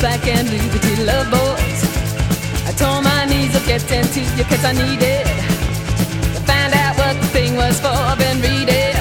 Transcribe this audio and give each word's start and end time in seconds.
black 0.00 0.26
and 0.26 0.48
liberty 0.50 0.96
love 1.04 1.30
boys. 1.30 1.80
I 2.66 2.72
tore 2.72 3.02
my 3.02 3.26
knees 3.26 3.54
up 3.54 3.64
getting 3.66 4.02
to 4.02 4.20
you 4.36 4.44
cause 4.44 4.64
I 4.64 4.72
needed 4.72 5.26
to 6.34 6.40
find 6.48 6.72
out 6.72 6.96
what 6.96 7.20
the 7.20 7.28
thing 7.36 7.54
was 7.54 7.78
for. 7.80 7.92
I've 7.92 8.18
been 8.18 8.40
reading. 8.40 8.96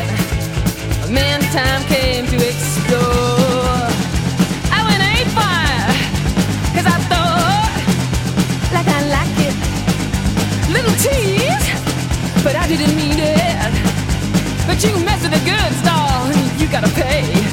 Man, 1.13 1.39
time 1.55 1.83
came 1.87 2.27
to 2.27 2.35
explore. 2.35 3.87
I 4.75 4.79
went 4.87 5.01
eight 5.15 5.29
fire 5.31 5.87
cause 6.75 6.87
I 6.95 6.97
thought 7.09 7.71
like 8.75 8.89
I 8.97 8.99
like 9.17 9.37
it. 9.47 9.55
Little 10.75 10.95
tease, 10.99 11.67
but 12.43 12.55
I 12.55 12.67
didn't 12.67 12.95
mean 12.95 13.19
it. 13.19 13.71
But 14.67 14.83
you 14.83 14.91
mess 15.05 15.23
with 15.23 15.31
the 15.31 15.43
good 15.47 15.71
stall, 15.81 16.27
you 16.59 16.67
gotta 16.67 16.91
pay. 16.93 17.48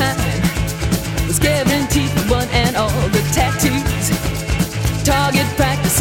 Time 0.00 0.16
was 1.26 1.38
guaranteed 1.38 2.10
for 2.10 2.40
one 2.40 2.48
and 2.62 2.74
all 2.76 3.08
the 3.12 3.22
tattoos. 3.36 4.06
Target 5.04 5.46
practice 5.56 6.00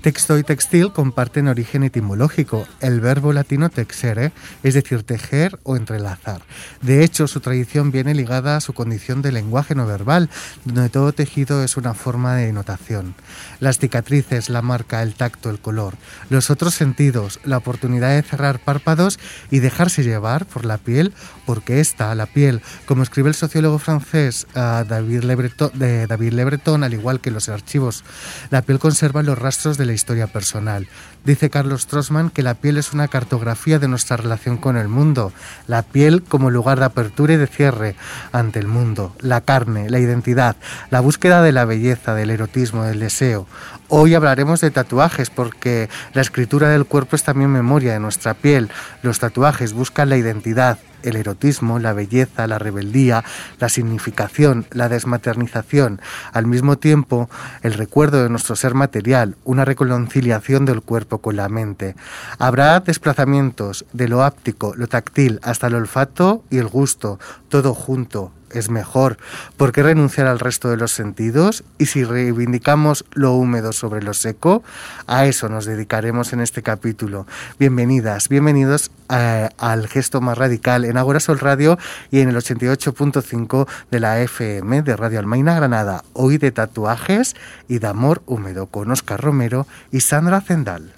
Texto 0.00 0.38
y 0.38 0.42
textil 0.42 0.92
comparten 0.92 1.46
origen 1.46 1.82
etimológico, 1.82 2.66
el 2.80 3.00
verbo 3.00 3.34
latino 3.34 3.68
texere, 3.68 4.32
es 4.62 4.72
decir, 4.72 5.02
tejer 5.02 5.58
o 5.62 5.76
entrelazar. 5.76 6.40
De 6.80 7.04
hecho, 7.04 7.28
su 7.28 7.40
tradición 7.40 7.90
viene 7.90 8.14
ligada 8.14 8.56
a 8.56 8.60
su 8.62 8.72
condición 8.72 9.20
de 9.20 9.30
lenguaje 9.30 9.74
no 9.74 9.86
verbal, 9.86 10.30
donde 10.64 10.88
todo 10.88 11.12
tejido 11.12 11.62
es 11.62 11.76
una 11.76 11.92
forma 11.92 12.36
de 12.36 12.50
notación. 12.50 13.14
Las 13.60 13.78
cicatrices, 13.78 14.48
la 14.48 14.62
marca, 14.62 15.02
el 15.02 15.12
tacto, 15.12 15.50
el 15.50 15.60
color, 15.60 15.98
los 16.30 16.48
otros 16.48 16.72
sentidos, 16.72 17.38
la 17.44 17.58
oportunidad 17.58 18.14
de 18.16 18.22
cerrar 18.22 18.58
párpados 18.58 19.18
y 19.50 19.58
dejarse 19.58 20.02
llevar 20.02 20.46
por 20.46 20.64
la 20.64 20.78
piel, 20.78 21.12
porque 21.44 21.80
esta, 21.80 22.14
la 22.14 22.24
piel, 22.24 22.62
como 22.86 23.02
escribe 23.02 23.28
el 23.28 23.34
sociólogo 23.34 23.78
francés 23.78 24.46
ah, 24.54 24.82
David, 24.88 25.24
Le 25.24 25.34
Breton, 25.34 25.72
David 25.74 26.32
Le 26.32 26.44
Breton, 26.46 26.84
al 26.84 26.94
igual 26.94 27.20
que 27.20 27.30
los 27.30 27.50
archivos, 27.50 28.02
la 28.48 28.62
piel 28.62 28.78
conserva 28.78 29.22
los 29.22 29.38
rastros 29.38 29.76
de 29.76 29.89
la 29.90 29.94
historia 29.94 30.26
personal. 30.26 30.86
Dice 31.22 31.50
Carlos 31.50 31.86
Trossman 31.86 32.30
que 32.30 32.42
la 32.42 32.54
piel 32.54 32.78
es 32.78 32.94
una 32.94 33.06
cartografía 33.06 33.78
de 33.78 33.88
nuestra 33.88 34.16
relación 34.16 34.56
con 34.56 34.78
el 34.78 34.88
mundo, 34.88 35.34
la 35.66 35.82
piel 35.82 36.22
como 36.22 36.50
lugar 36.50 36.78
de 36.78 36.86
apertura 36.86 37.34
y 37.34 37.36
de 37.36 37.46
cierre 37.46 37.94
ante 38.32 38.58
el 38.58 38.66
mundo, 38.66 39.14
la 39.20 39.42
carne, 39.42 39.90
la 39.90 39.98
identidad, 39.98 40.56
la 40.88 41.00
búsqueda 41.00 41.42
de 41.42 41.52
la 41.52 41.66
belleza, 41.66 42.14
del 42.14 42.30
erotismo, 42.30 42.84
del 42.84 43.00
deseo. 43.00 43.46
Hoy 43.88 44.14
hablaremos 44.14 44.62
de 44.62 44.70
tatuajes 44.70 45.28
porque 45.28 45.90
la 46.14 46.22
escritura 46.22 46.70
del 46.70 46.86
cuerpo 46.86 47.16
es 47.16 47.22
también 47.22 47.50
memoria 47.50 47.92
de 47.92 48.00
nuestra 48.00 48.32
piel. 48.32 48.70
Los 49.02 49.18
tatuajes 49.18 49.74
buscan 49.74 50.08
la 50.08 50.16
identidad, 50.16 50.78
el 51.02 51.16
erotismo, 51.16 51.78
la 51.78 51.92
belleza, 51.92 52.46
la 52.46 52.58
rebeldía, 52.58 53.24
la 53.58 53.68
significación, 53.68 54.66
la 54.70 54.88
desmaternización, 54.88 56.00
al 56.32 56.46
mismo 56.46 56.78
tiempo 56.78 57.28
el 57.62 57.74
recuerdo 57.74 58.22
de 58.22 58.28
nuestro 58.28 58.56
ser 58.56 58.74
material, 58.74 59.36
una 59.44 59.64
reconciliación 59.64 60.64
del 60.64 60.82
cuerpo 60.82 61.09
con 61.18 61.36
la 61.36 61.48
mente. 61.48 61.94
Habrá 62.38 62.80
desplazamientos 62.80 63.84
de 63.92 64.08
lo 64.08 64.22
áptico, 64.24 64.74
lo 64.76 64.86
táctil, 64.86 65.40
hasta 65.42 65.66
el 65.66 65.74
olfato 65.74 66.42
y 66.50 66.58
el 66.58 66.68
gusto, 66.68 67.18
todo 67.48 67.74
junto, 67.74 68.32
es 68.50 68.68
mejor. 68.68 69.16
¿Por 69.56 69.70
qué 69.70 69.82
renunciar 69.84 70.26
al 70.26 70.40
resto 70.40 70.70
de 70.70 70.76
los 70.76 70.90
sentidos? 70.90 71.62
Y 71.78 71.86
si 71.86 72.02
reivindicamos 72.02 73.04
lo 73.12 73.32
húmedo 73.34 73.72
sobre 73.72 74.02
lo 74.02 74.12
seco, 74.12 74.64
a 75.06 75.26
eso 75.26 75.48
nos 75.48 75.66
dedicaremos 75.66 76.32
en 76.32 76.40
este 76.40 76.60
capítulo. 76.62 77.28
Bienvenidas, 77.60 78.28
bienvenidos 78.28 78.90
a- 79.08 79.50
al 79.56 79.86
gesto 79.86 80.20
más 80.20 80.36
radical 80.36 80.84
en 80.84 80.96
Agora 80.96 81.20
Sol 81.20 81.38
Radio 81.38 81.78
y 82.10 82.20
en 82.20 82.28
el 82.28 82.36
88.5 82.36 83.68
de 83.92 84.00
la 84.00 84.20
FM 84.20 84.82
de 84.82 84.96
Radio 84.96 85.20
Almaina 85.20 85.54
Granada. 85.54 86.02
Hoy 86.12 86.36
de 86.38 86.50
tatuajes 86.50 87.36
y 87.68 87.78
de 87.78 87.86
amor 87.86 88.20
húmedo 88.26 88.66
con 88.66 88.90
Oscar 88.90 89.20
Romero 89.20 89.68
y 89.92 90.00
Sandra 90.00 90.40
Zendal. 90.40 90.92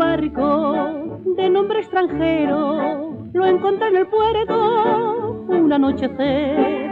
De 0.00 1.50
nombre 1.50 1.80
extranjero, 1.80 3.28
lo 3.34 3.44
encontré 3.44 3.88
en 3.88 3.96
el 3.96 4.06
puerto 4.06 5.44
un 5.48 5.70
anochecer, 5.70 6.90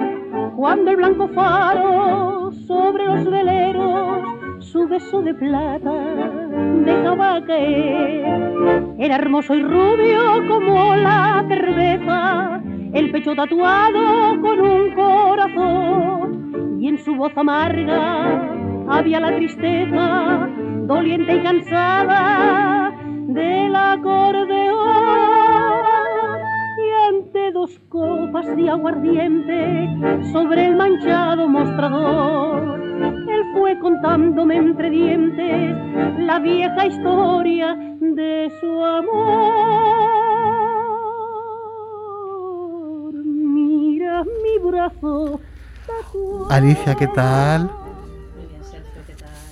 cuando 0.56 0.90
el 0.90 0.96
blanco 0.96 1.26
faro 1.28 2.52
sobre 2.66 3.06
los 3.06 3.24
veleros 3.24 4.24
su 4.60 4.86
beso 4.86 5.22
de 5.22 5.32
plata 5.32 5.94
dejaba 6.84 7.42
caer. 7.46 8.94
Era 8.98 9.16
hermoso 9.16 9.54
y 9.54 9.62
rubio 9.62 10.46
como 10.46 10.94
la 10.96 11.46
cerveza, 11.48 12.60
el 12.92 13.10
pecho 13.10 13.34
tatuado 13.34 14.38
con 14.42 14.60
un 14.60 14.94
corazón 14.94 16.76
y 16.78 16.88
en 16.88 16.98
su 16.98 17.14
voz 17.14 17.32
amarga 17.36 18.58
había 18.90 19.20
la 19.20 19.36
tristeza 19.36 20.48
doliente 20.86 21.36
y 21.36 21.42
cansada 21.42 22.92
del 23.28 23.76
acordeón 23.76 24.78
y 26.78 26.90
ante 27.14 27.52
dos 27.52 27.78
copas 27.88 28.56
de 28.56 28.70
aguardiente 28.70 29.88
sobre 30.32 30.66
el 30.66 30.76
manchado 30.76 31.48
mostrador 31.48 32.80
él 33.28 33.42
fue 33.54 33.78
contándome 33.78 34.56
entre 34.56 34.90
dientes 34.90 35.76
la 36.18 36.38
vieja 36.38 36.86
historia 36.86 37.76
de 38.00 38.50
su 38.60 38.84
amor 38.84 39.68
mira 43.14 44.24
mi 44.24 44.58
brazo. 44.70 45.40
Alicia, 46.50 46.94
¿qué 46.94 47.06
tal? 47.08 47.70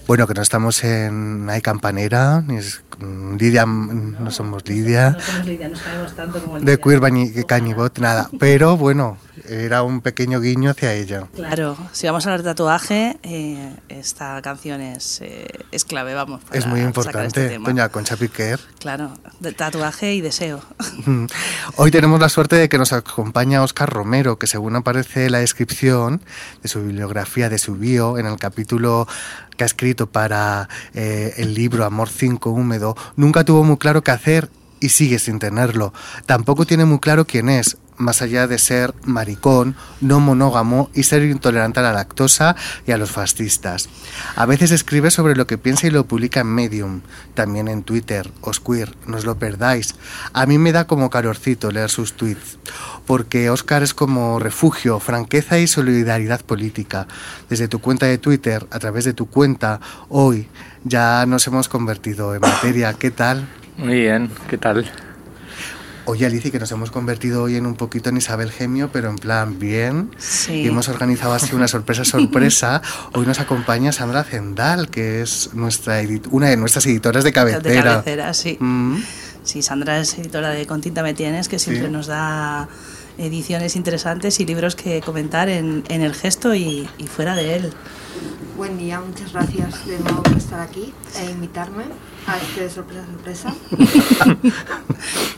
Bueno, 0.06 0.26
que 0.28 0.34
no 0.34 0.42
estamos 0.42 0.84
en 0.84 1.48
Hay 1.50 1.60
Campanera, 1.60 2.40
ni 2.46 2.58
es, 2.58 2.82
mm, 2.98 3.36
Lidia, 3.36 3.66
mm, 3.66 4.16
no 4.22 4.30
somos 4.30 4.62
Lidia, 4.68 5.10
No 5.10 5.20
somos 5.20 5.46
Lidia, 5.46 5.68
no 5.68 5.76
sabemos 5.76 6.14
tanto 6.14 6.40
como 6.40 6.54
de 6.54 6.60
Lidia. 6.60 6.76
Queer 6.76 7.00
Bañi- 7.00 7.44
Cañibot, 7.44 7.98
nada. 7.98 8.30
Pero 8.38 8.76
bueno, 8.76 9.18
era 9.48 9.82
un 9.82 10.00
pequeño 10.00 10.40
guiño 10.40 10.70
hacia 10.70 10.94
ella. 10.94 11.28
Claro, 11.34 11.76
si 11.92 12.06
vamos 12.06 12.26
a 12.26 12.30
hablar 12.30 12.42
de 12.42 12.50
tatuaje, 12.50 13.18
eh, 13.22 13.74
esta 13.88 14.40
canción 14.42 14.80
es, 14.80 15.20
eh, 15.22 15.46
es 15.72 15.84
clave, 15.84 16.14
vamos. 16.14 16.42
para 16.44 16.58
Es 16.58 16.66
muy 16.66 16.80
importante, 16.80 17.46
este 17.46 17.58
doña 17.58 17.88
Concha 17.88 18.16
Piquer. 18.16 18.60
Claro, 18.78 19.12
de 19.40 19.52
tatuaje 19.52 20.14
y 20.14 20.20
deseo. 20.20 20.60
Hoy 21.76 21.90
tenemos 21.90 22.20
la 22.20 22.28
suerte 22.28 22.56
de 22.56 22.68
que 22.68 22.78
nos 22.78 22.92
acompaña 22.92 23.62
Oscar 23.62 23.88
Romero, 23.88 24.38
que 24.38 24.46
según 24.46 24.76
aparece 24.76 25.26
en 25.26 25.32
la 25.32 25.38
descripción 25.38 26.22
de 26.62 26.68
su 26.68 26.82
bibliografía, 26.82 27.48
de 27.48 27.58
su 27.58 27.76
bio, 27.76 28.18
en 28.18 28.26
el 28.26 28.36
capítulo 28.38 29.06
que 29.56 29.64
ha 29.64 29.66
escrito 29.66 30.06
para 30.06 30.68
eh, 30.94 31.34
el 31.38 31.54
libro 31.54 31.84
Amor 31.84 32.08
5 32.08 32.50
Húmedo, 32.50 32.96
nunca 33.16 33.44
tuvo 33.44 33.64
muy 33.64 33.78
claro 33.78 34.02
qué 34.02 34.10
hacer 34.10 34.50
y 34.80 34.90
sigue 34.90 35.18
sin 35.18 35.38
tenerlo. 35.38 35.92
Tampoco 36.26 36.66
tiene 36.66 36.84
muy 36.84 36.98
claro 37.00 37.24
quién 37.26 37.48
es, 37.48 37.78
más 37.98 38.22
allá 38.22 38.46
de 38.46 38.58
ser 38.58 38.94
maricón, 39.04 39.76
no 40.00 40.20
monógamo 40.20 40.90
y 40.94 41.04
ser 41.04 41.22
intolerante 41.22 41.80
a 41.80 41.82
la 41.82 41.92
lactosa 41.92 42.56
y 42.86 42.92
a 42.92 42.98
los 42.98 43.10
fascistas. 43.10 43.88
A 44.34 44.46
veces 44.46 44.70
escribe 44.70 45.10
sobre 45.10 45.36
lo 45.36 45.46
que 45.46 45.58
piensa 45.58 45.86
y 45.86 45.90
lo 45.90 46.06
publica 46.06 46.40
en 46.40 46.48
Medium, 46.48 47.00
también 47.34 47.68
en 47.68 47.82
Twitter, 47.82 48.30
Osqueer, 48.40 48.94
no 49.06 49.16
os 49.16 49.24
lo 49.24 49.38
perdáis. 49.38 49.94
A 50.32 50.46
mí 50.46 50.58
me 50.58 50.72
da 50.72 50.86
como 50.86 51.10
calorcito 51.10 51.70
leer 51.70 51.90
sus 51.90 52.14
tweets, 52.14 52.58
porque 53.06 53.50
Oscar 53.50 53.82
es 53.82 53.94
como 53.94 54.38
refugio, 54.38 55.00
franqueza 55.00 55.58
y 55.58 55.66
solidaridad 55.66 56.40
política. 56.42 57.06
Desde 57.48 57.68
tu 57.68 57.80
cuenta 57.80 58.06
de 58.06 58.18
Twitter, 58.18 58.66
a 58.70 58.78
través 58.78 59.04
de 59.04 59.12
tu 59.12 59.26
cuenta, 59.26 59.80
hoy 60.08 60.48
ya 60.84 61.24
nos 61.26 61.46
hemos 61.46 61.68
convertido 61.68 62.34
en 62.34 62.40
materia. 62.40 62.92
¿Qué 62.94 63.10
tal? 63.10 63.48
Muy 63.76 64.00
bien, 64.00 64.30
¿qué 64.48 64.56
tal? 64.56 64.90
Oye, 66.08 66.24
Alicia, 66.24 66.52
que 66.52 66.60
nos 66.60 66.70
hemos 66.70 66.92
convertido 66.92 67.42
hoy 67.42 67.56
en 67.56 67.66
un 67.66 67.74
poquito 67.74 68.10
en 68.10 68.16
Isabel 68.16 68.52
Gemio, 68.52 68.90
pero 68.92 69.10
en 69.10 69.16
plan 69.16 69.58
bien. 69.58 70.10
Sí. 70.18 70.52
Y 70.62 70.68
hemos 70.68 70.88
organizado 70.88 71.32
así 71.32 71.54
una 71.56 71.66
sorpresa 71.66 72.04
sorpresa. 72.04 72.80
Hoy 73.12 73.26
nos 73.26 73.40
acompaña 73.40 73.90
Sandra 73.90 74.22
Zendal, 74.22 74.88
que 74.88 75.20
es 75.22 75.50
nuestra 75.54 76.00
una 76.30 76.48
de 76.48 76.56
nuestras 76.56 76.86
editoras 76.86 77.24
de 77.24 77.32
cabecera. 77.32 77.60
De 77.60 77.82
cabecera, 77.82 78.34
sí. 78.34 78.56
Mm, 78.60 78.98
Sí, 79.42 79.62
Sandra 79.62 80.00
es 80.00 80.16
editora 80.18 80.50
de 80.50 80.66
Con 80.66 80.80
tinta 80.80 81.02
me 81.04 81.14
tienes, 81.14 81.48
que 81.48 81.58
siempre 81.60 81.86
Sí. 81.86 81.92
nos 81.92 82.06
da 82.08 82.68
ediciones 83.18 83.74
interesantes 83.76 84.38
y 84.40 84.44
libros 84.46 84.74
que 84.76 85.00
comentar 85.00 85.48
en, 85.48 85.84
en 85.88 86.02
el 86.02 86.14
gesto 86.14 86.54
y, 86.54 86.88
y 86.98 87.06
fuera 87.06 87.34
de 87.36 87.54
él. 87.56 87.72
Buen 88.56 88.76
día, 88.78 89.00
muchas 89.00 89.32
gracias 89.32 89.86
de 89.86 89.98
nuevo 90.00 90.22
por 90.22 90.36
estar 90.36 90.60
aquí 90.60 90.92
e 91.20 91.30
invitarme 91.30 91.84
a 92.26 92.36
este 92.38 92.62
de 92.62 92.70
sorpresa 92.70 93.04
sorpresa. 93.06 93.54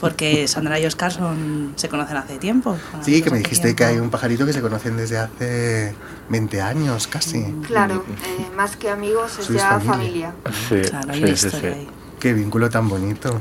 Porque 0.01 0.47
Sandra 0.49 0.79
y 0.81 0.87
Oscar 0.87 1.13
son, 1.13 1.73
se 1.77 1.89
conocen 1.89 2.17
hace 2.17 2.39
tiempo. 2.39 2.77
Sí, 3.03 3.23
que 3.23 3.31
me 3.31 3.39
dijiste 3.39 3.75
que 3.75 3.85
hay 3.85 3.99
un 3.99 4.11
pajarito 4.11 4.47
que 4.47 4.53
se 4.53 4.61
conocen 4.61 4.97
desde 4.97 5.19
hace 5.19 5.95
20 6.29 6.61
años 6.61 7.07
casi. 7.07 7.43
Claro, 7.67 8.05
eh, 8.25 8.47
más 8.57 8.77
que 8.77 8.91
amigos 8.91 9.39
es 9.39 9.49
ya 9.49 9.81
familia. 9.81 10.33
familia. 10.45 10.85
Sí, 10.85 10.89
Claro, 10.91 11.13
hay 11.13 11.19
sí, 11.19 11.25
una 11.25 11.37
sí, 11.37 11.47
historia 11.47 11.73
sí. 11.75 11.79
ahí. 11.81 11.89
Qué 12.21 12.33
vínculo 12.33 12.71
tan 12.71 12.89
bonito. 12.89 13.39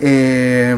Eh, 0.00 0.76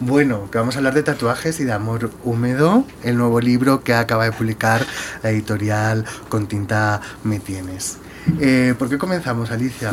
bueno, 0.00 0.50
que 0.50 0.58
vamos 0.58 0.74
a 0.74 0.78
hablar 0.78 0.94
de 0.94 1.02
tatuajes 1.02 1.60
y 1.60 1.64
de 1.64 1.72
amor 1.72 2.10
húmedo, 2.24 2.84
el 3.02 3.16
nuevo 3.16 3.40
libro 3.40 3.82
que 3.84 3.94
acaba 3.94 4.24
de 4.24 4.32
publicar 4.32 4.84
la 5.22 5.30
editorial 5.30 6.04
Con 6.28 6.46
tinta 6.46 7.00
me 7.22 7.38
tienes. 7.38 7.98
Eh, 8.40 8.74
¿Por 8.78 8.88
qué 8.88 8.98
comenzamos, 8.98 9.50
Alicia? 9.50 9.92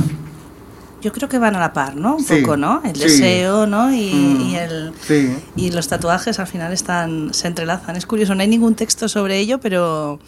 Yo 1.01 1.11
creo 1.11 1.27
que 1.27 1.39
van 1.39 1.55
a 1.55 1.59
la 1.59 1.73
par, 1.73 1.95
¿no? 1.95 2.15
Un 2.17 2.23
Sí, 2.23 2.37
poco, 2.41 2.57
¿no? 2.57 2.81
El 2.83 2.95
sí. 2.95 3.01
deseo, 3.03 3.65
¿no? 3.67 3.93
Y, 3.93 4.13
Mm, 4.13 4.41
y 4.41 4.55
el, 4.55 4.93
Sí. 5.05 5.35
y 5.55 5.71
los 5.71 5.87
tatuajes 5.87 6.39
al 6.39 6.47
final 6.47 6.71
están 6.73 7.33
se 7.33 7.47
entrelazan. 7.47 7.95
Es 7.95 8.05
curioso, 8.05 8.35
no 8.35 8.41
hay 8.41 8.47
ningún 8.47 8.75
texto 8.75 9.07
sobre 9.09 9.37
ello, 9.39 9.59
pero, 9.59 10.19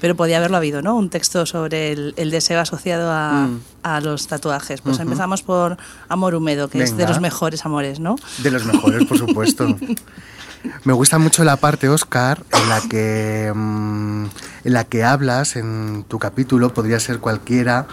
pero 0.00 0.16
podía 0.16 0.38
haberlo 0.38 0.56
habido, 0.56 0.80
¿no? 0.82 0.96
Un 0.96 1.10
texto 1.10 1.44
sobre 1.46 1.92
el, 1.92 2.14
el 2.16 2.30
deseo 2.30 2.60
asociado 2.60 3.10
a, 3.12 3.46
Mm. 3.46 3.60
a 3.82 4.00
los 4.00 4.26
tatuajes. 4.26 4.80
Pues 4.80 4.98
empezamos 5.00 5.42
por 5.42 5.76
Amor 6.08 6.34
Húmedo, 6.34 6.68
que 6.68 6.82
es 6.82 6.96
de 6.96 7.06
los 7.06 7.20
mejores 7.20 7.64
amores, 7.66 8.00
¿no? 8.00 8.16
De 8.42 8.50
los 8.50 8.64
mejores, 8.64 9.06
por 9.06 9.18
supuesto. 9.18 9.66
Me 10.84 10.92
gusta 10.92 11.18
mucho 11.18 11.42
la 11.42 11.56
parte, 11.56 11.88
Oscar, 11.88 12.44
en 12.52 12.68
la 12.68 12.80
que 12.88 13.52
mm, 13.54 14.24
en 14.64 14.72
la 14.72 14.84
que 14.84 15.02
hablas 15.02 15.56
en 15.56 16.04
tu 16.06 16.20
capítulo, 16.20 16.72
podría 16.72 17.00
ser 17.00 17.18
cualquiera. 17.18 17.86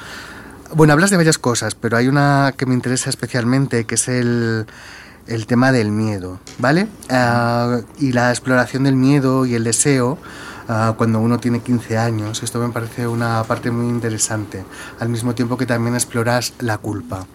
Bueno, 0.71 0.93
hablas 0.93 1.09
de 1.09 1.17
varias 1.17 1.39
cosas, 1.39 1.73
pero 1.73 1.97
hay 1.97 2.07
una 2.07 2.53
que 2.55 2.67
me 2.67 2.75
interesa 2.75 3.09
especialmente, 3.09 3.85
que 3.85 3.95
es 3.95 4.07
el, 4.07 4.67
el 5.27 5.47
tema 5.47 5.71
del 5.71 5.89
miedo, 5.89 6.39
¿vale? 6.59 6.87
Ah, 7.09 7.79
y 7.99 8.11
la 8.11 8.29
exploración 8.29 8.83
del 8.83 8.95
miedo 8.95 9.47
y 9.47 9.55
el 9.55 9.63
deseo 9.63 10.19
ah, 10.67 10.93
cuando 10.95 11.21
uno 11.21 11.39
tiene 11.39 11.61
15 11.61 11.97
años. 11.97 12.43
Esto 12.43 12.59
me 12.59 12.69
parece 12.69 13.07
una 13.07 13.43
parte 13.45 13.71
muy 13.71 13.87
interesante, 13.87 14.63
al 14.99 15.09
mismo 15.09 15.33
tiempo 15.33 15.57
que 15.57 15.65
también 15.65 15.95
exploras 15.95 16.53
la 16.59 16.77
culpa. 16.77 17.25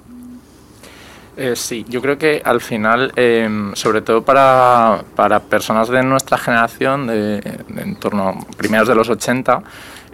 Eh, 1.36 1.54
sí, 1.56 1.84
yo 1.88 2.00
creo 2.00 2.16
que 2.16 2.40
al 2.44 2.60
final, 2.60 3.12
eh, 3.16 3.72
sobre 3.74 4.02
todo 4.02 4.22
para, 4.22 5.02
para 5.16 5.40
personas 5.40 5.88
de 5.88 6.04
nuestra 6.04 6.38
generación, 6.38 7.08
de, 7.08 7.40
de 7.40 7.82
en 7.82 7.96
torno 7.96 8.28
a 8.28 8.56
primeros 8.56 8.86
de 8.86 8.94
los 8.94 9.08
80, 9.08 9.60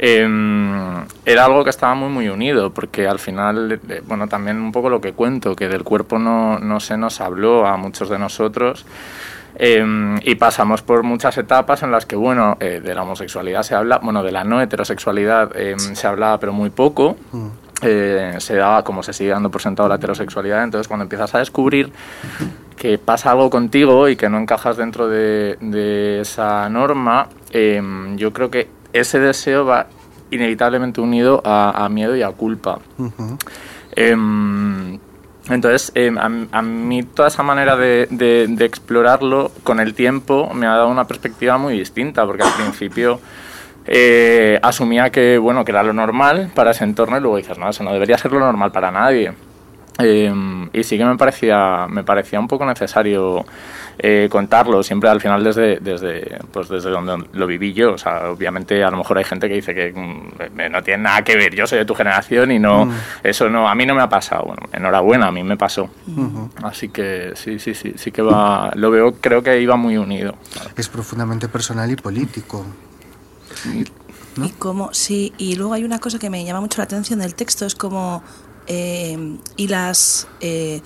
eh, 0.02 1.04
era 1.26 1.44
algo 1.44 1.62
que 1.62 1.70
estaba 1.70 1.94
muy 1.94 2.08
muy 2.08 2.28
unido, 2.30 2.70
porque 2.70 3.06
al 3.06 3.18
final, 3.18 3.78
eh, 3.88 4.02
bueno, 4.06 4.26
también 4.28 4.56
un 4.56 4.72
poco 4.72 4.88
lo 4.88 5.00
que 5.00 5.12
cuento, 5.12 5.54
que 5.54 5.68
del 5.68 5.84
cuerpo 5.84 6.18
no, 6.18 6.58
no 6.58 6.80
se 6.80 6.96
nos 6.96 7.20
habló 7.20 7.66
a 7.66 7.76
muchos 7.76 8.08
de 8.08 8.18
nosotros. 8.18 8.86
Eh, 9.56 10.16
y 10.22 10.36
pasamos 10.36 10.80
por 10.80 11.02
muchas 11.02 11.36
etapas 11.36 11.82
en 11.82 11.90
las 11.90 12.06
que, 12.06 12.16
bueno, 12.16 12.56
eh, 12.60 12.80
de 12.82 12.94
la 12.94 13.02
homosexualidad 13.02 13.62
se 13.62 13.74
habla, 13.74 13.98
bueno, 14.02 14.22
de 14.22 14.32
la 14.32 14.42
no 14.42 14.62
heterosexualidad 14.62 15.50
eh, 15.54 15.74
se 15.78 16.06
hablaba 16.06 16.38
pero 16.38 16.52
muy 16.54 16.70
poco, 16.70 17.16
Mm. 17.32 17.46
eh, 17.82 18.34
se 18.38 18.54
daba 18.56 18.84
como 18.84 19.02
se 19.02 19.12
sigue 19.12 19.30
dando 19.30 19.50
por 19.50 19.60
sentado 19.60 19.88
la 19.88 19.96
heterosexualidad, 19.96 20.64
entonces 20.64 20.88
cuando 20.88 21.02
empiezas 21.02 21.34
a 21.34 21.40
descubrir 21.40 21.92
que 22.76 22.96
pasa 22.96 23.32
algo 23.32 23.50
contigo 23.50 24.08
y 24.08 24.16
que 24.16 24.30
no 24.30 24.38
encajas 24.38 24.78
dentro 24.78 25.08
de, 25.08 25.58
de 25.60 26.20
esa 26.20 26.68
norma, 26.70 27.26
yo 28.16 28.32
creo 28.32 28.50
que 28.50 28.68
ese 28.92 29.18
deseo 29.18 29.64
va 29.64 29.86
inevitablemente 30.30 31.00
unido 31.00 31.42
a, 31.44 31.84
a 31.84 31.88
miedo 31.88 32.14
y 32.16 32.22
a 32.22 32.30
culpa. 32.30 32.78
Em, 33.96 34.98
entonces, 35.48 35.90
em, 35.94 36.16
a, 36.18 36.58
a 36.58 36.62
mí 36.62 37.02
toda 37.02 37.28
esa 37.28 37.42
manera 37.42 37.76
de, 37.76 38.06
de- 38.10 38.46
de 38.48 38.64
explorarlo 38.64 39.50
con 39.64 39.80
el 39.80 39.94
tiempo 39.94 40.50
me 40.54 40.66
ha 40.66 40.70
dado 40.70 40.88
una 40.88 41.06
perspectiva 41.06 41.58
muy 41.58 41.78
distinta, 41.78 42.24
porque 42.26 42.42
al 42.44 42.52
principio 42.52 43.18
eh, 43.86 44.60
asumía 44.62 45.10
que, 45.10 45.38
bueno, 45.38 45.64
que 45.64 45.72
era 45.72 45.82
lo 45.82 45.92
normal 45.92 46.50
para 46.54 46.70
ese 46.70 46.84
entorno 46.84 47.16
y 47.16 47.20
luego 47.20 47.36
dices, 47.38 47.58
no, 47.58 47.68
eso 47.68 47.82
no 47.82 47.92
debería 47.92 48.18
ser 48.18 48.30
lo 48.32 48.38
normal 48.38 48.70
para 48.70 48.90
nadie. 48.92 49.32
Em, 49.98 50.68
y 50.72 50.84
sí 50.84 50.96
que 50.96 51.04
me 51.04 51.16
parecía, 51.16 51.86
me 51.88 52.04
parecía 52.04 52.38
un 52.38 52.46
poco 52.48 52.64
necesario 52.64 53.44
eh, 54.02 54.28
contarlo, 54.30 54.82
siempre 54.82 55.10
al 55.10 55.20
final 55.20 55.44
desde, 55.44 55.78
desde, 55.78 56.38
pues 56.52 56.68
desde 56.68 56.88
donde 56.90 57.26
lo 57.32 57.46
viví 57.46 57.72
yo. 57.74 57.92
O 57.92 57.98
sea, 57.98 58.30
obviamente 58.30 58.82
a 58.82 58.90
lo 58.90 58.96
mejor 58.96 59.18
hay 59.18 59.24
gente 59.24 59.46
que 59.48 59.54
dice 59.56 59.74
que 59.74 59.92
mm, 59.92 60.70
no 60.72 60.82
tiene 60.82 61.02
nada 61.02 61.22
que 61.22 61.36
ver, 61.36 61.54
yo 61.54 61.66
soy 61.66 61.78
de 61.78 61.84
tu 61.84 61.94
generación 61.94 62.50
y 62.50 62.58
no, 62.58 62.86
Mm. 62.86 62.92
eso 63.24 63.48
no, 63.50 63.68
a 63.68 63.74
mí 63.74 63.84
no 63.84 63.94
me 63.94 64.02
ha 64.02 64.08
pasado. 64.08 64.44
Bueno, 64.46 64.62
enhorabuena, 64.72 65.26
a 65.26 65.32
mí 65.32 65.42
me 65.42 65.56
pasó. 65.56 65.90
Así 66.62 66.88
que 66.88 67.32
sí, 67.34 67.58
sí, 67.58 67.74
sí, 67.74 67.92
sí 67.96 68.10
que 68.10 68.22
va, 68.22 68.70
lo 68.74 68.90
veo, 68.90 69.12
creo 69.20 69.42
que 69.42 69.60
iba 69.60 69.76
muy 69.76 69.96
unido. 69.98 70.34
Es 70.76 70.88
profundamente 70.88 71.48
personal 71.48 71.90
y 71.90 71.96
político. 71.96 72.64
¿no? 74.36 74.46
Y 74.46 74.50
como, 74.50 74.94
sí, 74.94 75.32
y 75.38 75.56
luego 75.56 75.74
hay 75.74 75.84
una 75.84 75.98
cosa 75.98 76.18
que 76.18 76.30
me 76.30 76.44
llama 76.44 76.60
mucho 76.60 76.78
la 76.78 76.84
atención 76.84 77.18
del 77.18 77.34
texto, 77.34 77.66
es 77.66 77.74
como, 77.74 78.22
eh, 78.66 79.36
y 79.56 79.68
las, 79.68 80.28
eh, 80.40 80.80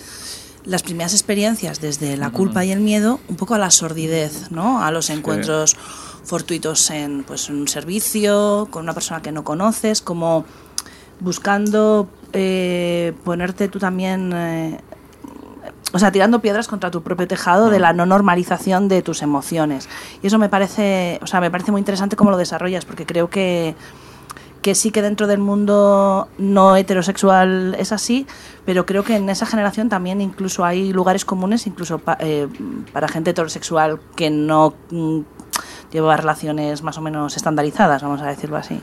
las 0.64 0.82
primeras 0.82 1.12
experiencias 1.12 1.80
desde 1.80 2.16
la 2.16 2.30
culpa 2.30 2.64
y 2.64 2.72
el 2.72 2.80
miedo, 2.80 3.20
un 3.28 3.36
poco 3.36 3.54
a 3.54 3.58
la 3.58 3.70
sordidez, 3.70 4.50
¿no? 4.50 4.82
A 4.82 4.90
los 4.90 5.10
encuentros 5.10 5.76
fortuitos 6.24 6.90
en, 6.90 7.24
pues, 7.24 7.50
en 7.50 7.56
un 7.56 7.68
servicio, 7.68 8.68
con 8.70 8.84
una 8.84 8.94
persona 8.94 9.20
que 9.20 9.30
no 9.30 9.44
conoces, 9.44 10.00
como 10.00 10.44
buscando 11.20 12.08
eh, 12.32 13.12
ponerte 13.24 13.68
tú 13.68 13.78
también... 13.78 14.32
eh, 14.34 14.80
o 15.92 15.98
sea, 16.00 16.10
tirando 16.10 16.40
piedras 16.40 16.66
contra 16.66 16.90
tu 16.90 17.02
propio 17.02 17.28
tejado 17.28 17.70
de 17.70 17.78
la 17.78 17.92
no 17.92 18.04
normalización 18.04 18.88
de 18.88 19.00
tus 19.00 19.22
emociones. 19.22 19.88
Y 20.22 20.26
eso 20.26 20.38
me 20.38 20.48
parece, 20.48 21.20
o 21.22 21.28
sea, 21.28 21.40
me 21.40 21.52
parece 21.52 21.70
muy 21.70 21.78
interesante 21.78 22.16
cómo 22.16 22.32
lo 22.32 22.36
desarrollas, 22.36 22.84
porque 22.84 23.06
creo 23.06 23.30
que, 23.30 23.76
que 24.64 24.74
sí 24.74 24.90
que 24.90 25.02
dentro 25.02 25.26
del 25.26 25.40
mundo 25.40 26.26
no 26.38 26.74
heterosexual 26.74 27.76
es 27.78 27.92
así, 27.92 28.26
pero 28.64 28.86
creo 28.86 29.04
que 29.04 29.14
en 29.14 29.28
esa 29.28 29.44
generación 29.44 29.90
también 29.90 30.22
incluso 30.22 30.64
hay 30.64 30.90
lugares 30.90 31.26
comunes, 31.26 31.66
incluso 31.66 31.98
pa- 31.98 32.16
eh, 32.18 32.48
para 32.90 33.06
gente 33.08 33.32
heterosexual 33.32 34.00
que 34.16 34.30
no 34.30 34.72
mm, 34.90 35.20
lleva 35.92 36.16
relaciones 36.16 36.82
más 36.82 36.96
o 36.96 37.02
menos 37.02 37.36
estandarizadas, 37.36 38.02
vamos 38.02 38.22
a 38.22 38.26
decirlo 38.26 38.56
así. 38.56 38.80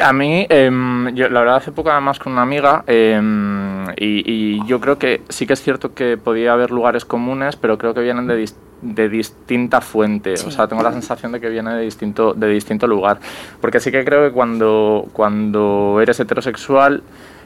A 0.00 0.12
mí, 0.12 0.46
em, 0.48 1.14
yo 1.14 1.28
la 1.28 1.40
verdad 1.40 1.56
hace 1.56 1.72
poco 1.72 1.90
además 1.90 2.18
con 2.18 2.32
una 2.32 2.42
amiga 2.42 2.82
em, 2.86 3.84
y, 3.96 4.22
y 4.56 4.66
yo 4.66 4.80
creo 4.80 4.98
que 4.98 5.22
sí 5.28 5.46
que 5.46 5.52
es 5.52 5.62
cierto 5.62 5.94
que 5.94 6.16
podía 6.16 6.52
haber 6.52 6.70
lugares 6.70 7.04
comunes, 7.04 7.56
pero 7.56 7.78
creo 7.78 7.94
que 7.94 8.00
vienen 8.00 8.26
de, 8.26 8.42
dis- 8.42 8.54
de 8.82 9.08
distinta 9.08 9.80
fuente. 9.80 10.36
Sí. 10.36 10.46
O 10.48 10.50
sea, 10.50 10.66
tengo 10.68 10.82
la 10.82 10.92
sensación 10.92 11.32
de 11.32 11.40
que 11.40 11.48
viene 11.48 11.74
de 11.74 11.82
distinto, 11.82 12.34
de 12.34 12.48
distinto 12.48 12.86
lugar. 12.86 13.18
Porque 13.60 13.78
sí 13.80 13.90
que 13.92 14.04
creo 14.04 14.26
que 14.26 14.32
cuando, 14.32 15.06
cuando 15.12 15.98
eres 16.02 16.18
heterosexual 16.20 17.02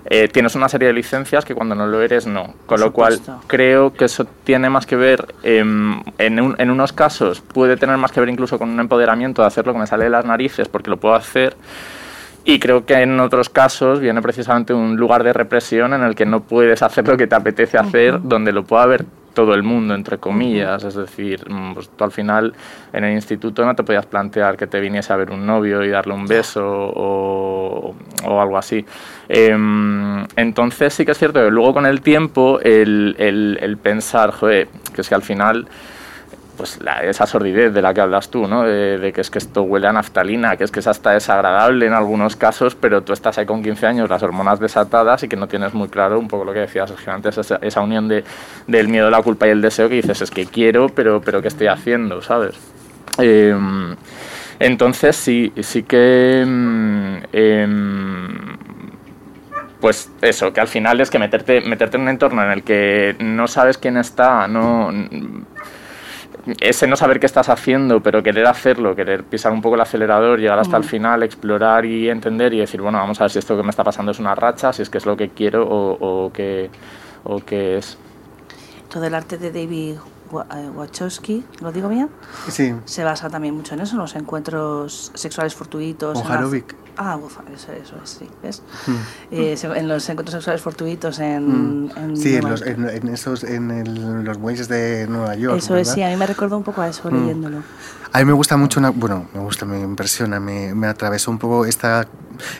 eh, 0.07 0.27
tienes 0.29 0.55
una 0.57 0.69
serie 0.69 0.89
de 0.89 0.95
licencias 0.95 1.45
que 1.45 1.55
cuando 1.55 1.75
no 1.75 1.87
lo 1.87 2.01
eres 2.03 2.27
no. 2.27 2.55
Con 2.67 2.81
lo 2.81 2.93
cual 2.93 3.13
creo 3.47 3.93
que 3.93 4.07
eso 4.07 4.27
tiene 4.45 4.69
más 4.71 4.85
que 4.87 4.97
ver, 4.97 5.35
em, 5.43 6.03
en, 6.19 6.41
un- 6.41 6.57
en 6.59 6.71
unos 6.71 6.93
casos 6.93 7.41
puede 7.41 7.77
tener 7.77 7.97
más 7.99 8.11
que 8.11 8.21
ver 8.21 8.29
incluso 8.31 8.59
con 8.59 8.71
un 8.71 8.81
empoderamiento 8.81 9.43
de 9.43 9.49
hacer 9.49 9.67
lo 9.67 9.73
que 9.75 9.79
me 9.81 9.87
sale 9.87 10.05
de 10.05 10.11
las 10.11 10.25
narices 10.25 10.67
porque 10.69 10.89
lo 10.91 10.97
puedo 10.97 11.15
hacer. 11.15 11.57
Y 12.45 12.59
creo 12.59 12.85
que 12.85 12.95
en 12.95 13.21
otros 13.21 13.49
casos 13.49 14.01
viene 14.01 14.21
precisamente 14.21 14.75
un 14.75 14.97
lugar 14.97 15.23
de 15.23 15.33
represión 15.33 15.93
en 15.95 16.03
el 16.03 16.15
que 16.17 16.27
no 16.27 16.41
puedes 16.43 16.83
hacer 16.83 17.07
lo 17.07 17.17
que 17.17 17.27
te 17.29 17.37
apetece 17.37 17.79
hacer, 17.79 18.21
donde 18.23 18.51
lo 18.53 18.65
pueda 18.65 18.85
ver 18.87 19.05
todo 19.33 19.55
el 19.55 19.63
mundo, 19.63 19.95
entre 19.95 20.19
comillas. 20.19 20.83
Es 20.85 20.95
decir, 20.95 21.49
mm, 21.49 21.73
pues 21.75 21.89
tú 21.97 22.03
al 22.05 22.11
final 22.11 22.53
en 22.93 23.05
el 23.05 23.13
instituto 23.15 23.65
no 23.65 23.75
te 23.77 23.85
podías 23.85 24.07
plantear 24.07 24.57
que 24.57 24.67
te 24.67 24.81
viniese 24.81 25.13
a 25.13 25.17
ver 25.17 25.31
un 25.31 25.47
novio 25.47 25.85
y 25.85 25.89
darle 25.89 26.15
un 26.15 26.27
beso 26.27 26.63
o, 26.67 27.95
o 28.27 28.41
algo 28.43 28.59
así. 28.59 28.85
Em, 29.29 30.27
entonces 30.37 30.93
sí 30.93 31.05
que 31.05 31.13
es 31.13 31.19
cierto 31.19 31.41
que 31.43 31.51
luego 31.51 31.73
con 31.73 31.87
el 31.87 32.01
tiempo 32.03 32.59
el, 32.61 33.15
el- 33.19 33.59
el 33.63 33.77
pensar, 33.79 34.33
joder, 34.33 34.69
que 34.95 35.01
es 35.01 35.09
que 35.09 35.15
al 35.15 35.23
final 35.23 35.67
pues 36.63 36.81
la- 36.81 37.03
esa 37.03 37.27
sordidez 37.27 37.75
de 37.75 37.83
la 37.83 37.93
que 37.93 38.01
hablas 38.03 38.31
tú, 38.31 38.47
¿no? 38.47 38.63
De, 38.63 39.13
que 39.13 39.21
es 39.21 39.31
que 39.31 39.39
esto 39.39 39.63
huele 39.63 39.89
a 39.89 39.93
naftalina, 39.93 40.57
que 40.57 40.63
es 40.63 40.71
que 40.71 40.79
es 40.79 40.87
hasta 40.87 41.11
desagradable 41.11 41.87
en 41.87 41.93
algunos 41.93 42.37
casos, 42.37 42.77
pero 42.77 43.03
tú 43.03 43.13
estás 43.13 43.37
ahí 43.37 43.47
con 43.47 43.65
15 43.65 43.85
años, 43.85 44.09
las 44.09 44.23
hormonas 44.23 44.61
desatadas 44.61 45.25
y 45.25 45.29
que 45.29 45.35
no 45.35 45.49
tienes 45.49 45.75
muy 45.75 45.89
claro 45.89 46.21
un 46.21 46.29
poco 46.29 46.45
lo 46.45 46.53
que 46.53 46.61
decías 46.61 46.93
antes, 47.09 47.37
esa, 47.37 47.81
unión 47.81 48.07
de, 48.07 48.23
del 48.69 48.87
miedo, 48.87 49.11
la 49.11 49.21
culpa 49.23 49.49
y 49.49 49.51
el 49.51 49.61
deseo 49.61 49.89
que 49.89 49.97
dices, 49.97 50.23
es 50.23 50.31
que 50.31 50.47
quiero, 50.47 50.89
pero, 50.89 51.21
pero 51.21 51.43
¿qué 51.43 51.49
estoy 51.49 51.67
haciendo? 51.67 52.23
¿Sabes? 52.23 52.55
Em, 53.19 53.97
entonces 54.61 55.17
sí, 55.17 55.53
sí 55.63 55.83
que... 55.83 56.43
em, 56.43 57.23
em, 57.33 58.57
pues 59.81 60.13
eso, 60.21 60.53
que 60.53 60.61
al 60.61 60.69
final 60.69 61.01
es 61.01 61.11
que 61.11 61.19
meterte, 61.19 61.61
meterte 61.63 61.97
en 61.97 62.05
un 62.05 62.09
entorno 62.11 62.45
en 62.45 62.53
el 62.53 62.63
que 62.63 63.17
no 63.19 63.49
sabes 63.49 63.79
quién 63.79 63.97
está, 63.97 64.47
no 64.47 64.93
ese 66.61 66.87
no 66.87 66.97
saber 66.97 67.21
qué 67.21 67.27
estás 67.27 67.49
haciendo, 67.49 68.03
pero 68.03 68.23
querer 68.23 68.47
hacerlo, 68.47 68.97
querer 68.97 69.25
pisar 69.25 69.53
un 69.53 69.63
poco 69.63 69.77
el 69.77 69.81
acelerador, 69.81 70.41
llegar 70.41 70.59
hasta 70.59 70.77
el 70.77 70.85
final, 70.85 71.23
explorar 71.23 71.85
y 71.85 72.09
entender 72.09 72.53
y 72.55 72.59
decir, 72.59 72.81
bueno, 72.81 72.99
vamos 72.99 73.21
a 73.21 73.25
ver 73.25 73.31
si 73.31 73.39
esto 73.39 73.57
que 73.57 73.63
me 73.63 73.71
está 73.71 73.85
pasando 73.85 74.13
es 74.13 74.19
una 74.19 74.35
racha, 74.35 74.73
si 74.73 74.83
es 74.83 74.91
que 74.91 74.99
es 74.99 75.07
lo 75.07 75.17
que 75.17 75.31
quiero 75.31 75.65
o, 75.67 76.25
o 76.25 76.33
qué 76.33 76.71
o 77.25 77.39
qué 77.39 77.79
es. 77.79 77.97
Todo 78.91 79.05
el 79.05 79.15
arte 79.15 79.39
de 79.39 79.51
David 79.51 79.97
Wachowski, 80.33 81.45
¿lo 81.61 81.71
digo 81.73 81.89
bien? 81.89 82.09
Sí. 82.51 82.75
Se 82.85 83.05
basa 83.05 83.29
también 83.29 83.55
mucho 83.55 83.75
en 83.75 83.81
eso, 83.81 83.93
en 83.95 83.99
los 84.01 84.15
encuentros 84.17 85.13
sexuales 85.15 85.55
fortuitos. 85.55 86.17
Mojarovic. 86.19 86.75
Ah, 86.97 87.17
ufa, 87.17 87.43
eso, 87.55 87.73
eso 87.73 87.95
es, 88.05 88.11
sí, 88.11 88.29
¿ves? 88.43 88.63
Mm. 88.87 88.93
Eh, 89.31 89.57
en 89.77 89.89
los 89.89 90.07
encuentros 90.11 90.35
sexuales 90.35 90.61
fortuitos 90.61 91.19
en... 91.21 91.85
Mm. 91.87 91.91
en 91.97 92.17
Sí, 92.17 92.37
en, 92.37 92.49
los, 92.51 92.61
en, 92.63 92.89
en 92.89 93.09
esos, 93.09 93.45
en 93.45 93.71
el- 93.71 94.25
los 94.25 94.39
muelles 94.39 94.69
de 94.69 95.07
Nueva 95.09 95.35
York. 95.37 95.57
Eso 95.57 95.75
es, 95.77 95.89
sí, 95.89 96.03
a 96.03 96.09
mí 96.09 96.17
me 96.17 96.27
recordó 96.27 96.57
un 96.59 96.65
poco 96.65 96.83
a 96.83 96.89
eso 96.89 97.11
Mm. 97.11 97.15
leyéndolo. 97.21 97.59
A 98.15 98.19
mí 98.19 98.27
me 98.27 98.33
gusta 98.35 98.59
mucho, 98.59 98.79
una, 98.79 98.91
bueno, 98.91 99.27
me 99.33 99.41
gusta, 99.41 99.65
me 99.65 99.81
impresiona, 99.81 100.39
me, 100.39 100.75
me 100.75 100.87
atravesó 100.87 101.31
un 101.31 101.39
poco 101.39 101.65
esta, 101.65 102.07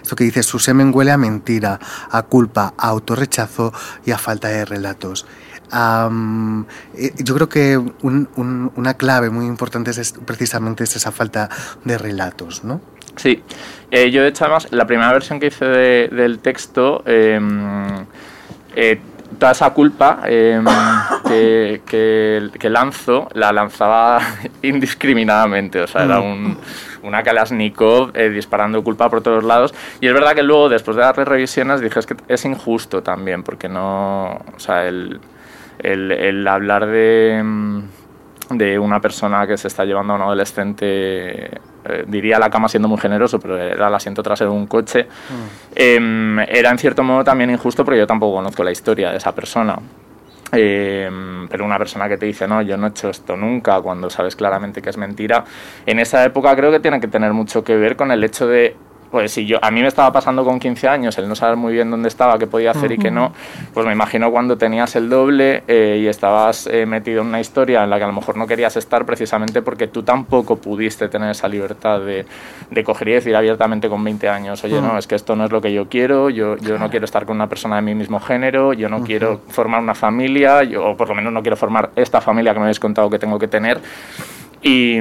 esto 0.03 0.17
que 0.17 0.25
dice, 0.25 0.43
su 0.43 0.59
semen 0.59 0.93
huele 0.95 1.11
a 1.13 1.19
mentira, 1.19 1.79
a 2.11 2.23
culpa, 2.23 2.73
a 2.79 2.89
autorrechazo 2.89 3.71
y 4.07 4.13
a 4.13 4.19
falta 4.19 4.49
de 4.49 4.65
relatos. 4.65 5.27
Eh, 5.73 7.13
yo 7.19 7.35
creo 7.35 7.49
que 7.49 7.77
un- 7.79 8.29
un- 8.37 8.73
una 8.77 8.95
clave 8.95 9.31
muy 9.31 9.47
importante 9.47 9.91
es, 9.91 10.15
precisamente 10.25 10.85
es 10.85 10.95
esa 10.97 11.11
falta 11.13 11.49
de 11.85 11.97
relatos, 11.99 12.63
¿no? 12.65 12.81
Sí, 13.17 13.43
Eh, 13.91 14.11
yo 14.11 14.23
de 14.23 14.29
hecho 14.29 14.45
además 14.45 14.69
la 14.71 14.87
primera 14.87 15.13
versión 15.13 15.39
que 15.39 15.49
hice 15.49 15.67
de- 15.67 16.09
del 16.09 16.39
texto, 16.39 17.03
eh, 17.05 17.39
eh, 18.75 19.01
toda 19.39 19.53
esa 19.53 19.71
culpa 19.71 20.21
eh, 20.27 20.63
que, 21.29 21.83
que- 21.87 22.51
que 22.59 22.71
lanzo, 22.71 23.29
la 23.35 23.53
lanzaba 23.53 24.19
indiscriminadamente, 24.63 25.81
o 25.83 25.87
sea, 25.87 26.05
era 26.05 26.21
un, 26.21 26.57
una 27.03 27.23
Kalashnikov 27.23 28.13
disparando 28.15 28.83
culpa 28.83 29.11
por 29.11 29.21
todos 29.23 29.45
lados. 29.45 29.75
Y 30.01 30.07
es 30.07 30.15
verdad 30.15 30.35
que 30.35 30.43
luego, 30.43 30.69
después 30.71 30.97
de 30.97 31.03
darle 31.03 31.25
revisiones, 31.27 31.81
dije 31.83 31.99
es 31.99 32.07
que 32.07 32.17
es 32.29 32.45
injusto 32.47 33.03
también, 33.03 33.43
porque 33.43 33.69
no, 33.69 34.33
o 34.57 34.59
sea, 34.59 34.87
el, 34.87 35.21
el, 35.83 36.13
el 36.13 36.47
hablar 36.49 36.87
de... 36.87 37.41
mm, 37.43 37.81
de 38.51 38.79
una 38.79 39.01
persona 39.01 39.47
que 39.47 39.57
se 39.57 39.69
está 39.69 39.85
llevando 39.85 40.13
a 40.13 40.17
un 40.17 40.23
adolescente, 40.23 40.87
eh, 41.47 42.05
diría 42.07 42.39
la 42.39 42.51
cama 42.51 42.69
siendo 42.69 42.87
muy 42.87 42.99
generoso, 42.99 43.41
pero 43.41 43.57
era 43.57 43.89
el 43.89 43.95
asiento 43.95 44.23
trasero 44.23 44.51
de 44.51 44.57
un 44.57 44.67
coche, 44.67 45.07
em, 45.75 46.39
era 46.41 46.71
en 46.71 46.79
cierto 46.79 47.03
modo 47.03 47.25
también 47.25 47.51
injusto 47.51 47.85
porque 47.85 47.99
yo 48.01 48.07
tampoco 48.07 48.37
conozco 48.37 48.63
la 48.63 48.71
historia 48.71 49.11
de 49.11 49.17
esa 49.17 49.35
persona. 49.35 49.79
Em, 50.55 51.49
pero 51.49 51.65
una 51.65 51.79
persona 51.79 52.07
que 52.11 52.19
te 52.19 52.27
dice, 52.27 52.47
no, 52.47 52.61
yo 52.61 52.77
no 52.77 52.89
he 52.89 52.91
hecho 52.91 53.09
esto 53.09 53.37
nunca, 53.39 53.81
cuando 53.81 54.11
sabes 54.11 54.37
claramente 54.37 54.83
que 54.83 54.91
es 54.91 54.99
mentira, 54.99 55.45
en 55.87 55.99
esa 55.99 56.23
época 56.23 56.55
creo 56.55 56.71
que 56.71 56.81
tiene 56.81 57.01
que 57.01 57.09
tener 57.09 57.33
mucho 57.33 57.65
que 57.65 57.75
ver 57.75 57.97
con 57.97 58.11
el 58.11 58.23
hecho 58.23 58.47
de, 58.47 58.77
pues 59.13 59.31
si 59.31 59.45
yo, 59.45 59.59
a 59.61 59.71
mí 59.71 59.83
me 59.83 59.89
estaba 59.89 60.11
pasando 60.11 60.43
con 60.43 60.59
15 60.59 60.89
años 60.89 61.19
el 61.19 61.29
no 61.29 61.35
saber 61.35 61.57
muy 61.57 61.75
bien 61.75 61.91
dónde 61.91 62.09
estaba, 62.09 62.39
qué 62.39 62.47
podía 62.47 62.71
hacer 62.71 62.93
y 62.93 62.99
qué 62.99 63.11
no, 63.11 63.33
pues 63.75 63.85
me 63.87 63.93
imagino 63.93 64.31
cuando 64.31 64.57
tenías 64.57 64.97
el 64.97 65.11
doble 65.11 65.63
eh, 65.69 66.01
y 66.03 66.07
estabas 66.07 66.67
eh, 66.67 66.87
metido 66.87 67.21
en 67.21 67.29
una 67.29 67.39
historia 67.39 67.85
en 67.85 67.91
la 67.91 67.99
que 67.99 68.05
a 68.05 68.07
lo 68.07 68.15
mejor 68.15 68.39
no 68.39 68.47
querías 68.47 68.75
estar 68.79 69.05
precisamente 69.05 69.61
porque 69.61 69.87
tú 69.87 70.03
tampoco 70.03 70.57
pudiste 70.57 71.11
tener 71.11 71.31
esa 71.31 71.47
libertad 71.47 72.01
de, 72.01 72.25
de 72.71 72.85
coger 72.85 73.09
y 73.09 73.13
decir 73.13 73.37
abiertamente 73.37 73.87
con 73.91 74.03
20 74.03 74.29
años, 74.31 74.65
oye, 74.65 74.81
no, 74.81 74.97
es 74.97 75.07
que 75.07 75.15
esto 75.15 75.37
no 75.37 75.45
es 75.45 75.53
lo 75.53 75.61
que 75.61 75.75
yo 75.75 75.91
quiero, 75.91 76.31
yo, 76.31 76.57
yo 76.57 76.79
no 76.79 76.89
quiero 76.89 77.05
estar 77.05 77.27
con 77.27 77.37
una 77.37 77.51
persona 77.51 77.77
de 77.77 77.83
mi 77.83 77.95
mismo 77.95 78.19
género, 78.19 78.73
yo 78.73 78.89
no 78.89 79.03
quiero 79.03 79.43
formar 79.49 79.83
una 79.83 79.95
familia, 79.95 80.63
yo, 80.63 80.87
o 80.87 80.97
por 80.97 81.09
lo 81.09 81.15
menos 81.15 81.35
no 81.35 81.43
quiero 81.43 81.59
formar 81.59 81.91
esta 81.97 82.23
familia 82.23 82.55
que 82.55 82.61
me 82.61 82.65
habéis 82.65 82.81
contado 82.81 83.11
que 83.11 83.19
tengo 83.19 83.39
que 83.39 83.49
tener. 83.49 83.79
Y, 84.65 85.01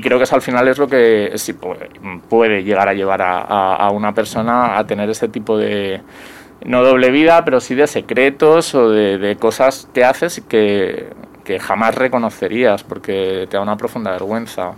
creo 0.00 0.18
que 0.18 0.24
eso 0.24 0.34
al 0.34 0.42
final 0.42 0.66
es 0.66 0.78
lo 0.78 0.88
que 0.88 1.32
sí 1.36 1.52
puede, 1.52 1.90
puede 2.28 2.64
llegar 2.64 2.88
a 2.88 2.94
llevar 2.94 3.22
a, 3.22 3.88
una 3.90 4.12
persona 4.12 4.76
a 4.78 4.86
tener 4.86 5.08
ese 5.08 5.28
tipo 5.28 5.56
de, 5.56 6.00
no 6.64 6.82
doble 6.82 7.10
vida, 7.10 7.44
pero 7.44 7.60
sí 7.60 7.74
de 7.74 7.86
secretos 7.86 8.74
o 8.74 8.90
de, 8.90 9.18
de 9.18 9.36
cosas 9.36 9.88
que 9.94 10.04
haces 10.04 10.42
que, 10.48 11.06
que 11.46 11.60
jamás 11.60 11.94
reconocerías 11.94 12.82
porque 12.82 13.46
te 13.48 13.56
da 13.56 13.62
una 13.62 13.76
profunda 13.76 14.10
vergüenza. 14.10 14.72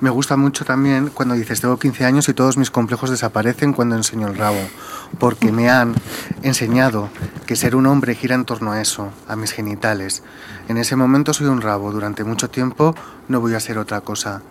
Me 0.00 0.10
gusta 0.10 0.36
mucho 0.36 0.64
también 0.64 1.10
cuando 1.12 1.34
dices, 1.34 1.60
tengo 1.60 1.76
15 1.76 2.04
años 2.04 2.28
y 2.28 2.34
todos 2.34 2.56
mis 2.56 2.70
complejos 2.70 3.10
desaparecen 3.10 3.72
cuando 3.72 3.96
enseño 3.96 4.28
el 4.28 4.36
rabo, 4.36 4.60
porque 5.18 5.50
me 5.50 5.70
han 5.70 5.94
enseñado 6.42 7.08
que 7.46 7.56
ser 7.56 7.74
un 7.74 7.86
hombre 7.86 8.14
gira 8.14 8.36
en 8.36 8.44
torno 8.44 8.70
a 8.70 8.80
eso, 8.80 9.10
a 9.26 9.34
mis 9.34 9.50
genitales. 9.50 10.22
En 10.68 10.76
ese 10.76 10.94
momento 10.94 11.34
soy 11.34 11.48
un 11.48 11.62
rabo, 11.62 11.90
durante 11.90 12.22
mucho 12.22 12.48
tiempo 12.48 12.94
no 13.26 13.40
voy 13.40 13.54
a 13.54 13.60
ser 13.60 13.78
otra 13.78 14.00
cosa. 14.00 14.42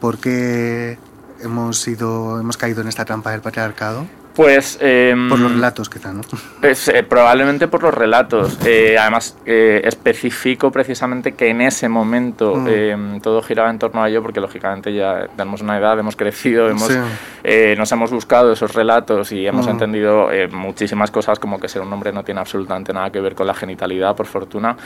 porque 0.00 0.98
hemos, 1.40 1.78
sido, 1.78 2.40
hemos 2.40 2.56
caído 2.56 2.82
en 2.82 2.88
esta 2.88 3.04
trampa 3.04 3.30
del 3.30 3.40
patriarcado? 3.40 4.06
Pues... 4.34 4.78
em, 4.80 5.28
Por 5.28 5.38
los 5.38 5.52
relatos, 5.52 5.88
quizá, 5.90 6.12
¿no? 6.12 6.22
Pues, 6.60 6.88
eh, 6.88 7.02
probablemente 7.02 7.68
por 7.68 7.82
los 7.82 7.92
relatos. 7.92 8.58
Eh, 8.64 8.96
además, 8.98 9.36
eh, 9.44 9.80
especifico 9.84 10.70
precisamente 10.70 11.32
que 11.32 11.48
en 11.48 11.60
ese 11.60 11.88
momento 11.88 12.54
Mm. 12.56 12.66
eh, 12.68 13.20
todo 13.22 13.42
giraba 13.42 13.68
en 13.70 13.78
torno 13.78 14.02
a 14.02 14.08
ello, 14.08 14.22
porque 14.22 14.40
lógicamente 14.40 14.92
ya 14.94 15.26
tenemos 15.36 15.60
una 15.60 15.76
edad, 15.78 15.98
hemos 15.98 16.16
crecido, 16.16 16.68
hemos, 16.68 16.88
Sí. 16.88 16.98
eh, 17.44 17.74
nos 17.76 17.90
hemos 17.92 18.10
buscado 18.10 18.52
esos 18.52 18.74
relatos 18.74 19.32
y 19.32 19.46
hemos 19.46 19.66
Mm. 19.66 19.70
entendido 19.70 20.32
eh, 20.32 20.48
muchísimas 20.48 21.10
cosas, 21.10 21.38
como 21.38 21.58
que 21.60 21.68
ser 21.68 21.82
un 21.82 21.92
hombre 21.92 22.12
no 22.12 22.22
tiene 22.24 22.40
absolutamente 22.40 22.92
nada 22.92 23.10
que 23.10 23.20
ver 23.20 23.34
con 23.34 23.46
la 23.46 23.54
genitalidad, 23.54 24.14
por 24.16 24.26
fortuna. 24.26 24.76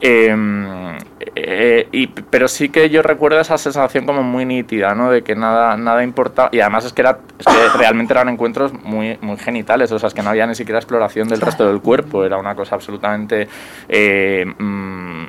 Eh, 0.00 0.98
eh, 1.34 1.88
y, 1.92 2.06
pero 2.08 2.48
sí 2.48 2.68
que 2.68 2.90
yo 2.90 3.02
recuerdo 3.02 3.40
esa 3.40 3.58
sensación 3.58 4.04
como 4.06 4.22
muy 4.22 4.44
nítida, 4.44 4.94
¿no? 4.94 5.10
De 5.10 5.22
que 5.22 5.34
nada, 5.34 5.76
nada 5.76 6.02
importa. 6.04 6.48
Y 6.52 6.60
además 6.60 6.84
es 6.84 6.92
que, 6.92 7.02
era, 7.02 7.18
es 7.38 7.46
que 7.46 7.78
realmente 7.78 8.12
eran 8.12 8.28
encuentros 8.28 8.72
muy, 8.72 8.91
muy 8.92 9.36
genitales, 9.38 9.90
o 9.92 9.98
sea, 9.98 10.08
es 10.08 10.14
que 10.14 10.22
no 10.22 10.30
había 10.30 10.46
ni 10.46 10.54
siquiera 10.54 10.78
exploración 10.78 11.28
del 11.28 11.40
resto 11.40 11.66
del 11.66 11.80
cuerpo, 11.80 12.24
era 12.24 12.36
una 12.38 12.54
cosa 12.54 12.74
absolutamente... 12.76 13.48
eh, 13.88 14.44
mm, 14.58 15.24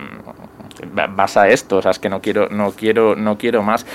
vas 1.15 1.37
a 1.37 1.47
esto, 1.47 1.77
o 1.77 1.81
sea, 1.81 1.91
es 1.91 1.99
que 1.99 2.09
no 2.09 2.19
quiero, 2.21 2.49
no 2.49 2.71
quiero, 2.71 3.15
no 3.15 3.37
quiero 3.37 3.63
más. 3.63 3.85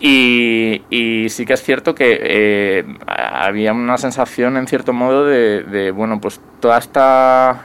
Y, 0.00 0.82
y 0.90 1.28
sí 1.28 1.44
que 1.44 1.54
es 1.54 1.62
cierto 1.62 1.94
que 1.94 2.18
eh, 2.22 2.84
había 3.06 3.72
una 3.72 3.98
sensación, 3.98 4.56
en 4.56 4.66
cierto 4.68 4.92
modo, 4.92 5.24
de, 5.26 5.64
de, 5.64 5.90
bueno, 5.90 6.20
pues 6.20 6.40
toda 6.60 6.78
esta 6.78 7.64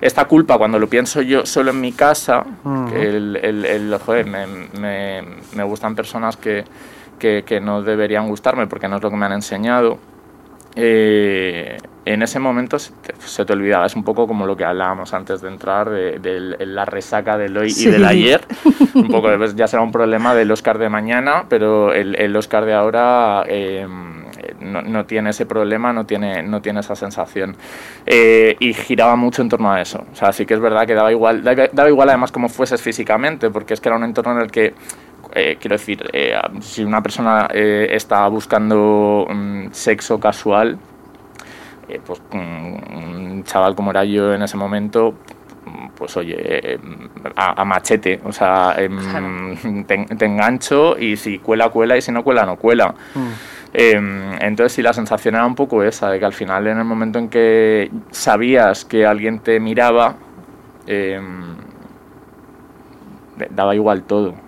esta 0.00 0.26
culpa 0.26 0.58
cuando 0.58 0.78
lo 0.78 0.88
pienso 0.88 1.22
yo 1.22 1.46
solo 1.46 1.70
en 1.70 1.80
mi 1.80 1.90
casa, 1.92 2.44
Ujú. 2.64 2.90
que 2.92 3.02
el, 3.08 3.36
el- 3.42 3.64
el, 3.64 3.98
joder, 3.98 4.26
me, 4.26 4.46
me- 4.78 5.22
me 5.54 5.62
gustan 5.64 5.96
personas 5.96 6.36
que, 6.36 6.64
que, 7.18 7.42
que 7.46 7.60
no 7.60 7.82
deberían 7.82 8.28
gustarme 8.28 8.66
porque 8.66 8.88
no 8.88 8.96
es 8.96 9.02
lo 9.02 9.10
que 9.10 9.16
me 9.16 9.24
han 9.26 9.32
enseñado. 9.32 9.98
Eh, 10.76 11.76
en 12.04 12.22
ese 12.22 12.38
momento 12.38 12.78
se 12.78 12.92
te, 12.92 13.14
se 13.18 13.44
te 13.44 13.52
olvidaba, 13.52 13.86
es 13.86 13.96
un 13.96 14.04
poco 14.04 14.26
como 14.28 14.46
lo 14.46 14.56
que 14.56 14.64
hablábamos 14.64 15.12
antes 15.12 15.40
de 15.40 15.48
entrar, 15.48 15.90
de, 15.90 16.18
de 16.20 16.64
la 16.66 16.84
resaca 16.84 17.36
del 17.36 17.56
hoy 17.56 17.70
Sí. 17.70 17.88
y 17.88 17.90
del 17.90 18.04
ayer. 18.04 18.40
Un 18.94 19.08
poco, 19.08 19.28
pues, 19.36 19.56
ya 19.56 19.66
será 19.66 19.82
un 19.82 19.90
problema 19.90 20.34
del 20.34 20.50
Oscar 20.52 20.78
de 20.78 20.88
mañana, 20.88 21.46
pero 21.48 21.92
el, 21.92 22.14
el 22.14 22.36
Oscar 22.36 22.64
de 22.64 22.74
ahora 22.74 23.42
eh, 23.48 23.86
no, 24.60 24.82
no 24.82 25.04
tiene 25.04 25.30
ese 25.30 25.46
problema, 25.46 25.92
no 25.92 26.06
tiene, 26.06 26.42
no 26.44 26.60
tiene 26.62 26.80
esa 26.80 26.94
sensación. 26.94 27.56
Eh, 28.06 28.54
y 28.60 28.72
giraba 28.72 29.16
mucho 29.16 29.42
en 29.42 29.48
torno 29.48 29.72
a 29.72 29.80
eso. 29.80 30.04
O 30.12 30.14
sea, 30.14 30.32
sí 30.32 30.46
que 30.46 30.54
es 30.54 30.60
verdad 30.60 30.86
que 30.86 30.94
daba 30.94 31.10
igual, 31.10 31.42
daba, 31.42 31.66
daba 31.72 31.88
igual 31.88 32.08
además 32.10 32.30
cómo 32.30 32.48
fueses 32.48 32.80
físicamente, 32.80 33.50
porque 33.50 33.74
es 33.74 33.80
que 33.80 33.88
era 33.88 33.96
un 33.96 34.04
entorno 34.04 34.32
en 34.36 34.42
el 34.42 34.50
que 34.52 34.74
eh, 35.36 35.58
quiero 35.60 35.76
decir, 35.76 36.02
eh, 36.12 36.34
si 36.60 36.82
una 36.82 37.02
persona 37.02 37.48
eh, 37.52 37.88
está 37.90 38.26
buscando 38.28 39.26
mm, 39.28 39.66
sexo 39.70 40.18
casual, 40.18 40.78
eh, 41.88 42.00
pues 42.04 42.22
mm, 42.32 42.96
un 42.96 43.44
chaval 43.44 43.74
como 43.74 43.90
era 43.90 44.04
yo 44.04 44.32
en 44.32 44.42
ese 44.42 44.56
momento, 44.56 45.14
mm, 45.66 45.88
pues 45.94 46.16
oye, 46.16 46.36
eh, 46.38 46.78
a, 47.36 47.60
a 47.60 47.64
machete, 47.66 48.20
o 48.24 48.32
sea, 48.32 48.74
em, 48.78 49.84
te, 49.84 50.06
te 50.06 50.24
engancho 50.24 50.98
y 50.98 51.16
si 51.16 51.38
cuela, 51.38 51.68
cuela 51.68 51.96
y 51.96 52.00
si 52.00 52.10
no 52.10 52.24
cuela, 52.24 52.46
no 52.46 52.56
cuela. 52.56 52.94
Em, 53.74 54.32
entonces 54.40 54.72
sí, 54.72 54.82
la 54.82 54.94
sensación 54.94 55.34
era 55.34 55.44
un 55.44 55.54
poco 55.54 55.82
esa, 55.82 56.10
de 56.10 56.18
que 56.18 56.24
al 56.24 56.32
final 56.32 56.66
en 56.66 56.78
el 56.78 56.84
momento 56.84 57.18
en 57.18 57.28
que 57.28 57.90
sabías 58.10 58.86
que 58.86 59.04
alguien 59.04 59.40
te 59.40 59.60
miraba, 59.60 60.16
em, 60.86 61.56
daba 63.50 63.74
igual 63.74 64.04
todo. 64.04 64.45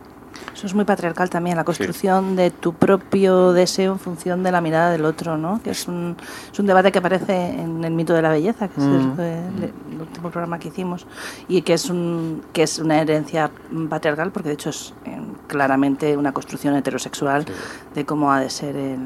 Eso 0.58 0.66
es 0.66 0.74
muy 0.74 0.84
patriarcal 0.84 1.30
también, 1.30 1.56
la 1.56 1.62
construcción 1.62 2.34
de 2.34 2.50
tu 2.50 2.72
propio 2.74 3.52
deseo 3.52 3.92
en 3.92 4.00
función 4.00 4.42
de 4.42 4.50
la 4.50 4.60
mirada 4.60 4.90
del 4.90 5.04
otro, 5.04 5.38
¿no? 5.38 5.60
Que 5.62 5.70
es 5.70 5.86
un, 5.86 6.16
es 6.52 6.58
un 6.58 6.66
debate 6.66 6.90
que 6.90 6.98
aparece 6.98 7.60
en 7.60 7.84
el 7.84 7.92
mito 7.92 8.12
de 8.12 8.22
la 8.22 8.30
belleza, 8.30 8.66
que 8.66 8.80
es 8.80 8.86
el, 8.86 9.06
Mm. 9.06 9.20
el- 9.20 9.72
el 9.94 10.00
último 10.00 10.30
programa 10.30 10.58
que 10.58 10.66
hicimos, 10.66 11.06
y 11.46 11.62
que 11.62 11.74
es, 11.74 11.88
un, 11.88 12.42
que 12.52 12.64
es 12.64 12.80
una 12.80 13.00
herencia 13.00 13.52
patriarcal, 13.88 14.32
porque 14.32 14.48
de 14.48 14.54
hecho 14.54 14.70
es 14.70 14.94
en 15.04 15.34
claramente 15.46 16.16
una 16.16 16.32
construcción 16.32 16.74
heterosexual 16.74 17.44
de 17.94 18.04
cómo 18.04 18.32
ha 18.32 18.40
de 18.40 18.50
ser 18.50 18.74
el, 18.74 18.98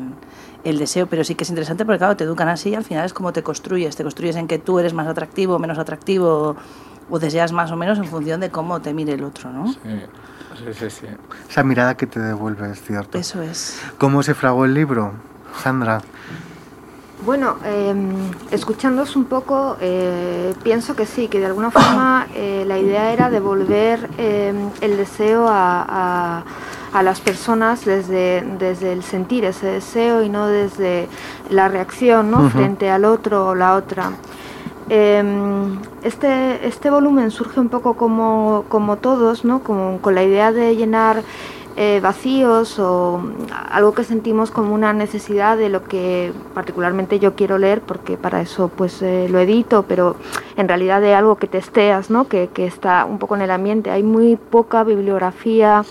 el 0.64 0.78
deseo, 0.78 1.06
pero 1.06 1.23
sí 1.23 1.35
que 1.35 1.44
es 1.44 1.50
interesante 1.50 1.85
porque, 1.85 1.99
claro, 1.99 2.16
te 2.16 2.25
educan 2.25 2.49
así 2.49 2.71
y 2.71 2.75
al 2.76 2.85
final 2.85 3.04
es 3.04 3.12
como 3.12 3.30
te 3.35 3.42
construyes. 3.42 3.94
Te 3.94 4.04
construyes 4.04 4.37
en 4.37 4.49
que 4.49 4.59
tú 4.59 4.78
eres 4.78 4.94
más 4.94 5.06
atractivo 5.06 5.59
menos 5.59 5.78
atractivo 5.78 6.56
o 7.11 7.18
deseas 7.18 7.52
más 7.52 7.71
o 7.71 7.76
menos 7.76 7.99
en 7.99 8.04
función 8.04 8.40
de 8.40 8.50
cómo 8.50 8.80
te 8.80 8.92
mire 8.94 9.12
el 9.14 9.25
otro, 9.25 9.50
¿no? 9.50 9.73
Sí, 9.73 9.78
sí, 10.78 10.90
sí. 10.90 11.06
Esa 11.49 11.62
mirada 11.62 11.97
que 11.97 12.06
te 12.06 12.21
devuelve, 12.21 12.71
es 12.71 12.82
cierto. 12.82 13.18
Eso 13.18 13.42
es. 13.42 13.80
¿Cómo 13.99 14.23
se 14.23 14.35
fragó 14.35 14.64
el 14.64 14.75
libro, 14.75 15.12
Sandra? 15.62 16.00
Bueno, 17.25 17.56
eh, 17.64 17.94
escuchándoos 18.50 19.14
un 19.14 19.26
poco, 19.26 19.76
eh, 19.80 20.54
pienso 20.64 20.97
que 20.97 21.06
sí, 21.06 21.28
que 21.28 21.38
de 21.38 21.47
alguna 21.47 21.71
forma 21.71 22.26
eh, 22.35 22.64
la 22.66 22.78
idea 22.78 23.12
era 23.12 23.30
devolver 23.30 24.11
eh, 24.18 24.52
el 24.80 24.97
deseo 24.97 25.47
a, 25.49 25.87
a- 25.88 26.44
a 26.92 27.02
las 27.02 27.21
personas 27.21 27.87
desde, 27.87 28.44
desde 28.59 28.92
el 28.92 29.02
sentir 29.02 29.44
ese 29.47 29.66
deseo 29.66 30.23
y 30.23 30.28
no 30.28 30.47
desde 30.49 31.09
la 31.49 31.68
reacción 31.68 32.30
¿no? 32.30 32.50
Frente 32.50 32.90
al 32.90 33.06
otro 33.06 33.47
o 33.49 33.54
la 33.54 33.76
otra. 33.76 34.11
Eh, 34.94 35.25
este, 36.02 36.66
este 36.66 36.90
volumen 36.90 37.30
surge 37.30 37.58
un 37.58 37.70
poco 37.70 37.94
como, 37.94 38.66
como 38.68 38.99
todos, 38.99 39.42
¿no? 39.42 39.62
Como, 39.62 40.02
con 40.02 40.14
la 40.14 40.22
idea 40.22 40.52
de 40.52 40.76
llenar 40.76 41.22
eh, 41.76 42.00
vacíos 42.02 42.78
o 42.78 43.22
algo 43.70 43.94
que 43.94 44.04
sentimos 44.04 44.50
como 44.50 44.75
una 44.75 44.92
necesidad 44.92 45.56
de 45.56 45.70
lo 45.70 45.84
que 45.84 46.34
particularmente 46.52 47.18
yo 47.18 47.34
quiero 47.34 47.56
leer, 47.56 47.80
porque 47.80 48.18
para 48.18 48.42
eso 48.42 48.68
pues 48.68 49.00
eh, 49.00 49.28
lo 49.30 49.38
edito, 49.38 49.84
pero 49.88 50.16
en 50.58 50.68
realidad 50.68 51.00
de 51.00 51.14
algo 51.14 51.37
que 51.37 51.46
testeas, 51.46 52.11
¿no? 52.11 52.28
que, 52.28 52.50
que 52.52 52.66
está 52.66 53.06
un 53.06 53.18
poco 53.18 53.34
en 53.34 53.40
el 53.40 53.50
ambiente. 53.50 53.90
Hay 53.90 54.02
muy 54.02 54.37
poca 54.37 54.84
bibliografía 54.84 55.87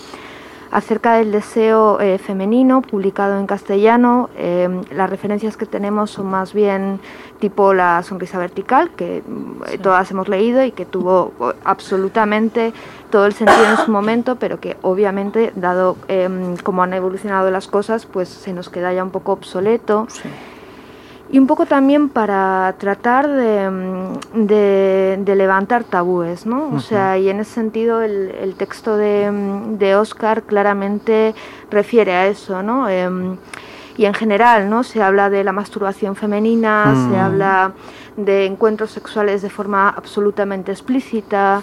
acerca 0.72 1.14
del 1.14 1.30
deseo 1.30 2.00
eh, 2.00 2.18
femenino 2.18 2.80
publicado 2.80 3.38
en 3.38 3.46
castellano. 3.46 4.30
Eh, 4.36 4.68
las 4.90 5.08
referencias 5.08 5.56
que 5.56 5.66
tenemos 5.66 6.10
son 6.10 6.26
más 6.26 6.54
bien 6.54 6.98
tipo 7.38 7.74
La 7.74 8.02
sonrisa 8.02 8.38
vertical, 8.38 8.90
que 8.96 9.18
eh, 9.18 9.78
todas 9.78 10.10
hemos 10.10 10.28
leído 10.28 10.64
y 10.64 10.72
que 10.72 10.86
tuvo 10.86 11.32
absolutamente 11.64 12.72
todo 13.10 13.26
el 13.26 13.34
sentido 13.34 13.64
en 13.68 13.76
su 13.76 13.90
momento, 13.90 14.36
pero 14.36 14.58
que 14.60 14.78
obviamente, 14.80 15.52
dado 15.54 15.98
em, 16.08 16.56
cómo 16.56 16.82
han 16.82 16.94
evolucionado 16.94 17.50
las 17.50 17.68
cosas, 17.68 18.06
pues 18.06 18.30
se 18.30 18.54
nos 18.54 18.70
queda 18.70 18.94
ya 18.94 19.04
un 19.04 19.10
poco 19.10 19.32
obsoleto. 19.32 20.06
Sí. 20.08 20.28
Y 21.32 21.38
un 21.38 21.46
poco 21.46 21.64
también 21.64 22.10
para 22.10 22.74
tratar 22.78 23.26
de, 23.26 23.70
mm, 23.70 24.44
de- 24.46 25.18
de 25.20 25.34
levantar 25.34 25.82
tabúes, 25.82 26.44
¿no? 26.44 26.68
O 26.74 26.80
sea, 26.80 27.16
y 27.18 27.30
en 27.30 27.40
ese 27.40 27.52
sentido 27.54 28.02
el, 28.02 28.30
el 28.38 28.54
texto 28.54 28.96
de, 28.98 29.30
mm, 29.30 29.78
de 29.78 29.96
Oscar 29.96 30.42
claramente 30.42 31.34
refiere 31.70 32.12
a 32.12 32.26
eso, 32.26 32.62
¿no? 32.62 32.86
Em, 32.88 33.36
y 33.96 34.04
en 34.04 34.14
general, 34.14 34.68
¿no? 34.68 34.82
Se 34.84 35.02
habla 35.02 35.30
de 35.30 35.42
la 35.42 35.52
masturbación 35.52 36.16
femenina, 36.16 36.92
se 36.94 37.16
Mm. 37.16 37.24
habla 37.26 37.72
de 38.16 38.44
encuentros 38.44 38.90
sexuales 38.90 39.40
de 39.40 39.48
forma 39.48 39.88
absolutamente 39.88 40.70
explícita, 40.70 41.62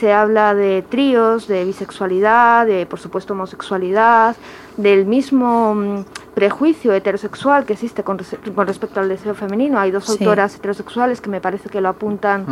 se 0.00 0.12
habla 0.14 0.54
de 0.54 0.82
tríos, 0.82 1.46
de 1.46 1.64
bisexualidad, 1.64 2.66
de 2.66 2.86
por 2.86 2.98
supuesto 2.98 3.34
homosexualidad, 3.34 4.34
del 4.78 5.04
mismo 5.04 5.74
mm, 5.74 6.04
prejuicio 6.34 6.94
heterosexual 6.94 7.66
que 7.66 7.74
existe 7.74 8.02
con, 8.02 8.16
res- 8.16 8.38
con 8.54 8.66
respecto 8.66 8.98
al 9.00 9.10
deseo 9.10 9.34
femenino. 9.34 9.78
Hay 9.78 9.90
dos 9.90 10.06
Sí. 10.06 10.12
autoras 10.12 10.54
heterosexuales 10.56 11.20
que 11.20 11.28
me 11.28 11.40
parece 11.42 11.68
que 11.68 11.82
lo 11.82 11.90
apuntan 11.90 12.46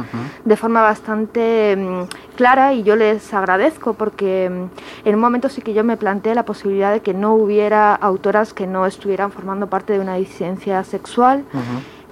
de 0.44 0.56
forma 0.56 0.82
bastante 0.82 1.74
mm, 1.76 2.02
clara 2.36 2.74
y 2.74 2.82
yo 2.82 2.96
les 2.96 3.32
agradezco 3.32 3.94
porque 3.94 4.50
mm, 4.50 5.08
en 5.08 5.14
un 5.14 5.20
momento 5.20 5.48
sí 5.48 5.62
que 5.62 5.72
yo 5.72 5.84
me 5.84 5.96
planteé 5.96 6.34
la 6.34 6.44
posibilidad 6.44 6.92
de 6.92 7.00
que 7.00 7.14
no 7.14 7.32
hubiera 7.34 7.94
autoras 7.94 8.52
que 8.52 8.66
no 8.66 8.84
estuvieran 8.84 9.32
formando 9.32 9.68
parte 9.68 9.94
de 9.94 10.00
una 10.00 10.16
disidencia 10.16 10.84
sexual. 10.84 11.44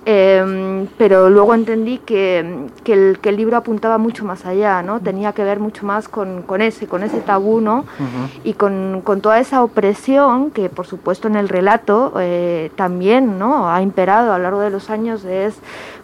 Eh, 0.08 0.86
pero 0.98 1.28
luego 1.30 1.52
entendí 1.52 1.98
que, 1.98 2.68
que 2.84 2.92
el, 2.92 3.18
que 3.18 3.30
el 3.30 3.36
libro 3.36 3.56
apuntaba 3.56 3.98
mucho 3.98 4.24
más 4.24 4.46
allá, 4.46 4.80
¿no? 4.80 5.00
Tenía 5.00 5.32
que 5.32 5.42
ver 5.42 5.58
mucho 5.58 5.84
más 5.84 6.08
con, 6.08 6.42
con 6.42 6.62
ese, 6.62 6.86
con 6.86 7.02
ese 7.02 7.18
tabú, 7.18 7.60
¿no? 7.60 7.84
Y 8.44 8.52
con, 8.52 9.02
con 9.02 9.20
toda 9.20 9.40
esa 9.40 9.64
opresión 9.64 10.52
que, 10.52 10.68
por 10.68 10.86
supuesto, 10.86 11.26
en 11.26 11.34
el 11.34 11.48
relato 11.48 12.12
eh, 12.20 12.70
también, 12.76 13.36
¿no? 13.36 13.68
Ha 13.68 13.82
imperado 13.82 14.32
a 14.32 14.38
lo 14.38 14.44
largo 14.44 14.60
de 14.60 14.70
los 14.70 14.90
años 14.90 15.24
es 15.24 15.58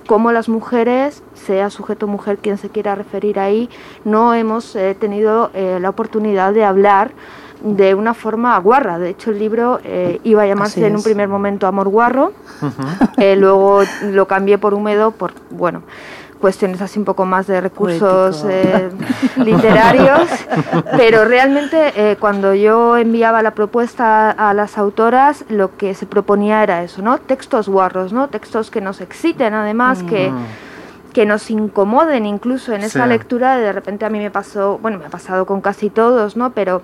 cómo 0.08 0.32
las 0.32 0.48
mujeres, 0.48 1.22
sea 1.34 1.70
sujeto 1.70 2.08
mujer 2.08 2.38
quien 2.38 2.58
se 2.58 2.70
quiera 2.70 2.96
referir 2.96 3.38
ahí, 3.38 3.70
no 4.04 4.34
hemos 4.34 4.74
eh, 4.74 4.96
tenido 4.98 5.50
eh, 5.54 5.78
la 5.80 5.90
oportunidad 5.90 6.52
de 6.52 6.64
hablar 6.64 7.12
de 7.62 7.94
una 7.94 8.14
forma 8.14 8.58
guarra. 8.58 8.98
De 8.98 9.10
hecho, 9.10 9.30
el 9.30 9.38
libro 9.38 9.80
eh, 9.84 10.20
iba 10.24 10.42
a 10.42 10.46
llamarse 10.46 10.86
en 10.86 10.96
un 10.96 11.02
primer 11.02 11.28
momento 11.28 11.66
Amor 11.66 11.88
Guarro, 11.88 12.32
eh, 13.16 13.36
luego 13.36 13.82
lo 14.02 14.26
cambié 14.26 14.58
por 14.58 14.74
húmedo 14.74 15.12
por, 15.12 15.32
bueno, 15.50 15.82
cuestiones 16.42 16.82
así 16.82 16.98
un 16.98 17.04
poco 17.04 17.24
más 17.24 17.46
de 17.46 17.60
recursos 17.60 18.44
eh, 18.48 18.90
literarios, 19.36 20.28
pero 20.96 21.24
realmente 21.24 21.92
eh, 21.94 22.16
cuando 22.18 22.52
yo 22.52 22.96
enviaba 22.96 23.42
la 23.42 23.52
propuesta 23.52 24.32
a 24.32 24.52
las 24.52 24.76
autoras, 24.76 25.44
lo 25.48 25.76
que 25.76 25.94
se 25.94 26.04
proponía 26.04 26.64
era 26.64 26.82
eso, 26.82 27.00
¿no? 27.00 27.18
Textos 27.18 27.68
guarros, 27.68 28.12
¿no? 28.12 28.28
Textos 28.28 28.72
que 28.72 28.80
nos 28.80 29.00
exciten 29.00 29.54
además, 29.54 30.02
que 30.02 30.32
que 31.12 31.26
nos 31.26 31.50
incomoden 31.50 32.24
incluso 32.26 32.72
en 32.72 32.82
esa 32.82 33.02
Sí. 33.04 33.08
lectura, 33.08 33.56
de 33.58 33.72
repente 33.72 34.04
a 34.04 34.08
mí 34.08 34.18
me 34.18 34.30
pasó, 34.30 34.78
bueno, 34.78 34.98
me 34.98 35.06
ha 35.06 35.10
pasado 35.10 35.44
con 35.46 35.60
casi 35.60 35.90
todos, 35.90 36.36
¿no? 36.36 36.52
Pero, 36.52 36.82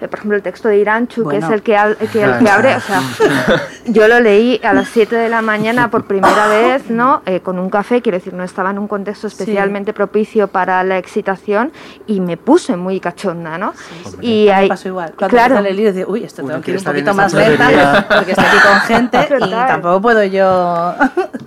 eh, 0.00 0.08
por 0.08 0.18
ejemplo, 0.18 0.36
el 0.36 0.42
texto 0.42 0.68
de 0.68 0.78
Iranchu, 0.78 1.22
que 1.22 1.38
Bueno. 1.38 1.46
es 1.46 1.52
el 1.52 1.62
que, 1.62 1.76
hab- 1.76 1.96
que, 1.96 2.22
el 2.24 2.38
que 2.38 2.50
abre, 2.50 2.74
o 2.76 2.80
sea, 2.80 3.00
yo 3.86 4.08
lo 4.08 4.20
leí 4.20 4.60
a 4.64 4.72
las 4.72 4.88
7 4.88 5.14
de 5.16 5.28
la 5.28 5.42
mañana 5.42 5.90
por 5.90 6.06
primera 6.06 6.48
vez, 6.48 6.90
¿no? 6.90 7.22
Eh, 7.26 7.40
con 7.40 7.58
un 7.58 7.70
café, 7.70 8.02
quiero 8.02 8.18
decir, 8.18 8.34
no 8.34 8.42
estaba 8.42 8.70
en 8.70 8.78
un 8.78 8.88
contexto 8.88 9.26
especialmente 9.28 9.92
propicio 9.92 10.48
para 10.48 10.82
la 10.82 10.98
excitación 10.98 11.70
y 12.06 12.20
me 12.20 12.36
puse 12.36 12.76
muy 12.76 12.98
cachonda, 12.98 13.58
¿no? 13.58 13.72
Y 14.20 14.48
A 14.48 14.52
mí 14.54 14.58
ahí, 14.58 14.62
me 14.64 14.68
pasó 14.70 14.88
igual. 14.88 15.12
Cuando 15.16 15.36
claro, 15.36 15.58
el 15.58 15.76
libro, 15.76 15.92
dice, 15.92 16.04
uy, 16.08 16.24
esto 16.24 16.42
Uy, 16.42 16.48
tengo 16.48 16.62
que 16.62 16.70
ir 16.72 16.78
un 16.78 16.84
poquito 16.84 17.14
más 17.14 17.32
lenta 17.32 18.06
porque 18.08 18.32
estoy 18.32 18.44
aquí 18.46 18.56
con 18.66 18.80
gente 18.80 19.18
y 19.46 19.50
tampoco 19.50 20.00
puedo 20.00 20.24
yo... 20.24 20.94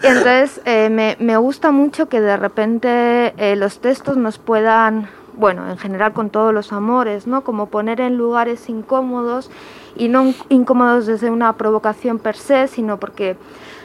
Y 0.01 0.07
entonces 0.07 0.61
eh, 0.65 0.89
me, 0.89 1.17
me 1.19 1.35
gusta 1.37 1.71
mucho 1.71 2.07
que 2.07 2.20
de 2.21 2.37
repente 2.37 3.33
eh, 3.37 3.55
los 3.55 3.79
textos 3.79 4.17
nos 4.17 4.37
puedan, 4.37 5.09
bueno, 5.33 5.69
en 5.69 5.77
general 5.77 6.13
con 6.13 6.29
todos 6.29 6.53
los 6.53 6.71
amores, 6.73 7.27
¿no? 7.27 7.43
Como 7.43 7.67
poner 7.67 7.99
en 8.01 8.17
lugares 8.17 8.69
incómodos 8.69 9.49
y 9.95 10.07
no 10.07 10.25
in- 10.27 10.35
incómodos 10.49 11.05
desde 11.05 11.29
una 11.29 11.53
provocación 11.53 12.19
per 12.19 12.35
se, 12.35 12.67
sino 12.67 12.97
porque, 12.97 13.35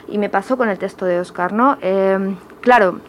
y 0.07 0.17
me 0.17 0.29
pasó 0.29 0.57
con 0.57 0.69
el 0.69 0.77
texto 0.77 1.05
de 1.05 1.19
Oscar, 1.19 1.53
¿no? 1.53 1.77
Eh, 1.81 2.35
claro, 2.61 2.99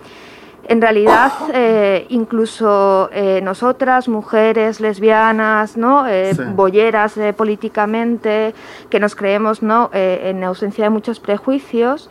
en 0.71 0.83
realidad, 0.83 1.33
eh, 1.55 2.05
incluso 2.11 3.09
eh, 3.13 3.41
nosotras, 3.43 4.07
mujeres 4.07 4.81
lesbianas, 4.81 5.79
¿no? 5.79 6.05
Sí. 6.05 6.43
bolleras 6.55 7.15
políticamente, 7.37 8.55
que 8.91 9.01
nos 9.01 9.15
creemos 9.15 9.63
¿no? 9.63 9.89
En 9.95 10.45
ausencia 10.45 10.85
de 10.85 10.91
muchos 10.91 11.21
prejuicios, 11.21 12.11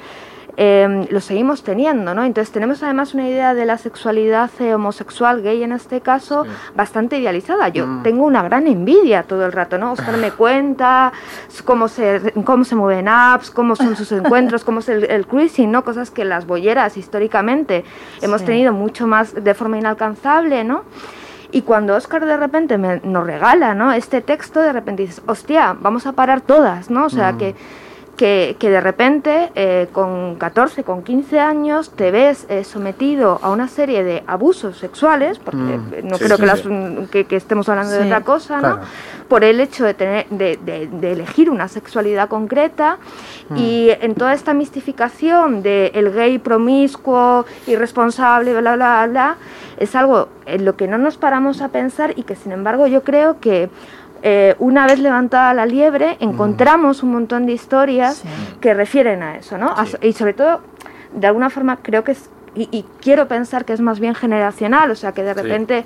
eh, 0.59 1.07
lo 1.11 1.21
seguimos 1.21 1.61
teniendo, 1.63 2.15
¿no? 2.15 2.23
Entonces 2.23 2.51
tenemos 2.51 2.81
además 2.81 3.13
una 3.13 3.29
idea 3.29 3.53
de 3.53 3.65
la 3.67 3.77
sexualidad 3.77 4.49
eh, 4.59 4.73
homosexual, 4.73 5.43
gay 5.43 5.61
en 5.61 5.71
este 5.71 6.01
caso, 6.01 6.45
Sí. 6.45 6.49
bastante 6.75 7.19
idealizada. 7.19 7.67
Yo 7.69 7.85
Mm. 7.85 8.01
tengo 8.03 8.25
una 8.25 8.41
gran 8.41 8.65
envidia 8.65 9.21
todo 9.23 9.45
el 9.45 9.51
rato, 9.51 9.77
¿no? 9.77 9.91
Oscar 9.91 10.17
me 10.17 10.31
cuenta 10.43 11.13
cómo 11.63 11.87
se, 11.87 12.33
cómo 12.43 12.63
se 12.63 12.75
mueven 12.75 13.07
apps, 13.07 13.51
cómo 13.51 13.75
son 13.75 13.95
sus 13.95 14.11
encuentros, 14.11 14.63
cómo 14.63 14.79
es 14.79 14.89
el, 14.89 15.03
el 15.05 15.27
cruising, 15.27 15.71
¿no? 15.71 15.83
Cosas 15.83 16.09
que 16.09 16.25
las 16.25 16.47
bolleras 16.47 16.97
históricamente 16.97 17.83
hemos 18.21 18.41
Sí. 18.41 18.47
tenido 18.47 18.73
mucho 18.73 19.05
más 19.05 19.35
de 19.35 19.53
forma 19.53 19.77
inalcanzable, 19.77 20.63
¿no? 20.63 20.83
Y 21.51 21.61
cuando 21.61 21.95
Oscar 21.95 22.25
de 22.25 22.35
repente 22.35 22.77
me, 22.77 22.99
nos 23.03 23.25
regala 23.25 23.73
¿no? 23.73 23.93
este 23.93 24.21
texto, 24.21 24.59
de 24.59 24.73
repente 24.73 25.03
dices, 25.03 25.21
hostia, 25.27 25.77
vamos 25.79 26.05
a 26.05 26.11
parar 26.13 26.41
todas, 26.41 26.89
¿no? 26.89 27.05
O 27.05 27.09
sea, 27.09 27.33
que, 27.37 27.55
que, 28.17 28.55
que 28.59 28.69
de 28.71 28.81
repente 28.81 29.51
eh, 29.55 29.87
con 29.93 30.35
14, 30.37 30.83
con 30.83 31.03
15 31.03 31.39
años 31.39 31.91
te 31.91 32.09
ves 32.11 32.45
eh, 32.49 32.63
sometido 32.63 33.39
a 33.43 33.51
una 33.51 33.67
serie 33.67 34.03
de 34.03 34.23
abusos 34.27 34.77
sexuales, 34.77 35.37
porque 35.39 35.57
Mm. 35.59 35.93
eh, 35.93 36.01
no 36.03 36.17
Sí, 36.17 36.23
creo 36.25 36.37
sí, 36.37 36.41
que, 36.41 36.47
las- 36.47 36.59
sí. 36.61 36.69
que, 37.11 37.25
que 37.25 37.35
estemos 37.35 37.69
hablando 37.69 37.93
de 37.93 38.05
otra 38.05 38.21
cosa, 38.21 38.59
¿no? 38.59 38.79
Por 39.29 39.43
el 39.43 39.59
hecho 39.59 39.85
de, 39.85 39.93
tener, 39.93 40.25
de, 40.29 40.57
de- 40.65 40.87
de 40.87 41.11
elegir 41.11 41.49
una 41.49 41.67
sexualidad 41.67 42.27
concreta 42.27 42.97
y 43.55 43.89
en 44.01 44.15
toda 44.15 44.33
esta 44.33 44.53
mistificación 44.53 45.61
de 45.61 45.91
el 45.93 46.11
gay 46.11 46.39
promiscuo, 46.39 47.45
irresponsable, 47.67 48.59
bla, 48.59 48.75
bla, 48.75 49.07
bla, 49.07 49.35
es 49.77 49.95
algo 49.95 50.29
en 50.47 50.65
lo 50.65 50.75
que 50.75 50.87
no 50.87 50.97
nos 50.97 51.17
paramos 51.17 51.61
a 51.61 51.67
pensar 51.69 52.13
y 52.15 52.23
que 52.23 52.35
sin 52.35 52.51
embargo 52.51 52.87
yo 52.87 53.03
creo 53.03 53.39
que 53.39 53.69
eh, 54.23 54.55
una 54.59 54.85
vez 54.87 54.99
levantada 54.99 55.53
la 55.53 55.65
liebre 55.65 56.17
encontramos 56.19 57.03
un 57.03 57.11
montón 57.11 57.45
de 57.45 57.53
historias 57.53 58.17
Sí. 58.17 58.27
que 58.61 58.73
refieren 58.73 59.23
a 59.23 59.37
eso, 59.37 59.57
¿no? 59.57 59.67
A- 59.69 59.85
y 60.01 60.13
sobre 60.13 60.33
todo, 60.33 60.61
de 61.13 61.27
alguna 61.27 61.49
forma 61.49 61.77
creo 61.77 62.03
que 62.03 62.11
es, 62.13 62.29
y, 62.55 62.67
y 62.71 62.85
quiero 63.01 63.27
pensar 63.27 63.65
que 63.65 63.73
es 63.73 63.81
más 63.81 63.99
bien 63.99 64.15
generacional, 64.15 64.89
o 64.91 64.95
sea 64.95 65.11
que 65.11 65.23
de 65.23 65.33
Sí. 65.33 65.41
repente 65.41 65.83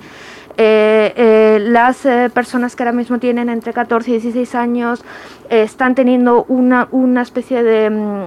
eh, 0.58 1.12
eh, 1.16 1.58
las 1.62 2.06
personas 2.34 2.76
que 2.76 2.82
ahora 2.82 2.92
mismo 2.92 3.18
tienen 3.18 3.48
entre 3.48 3.72
14 3.72 4.10
y 4.10 4.12
16 4.14 4.54
años 4.54 5.02
están 5.48 5.94
teniendo 5.94 6.44
una, 6.48 6.88
una 6.90 7.22
especie 7.22 7.62
de 7.62 7.88
mm, 7.90 8.24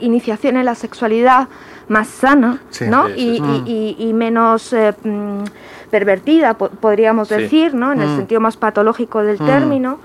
iniciación 0.00 0.56
en 0.56 0.64
la 0.66 0.74
sexualidad 0.74 1.48
más 1.88 2.08
sana, 2.08 2.60
¿no? 2.88 3.08
y, 3.08 4.12
menos 4.14 4.74
mm, 5.04 5.44
pervertida, 5.92 6.54
po- 6.54 6.70
podríamos 6.70 7.28
Sí. 7.28 7.34
decir, 7.36 7.74
¿no? 7.74 7.92
En 7.92 8.00
el 8.00 8.08
Mm. 8.08 8.16
sentido 8.16 8.40
más 8.40 8.56
patológico 8.56 9.22
del 9.22 9.40
Mm. 9.40 9.46
término. 9.46 9.98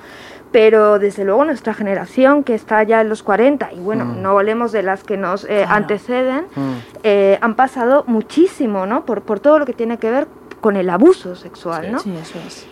Pero 0.51 0.97
desde 0.99 1.25
luego 1.25 1.43
nuestra 1.43 1.73
generación, 1.73 2.43
que 2.43 2.53
está 2.55 2.81
ya 2.83 3.01
en 3.01 3.09
los 3.09 3.21
40, 3.23 3.69
y 3.73 3.79
bueno, 3.79 4.05
Mm. 4.05 4.21
no 4.21 4.29
hablemos 4.37 4.71
de 4.71 4.81
las 4.83 5.03
que 5.03 5.17
nos 5.17 5.43
eh, 5.43 5.47
Claro. 5.63 5.71
anteceden, 5.73 6.45
Mm. 6.55 6.71
eh, 7.03 7.37
han 7.41 7.55
pasado 7.55 8.03
muchísimo, 8.07 8.85
¿no? 8.85 9.03
Por, 9.05 9.23
por 9.23 9.39
todo 9.39 9.59
lo 9.59 9.65
que 9.65 9.73
tiene 9.73 9.97
que 9.97 10.11
ver 10.11 10.27
con 10.61 10.75
el 10.77 10.89
abuso 10.89 11.35
sexual, 11.35 11.85
Sí. 11.85 11.91
¿no? 11.91 11.99
Sí, 11.99 12.13
eso 12.21 12.39
es. 12.45 12.67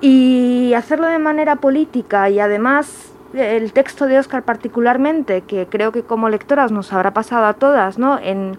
Y 0.00 0.72
hacerlo 0.76 1.06
de 1.06 1.18
manera 1.18 1.56
política 1.56 2.28
y 2.30 2.38
además 2.40 3.12
eh, 3.34 3.56
el 3.56 3.72
texto 3.72 4.06
de 4.06 4.18
Oscar 4.18 4.42
particularmente, 4.44 5.42
que 5.42 5.66
creo 5.66 5.90
que 5.92 6.02
como 6.02 6.28
lectoras 6.28 6.70
nos 6.70 6.92
habrá 6.92 7.12
pasado 7.12 7.46
a 7.46 7.54
todas, 7.54 7.98
¿no? 7.98 8.18
En, 8.18 8.56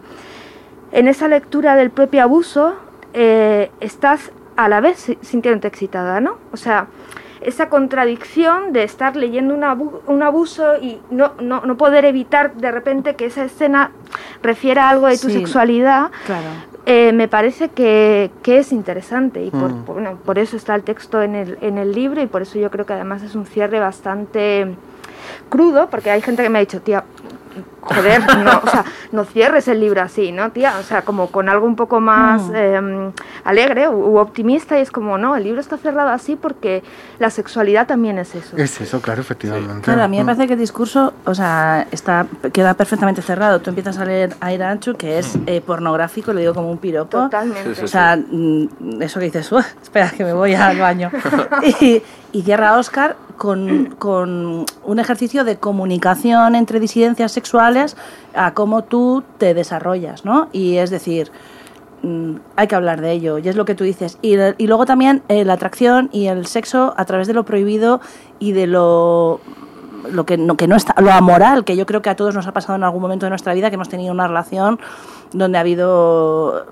en 0.92 1.08
esa 1.08 1.28
lectura 1.30 1.76
del 1.76 1.90
propio 1.90 2.22
abuso 2.22 2.76
eh, 3.20 3.72
estás 3.80 4.32
a 4.58 4.70
la 4.70 4.80
vez 4.80 5.00
si- 5.00 5.18
sintiéndote 5.22 5.68
excitada, 5.68 6.20
¿no? 6.22 6.38
O 6.52 6.58
sea, 6.58 6.86
esa 7.42 7.68
contradicción 7.70 8.74
de 8.74 8.84
estar 8.84 9.16
leyendo 9.16 9.56
un, 9.56 9.64
abu- 9.64 10.02
un 10.06 10.22
abuso 10.22 10.78
y 10.80 11.00
no, 11.10 11.32
no, 11.42 11.62
no 11.62 11.78
poder 11.78 12.06
evitar 12.06 12.54
de 12.54 12.72
repente 12.72 13.16
que 13.16 13.26
esa 13.26 13.44
escena 13.46 13.90
refiera 14.44 14.86
a 14.86 14.90
algo 14.92 15.08
de 15.08 15.18
tu 15.18 15.30
Sí. 15.30 15.34
sexualidad, 15.34 16.12
Claro. 16.28 16.46
eh, 16.86 17.12
me 17.14 17.28
parece 17.28 17.70
que, 17.70 18.30
que 18.44 18.60
es 18.60 18.72
interesante 18.72 19.44
y 19.44 19.50
por, 19.50 19.72
Mm. 19.74 19.84
por- 19.86 19.96
bueno, 19.96 20.18
por 20.24 20.38
eso 20.38 20.56
está 20.56 20.76
el 20.76 20.84
texto 20.84 21.22
en 21.24 21.34
el, 21.36 21.58
en 21.62 21.78
el 21.80 21.92
libro 21.94 22.22
y 22.22 22.28
por 22.28 22.44
eso 22.44 22.60
yo 22.60 22.70
creo 22.70 22.86
que 22.86 22.94
además 22.94 23.24
es 23.24 23.34
un 23.36 23.46
cierre 23.48 23.80
bastante 23.80 24.76
crudo, 25.50 25.90
porque 25.90 26.12
hay 26.12 26.22
gente 26.22 26.44
que 26.44 26.50
me 26.50 26.58
ha 26.60 26.62
dicho, 26.62 26.82
tía, 26.82 27.04
joder, 27.96 28.22
no, 28.38 28.62
o 28.64 28.70
sea, 28.70 28.86
no 29.12 29.24
cierres 29.26 29.68
el 29.68 29.80
libro 29.80 30.02
así, 30.02 30.32
¿no, 30.32 30.52
tía? 30.52 30.76
O 30.80 30.84
sea, 30.84 31.02
como 31.04 31.28
con 31.28 31.50
algo 31.50 31.66
un 31.66 31.76
poco 31.76 32.00
más 32.00 32.42
Mm. 32.44 32.52
eh, 32.56 33.12
alegre 33.44 33.90
u, 33.90 33.94
u 33.94 34.18
optimista 34.20 34.78
y 34.78 34.82
es 34.82 34.92
como, 34.92 35.18
no, 35.18 35.36
el 35.36 35.44
libro 35.44 35.60
está 35.62 35.78
cerrado 35.78 36.10
así 36.10 36.36
porque 36.36 36.84
la 37.20 37.30
sexualidad 37.30 37.88
también 37.88 38.18
es 38.20 38.36
eso. 38.36 38.58
Es 38.58 38.80
eso, 38.82 39.02
claro, 39.02 39.22
efectivamente. 39.22 39.82
Claro, 39.84 40.04
a 40.04 40.08
mí 40.08 40.18
me 40.18 40.24
Mm. 40.24 40.26
parece 40.28 40.48
que 40.48 40.54
el 40.54 40.60
discurso, 40.60 41.14
o 41.26 41.34
sea, 41.34 41.88
está, 41.92 42.26
queda 42.54 42.74
perfectamente 42.74 43.22
cerrado. 43.22 43.60
Tú 43.62 43.70
empiezas 43.70 43.98
a 43.98 44.06
leer 44.06 44.36
Aira 44.42 44.70
Anchu, 44.70 44.96
que 44.96 45.20
es 45.20 45.38
eh, 45.46 45.62
pornográfico, 45.62 46.34
lo 46.34 46.40
digo 46.40 46.54
como 46.54 46.70
un 46.72 46.78
piropo. 46.78 47.18
Totalmente. 47.24 47.70
Sí, 47.70 47.76
sí, 47.76 47.84
O 47.86 47.88
sea, 47.88 48.18
mm, 48.18 49.02
eso 49.02 49.20
que 49.20 49.26
dices, 49.26 49.52
"Uah, 49.52 49.66
espera 49.82 50.10
que 50.10 50.24
me 50.24 50.34
voy 50.34 50.54
al 50.56 50.78
baño. 50.80 51.10
y, 51.82 52.02
y 52.34 52.42
cierra 52.44 52.78
Oscar 52.78 53.16
con, 53.38 53.96
con 54.00 54.66
un 54.84 55.00
ejercicio 55.00 55.44
de 55.44 55.58
comunicación 55.58 56.56
entre 56.56 56.80
disidencias 56.80 57.32
sexuales 57.32 57.77
a 58.34 58.54
cómo 58.54 58.84
tú 58.84 59.24
te 59.38 59.54
desarrollas, 59.54 60.26
¿no? 60.26 60.50
Y 60.52 60.78
es 60.78 60.90
decir, 60.90 61.32
mm, 62.04 62.36
hay 62.56 62.68
que 62.68 62.76
hablar 62.76 63.02
de 63.02 63.12
ello, 63.12 63.38
y 63.38 63.48
es 63.48 63.56
lo 63.56 63.66
que 63.66 63.76
tú 63.76 63.84
dices. 63.84 64.18
Y, 64.22 64.38
luego 64.66 64.86
también 64.86 65.24
eh, 65.30 65.46
la 65.46 65.54
atracción 65.54 66.10
y 66.12 66.28
el 66.28 66.46
sexo 66.46 66.94
a 66.98 67.06
través 67.06 67.28
de 67.28 67.34
lo 67.34 67.46
prohibido 67.46 68.02
y 68.40 68.52
de 68.52 68.68
lo 68.68 69.40
lo 70.12 70.26
que 70.26 70.38
no, 70.38 70.58
que 70.58 70.68
no 70.68 70.76
está, 70.76 71.00
lo 71.02 71.12
amoral, 71.12 71.64
que 71.64 71.76
yo 71.76 71.86
creo 71.86 72.02
que 72.02 72.10
a 72.10 72.16
todos 72.16 72.36
nos 72.36 72.48
ha 72.48 72.52
pasado 72.52 72.76
en 72.76 72.84
algún 72.84 73.02
momento 73.02 73.26
de 73.26 73.30
nuestra 73.30 73.54
vida, 73.54 73.70
que 73.70 73.76
hemos 73.76 73.90
tenido 73.90 74.14
una 74.14 74.28
relación 74.28 74.80
donde 75.34 75.58
ha 75.58 75.62
habido 75.62 76.66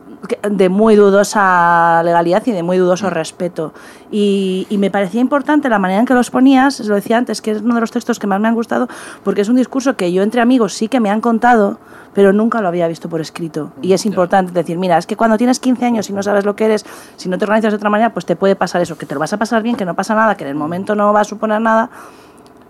de 0.49 0.69
muy 0.69 0.95
dudosa 0.95 2.01
legalidad 2.03 2.43
y 2.45 2.51
de 2.51 2.63
muy 2.63 2.77
dudoso 2.77 3.09
respeto. 3.09 3.73
Y, 4.11 4.65
y 4.69 4.77
me 4.77 4.89
parecía 4.91 5.21
importante 5.21 5.69
la 5.69 5.79
manera 5.79 5.99
en 5.99 6.05
que 6.05 6.13
los 6.13 6.29
ponías, 6.29 6.79
lo 6.81 6.95
decía 6.95 7.17
antes, 7.17 7.41
que 7.41 7.51
es 7.51 7.61
uno 7.61 7.75
de 7.75 7.81
los 7.81 7.91
textos 7.91 8.19
que 8.19 8.27
más 8.27 8.39
me 8.39 8.47
han 8.47 8.55
gustado, 8.55 8.87
porque 9.23 9.41
es 9.41 9.49
un 9.49 9.55
discurso 9.57 9.95
que 9.95 10.11
yo 10.13 10.23
entre 10.23 10.41
amigos 10.41 10.73
sí 10.73 10.87
que 10.87 10.99
me 10.99 11.09
han 11.09 11.21
contado, 11.21 11.79
pero 12.15 12.31
nunca 12.31 12.61
lo 12.61 12.69
había 12.69 12.87
visto 12.87 13.09
por 13.09 13.19
escrito. 13.19 13.73
Y 13.81 13.91
es 13.93 14.05
importante 14.05 14.53
decir, 14.53 14.77
mira, 14.77 14.97
es 14.97 15.05
que 15.05 15.17
cuando 15.17 15.37
tienes 15.37 15.59
15 15.59 15.85
años 15.85 16.09
y 16.09 16.13
no 16.13 16.23
sabes 16.23 16.45
lo 16.45 16.55
que 16.55 16.65
eres, 16.65 16.85
si 17.17 17.27
no 17.27 17.37
te 17.37 17.43
organizas 17.43 17.73
de 17.73 17.77
otra 17.77 17.89
manera, 17.89 18.13
pues 18.13 18.25
te 18.25 18.37
puede 18.37 18.55
pasar 18.55 18.81
eso, 18.81 18.97
que 18.97 19.05
te 19.05 19.13
lo 19.13 19.19
vas 19.19 19.33
a 19.33 19.37
pasar 19.37 19.61
bien, 19.61 19.75
que 19.75 19.85
no 19.85 19.95
pasa 19.95 20.15
nada, 20.15 20.35
que 20.35 20.45
en 20.45 20.51
el 20.51 20.55
momento 20.55 20.95
no 20.95 21.11
va 21.11 21.21
a 21.21 21.23
suponer 21.25 21.59
nada, 21.59 21.89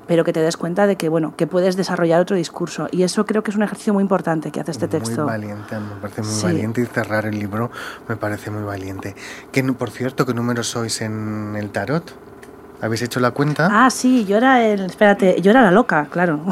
pero 0.08 0.24
que 0.24 0.34
te 0.34 0.42
des 0.42 0.58
cuenta 0.58 0.88
de 0.88 0.96
que 0.98 1.10
bueno 1.10 1.34
que 1.36 1.48
puedes 1.48 1.76
desarrollar 1.76 2.22
otro 2.22 2.36
discurso 2.36 2.88
y 2.92 3.04
eso 3.04 3.26
creo 3.26 3.44
que 3.44 3.52
es 3.52 3.58
un 3.58 3.64
ejercicio 3.64 3.94
muy 3.94 4.02
importante 4.02 4.52
que 4.52 4.60
hace 4.62 4.72
este 4.72 4.88
texto 4.88 5.24
Muy 5.24 5.32
valiente, 5.32 5.76
me 5.80 5.96
parece 6.02 6.22
muy 6.22 6.32
Sí. 6.32 6.44
valiente 6.44 6.82
y 6.82 6.86
cerrar 6.86 7.26
el 7.26 7.38
libro 7.40 7.72
me 8.08 8.16
parece 8.16 8.52
muy 8.52 8.64
valiente. 8.64 9.16
Que, 9.52 9.64
por 9.74 9.90
cierto, 9.90 10.26
¿qué 10.26 10.34
número 10.34 10.64
sois 10.64 11.02
en 11.02 11.56
el 11.56 11.70
tarot? 11.72 12.14
¿Habéis 12.82 13.02
hecho 13.04 13.20
la 13.22 13.32
cuenta? 13.32 13.70
ah 13.72 13.90
sí 13.90 14.26
yo 14.26 14.36
era 14.38 14.62
el 14.64 14.82
espérate 14.82 15.42
yo 15.42 15.50
era 15.52 15.62
la 15.62 15.72
loca 15.72 16.08
claro 16.12 16.42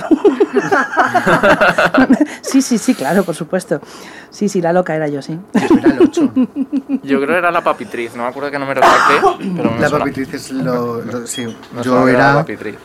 sí 2.41 2.61
sí 2.61 2.77
sí 2.77 2.95
claro 2.95 3.23
por 3.23 3.35
supuesto 3.35 3.81
sí 4.29 4.47
sí 4.49 4.61
la 4.61 4.71
loca 4.73 4.95
era 4.95 5.07
yo 5.09 5.21
sí 5.21 5.37
Yo 5.53 5.75
era 5.77 5.89
el 5.89 6.01
8. 6.01 6.33
Yo 7.03 7.17
creo 7.17 7.27
que 7.27 7.37
era 7.37 7.51
la 7.51 7.61
papitriz, 7.63 8.15
no 8.15 8.23
me 8.23 8.29
acuerdo 8.29 8.49
qué 8.51 8.59
número 8.59 8.81
saqué, 8.81 9.45
pero 9.57 9.71
me 9.71 9.79
la 9.81 9.89
suena- 9.89 10.05
papitriz 10.05 10.33
es 10.33 10.51
lo... 10.51 11.01
lo- 11.01 11.27
sí, 11.27 11.43
yo 11.83 12.05
que 12.05 12.13
la 12.13 12.19
era... 12.19 12.33
papitriz. 12.35 12.75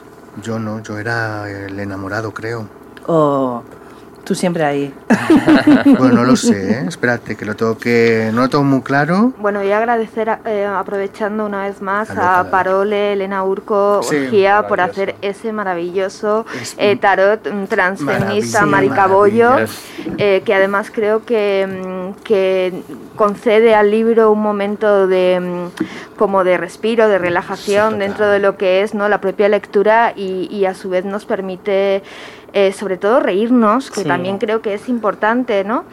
Yo 0.42 0.58
no, 0.58 0.80
yo 0.82 0.98
era 0.98 1.48
el 1.50 1.78
enamorado, 1.78 2.32
creo. 2.32 2.66
o 3.06 3.62
tú 4.28 4.34
siempre 4.34 4.62
ahí. 4.62 4.94
Bueno, 5.98 6.16
no 6.16 6.24
lo 6.24 6.36
sé, 6.48 6.72
¿eh? 6.72 6.84
espérate, 6.86 7.34
que 7.36 7.44
lo 7.44 7.56
tengo 7.56 7.78
que... 7.78 8.30
No 8.32 8.42
lo 8.42 8.48
tengo 8.48 8.64
muy 8.64 8.82
claro. 8.82 9.32
Bueno, 9.38 9.64
y 9.64 9.72
agradecer, 9.72 10.38
eh, 10.44 10.66
aprovechando 10.66 11.46
una 11.46 11.64
vez 11.66 11.80
más, 11.80 12.10
A 12.10 12.50
Parole, 12.50 13.14
Elena 13.14 13.42
Urco, 13.44 14.02
Sí, 14.02 14.28
Gia, 14.30 14.66
por 14.68 14.80
hacer 14.80 15.16
ese 15.22 15.52
maravilloso 15.52 16.44
Es 16.60 16.74
eh, 16.78 16.96
tarot 16.96 17.50
mm, 17.50 17.64
transfeminista, 17.64 18.66
maricabollo, 18.66 19.56
eh, 20.18 20.42
que 20.44 20.54
además 20.54 20.90
creo 20.92 21.24
que, 21.24 21.66
mm, 21.66 22.22
que 22.22 22.82
concede 23.16 23.74
al 23.74 23.90
libro 23.90 24.30
un 24.30 24.42
momento 24.42 25.06
de 25.06 25.40
mm, 25.40 26.16
como 26.16 26.44
de 26.44 26.56
respiro, 26.58 27.08
de 27.08 27.18
relajación 27.18 27.98
dentro 27.98 28.28
de 28.28 28.40
lo 28.40 28.56
que 28.56 28.82
es 28.82 28.94
no 28.94 29.08
la 29.08 29.20
propia 29.20 29.48
lectura 29.48 30.12
y, 30.14 30.48
y 30.50 30.64
a 30.66 30.74
su 30.74 30.90
vez 30.90 31.04
nos 31.04 31.24
permite 31.24 32.02
eh, 32.52 32.72
sobre 32.72 32.96
todo 32.96 33.20
reírnos, 33.20 33.90
que 33.90 34.02
Sí. 34.02 34.08
también 34.08 34.38
creo 34.38 34.62
que 34.62 34.74
es 34.74 34.88
importante, 34.88 35.64
¿no? 35.64 35.84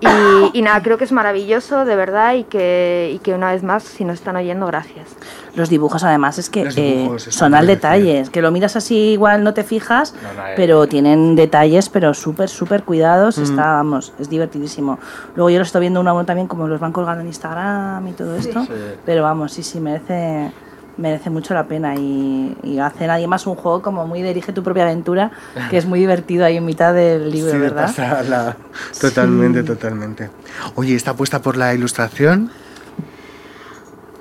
Y, 0.00 0.58
y 0.58 0.62
nada, 0.62 0.82
creo 0.82 0.98
que 0.98 1.04
es 1.04 1.12
maravilloso, 1.12 1.84
de 1.86 1.96
verdad, 1.96 2.34
y 2.34 2.44
que, 2.44 3.12
y 3.14 3.18
que 3.20 3.32
una 3.32 3.52
vez 3.52 3.62
más, 3.62 3.84
si 3.84 4.04
nos 4.04 4.14
están 4.14 4.36
oyendo, 4.36 4.66
gracias. 4.66 5.08
los 5.54 5.70
dibujos 5.70 6.02
además 6.02 6.36
es 6.36 6.50
que 6.50 6.68
eh, 6.76 7.08
son 7.18 7.54
al 7.54 7.66
detalle 7.68 8.24
que 8.32 8.42
lo 8.42 8.50
miras 8.50 8.74
así 8.74 9.12
igual 9.12 9.44
no 9.44 9.54
te 9.54 9.62
fijas 9.62 10.12
No, 10.20 10.32
no, 10.42 10.48
eh. 10.48 10.52
pero 10.56 10.88
tienen 10.88 11.36
detalles 11.36 11.88
pero 11.88 12.12
súper 12.12 12.48
súper 12.48 12.82
cuidados 12.82 13.38
Mm. 13.38 13.42
está 13.44 13.62
vamos 13.74 14.12
es 14.18 14.28
divertidísimo 14.28 14.98
luego 15.36 15.50
yo 15.50 15.58
lo 15.58 15.62
estoy 15.62 15.82
viendo 15.82 16.00
una 16.00 16.12
uno 16.12 16.24
también 16.26 16.48
como 16.48 16.66
los 16.66 16.80
van 16.80 16.90
colgando 16.90 17.20
en 17.20 17.28
Instagram 17.28 18.04
y 18.08 18.12
todo 18.14 18.34
esto 18.34 18.62
Sí. 18.64 18.72
pero 19.06 19.22
vamos 19.22 19.52
sí 19.52 19.62
sí 19.62 19.78
merece 19.78 20.50
merece 20.96 21.28
mucho 21.30 21.54
la 21.54 21.66
pena 21.66 21.94
y, 21.96 22.56
y 22.62 22.78
hacen 22.78 23.10
además 23.10 23.46
un 23.46 23.56
juego 23.56 23.82
como 23.82 24.06
muy 24.06 24.22
dirige 24.22 24.52
tu 24.52 24.62
propia 24.62 24.84
aventura 24.84 25.30
que 25.70 25.76
es 25.76 25.86
muy 25.86 25.98
divertido 25.98 26.44
ahí 26.44 26.56
en 26.56 26.64
mitad 26.64 26.94
del 26.94 27.30
libro 27.32 27.50
Sí, 27.50 27.58
verdad. 27.58 28.56
Totalmente, 29.00 29.62
totalmente. 29.62 30.30
Oye, 30.76 30.94
¿está 30.94 31.14
puesta 31.14 31.40
por 31.42 31.56
la 31.56 31.74
ilustración? 31.74 32.50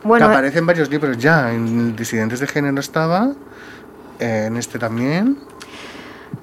Bueno, 0.04 0.28
que 0.28 0.34
aparece 0.34 0.60
en 0.60 0.66
varios 0.66 0.90
libros 0.90 1.18
ya. 1.18 1.54
En 1.54 1.96
Disidentes 1.96 2.40
de 2.40 2.48
Género 2.48 2.80
estaba, 2.80 3.32
en 4.20 4.58
este 4.58 4.78
también. 4.80 5.38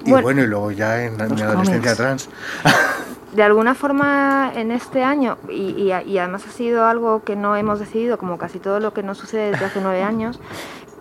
Y 0.05 0.09
Bueno. 0.09 0.23
bueno, 0.23 0.41
y 0.43 0.47
luego 0.47 0.71
ya 0.71 1.03
en 1.03 1.17
mi 1.17 1.41
adolescencia 1.41 1.95
trans. 1.95 2.29
de 3.33 3.43
alguna 3.43 3.73
forma 3.75 4.51
en 4.55 4.71
este 4.71 5.03
año, 5.03 5.37
y, 5.49 5.71
y- 5.91 5.93
y 6.11 6.17
además 6.17 6.45
ha 6.47 6.51
sido 6.51 6.85
algo 6.85 7.23
que 7.23 7.35
no 7.35 7.55
hemos 7.55 7.79
decidido, 7.79 8.17
como 8.17 8.37
casi 8.37 8.59
todo 8.59 8.79
lo 8.79 8.93
que 8.93 9.03
nos 9.03 9.17
sucede 9.17 9.51
desde 9.51 9.65
hace 9.65 9.79
nueve 9.81 10.03
años, 10.03 10.39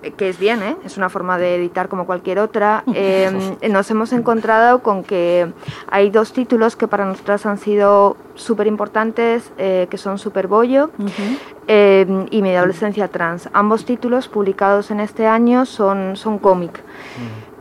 eh, 0.02 0.12
que 0.12 0.28
es 0.30 0.38
bien, 0.38 0.62
¿eh? 0.62 0.76
es 0.84 0.96
una 0.96 1.08
forma 1.10 1.36
de 1.38 1.56
editar 1.56 1.88
como 1.88 2.06
cualquier 2.06 2.38
otra, 2.38 2.84
eh, 2.94 3.56
nos 3.68 3.90
hemos 3.90 4.12
encontrado 4.12 4.78
con 4.82 5.02
que 5.02 5.52
hay 5.90 6.10
dos 6.10 6.32
títulos 6.32 6.76
que 6.76 6.86
para 6.88 7.04
nosotras 7.04 7.44
han 7.46 7.58
sido 7.58 8.16
súper 8.36 8.66
importantes, 8.66 9.50
eh, 9.58 9.88
que 9.90 9.98
son 9.98 10.18
Superbollo 10.18 10.90
eh, 11.66 12.26
y 12.30 12.40
Mi 12.42 12.54
adolescencia 12.56 13.08
trans. 13.08 13.48
Ambos 13.52 13.84
títulos 13.84 14.28
publicados 14.28 14.90
en 14.90 15.00
este 15.00 15.26
año 15.26 15.66
son, 15.66 16.16
son 16.16 16.38
cómic. 16.38 16.80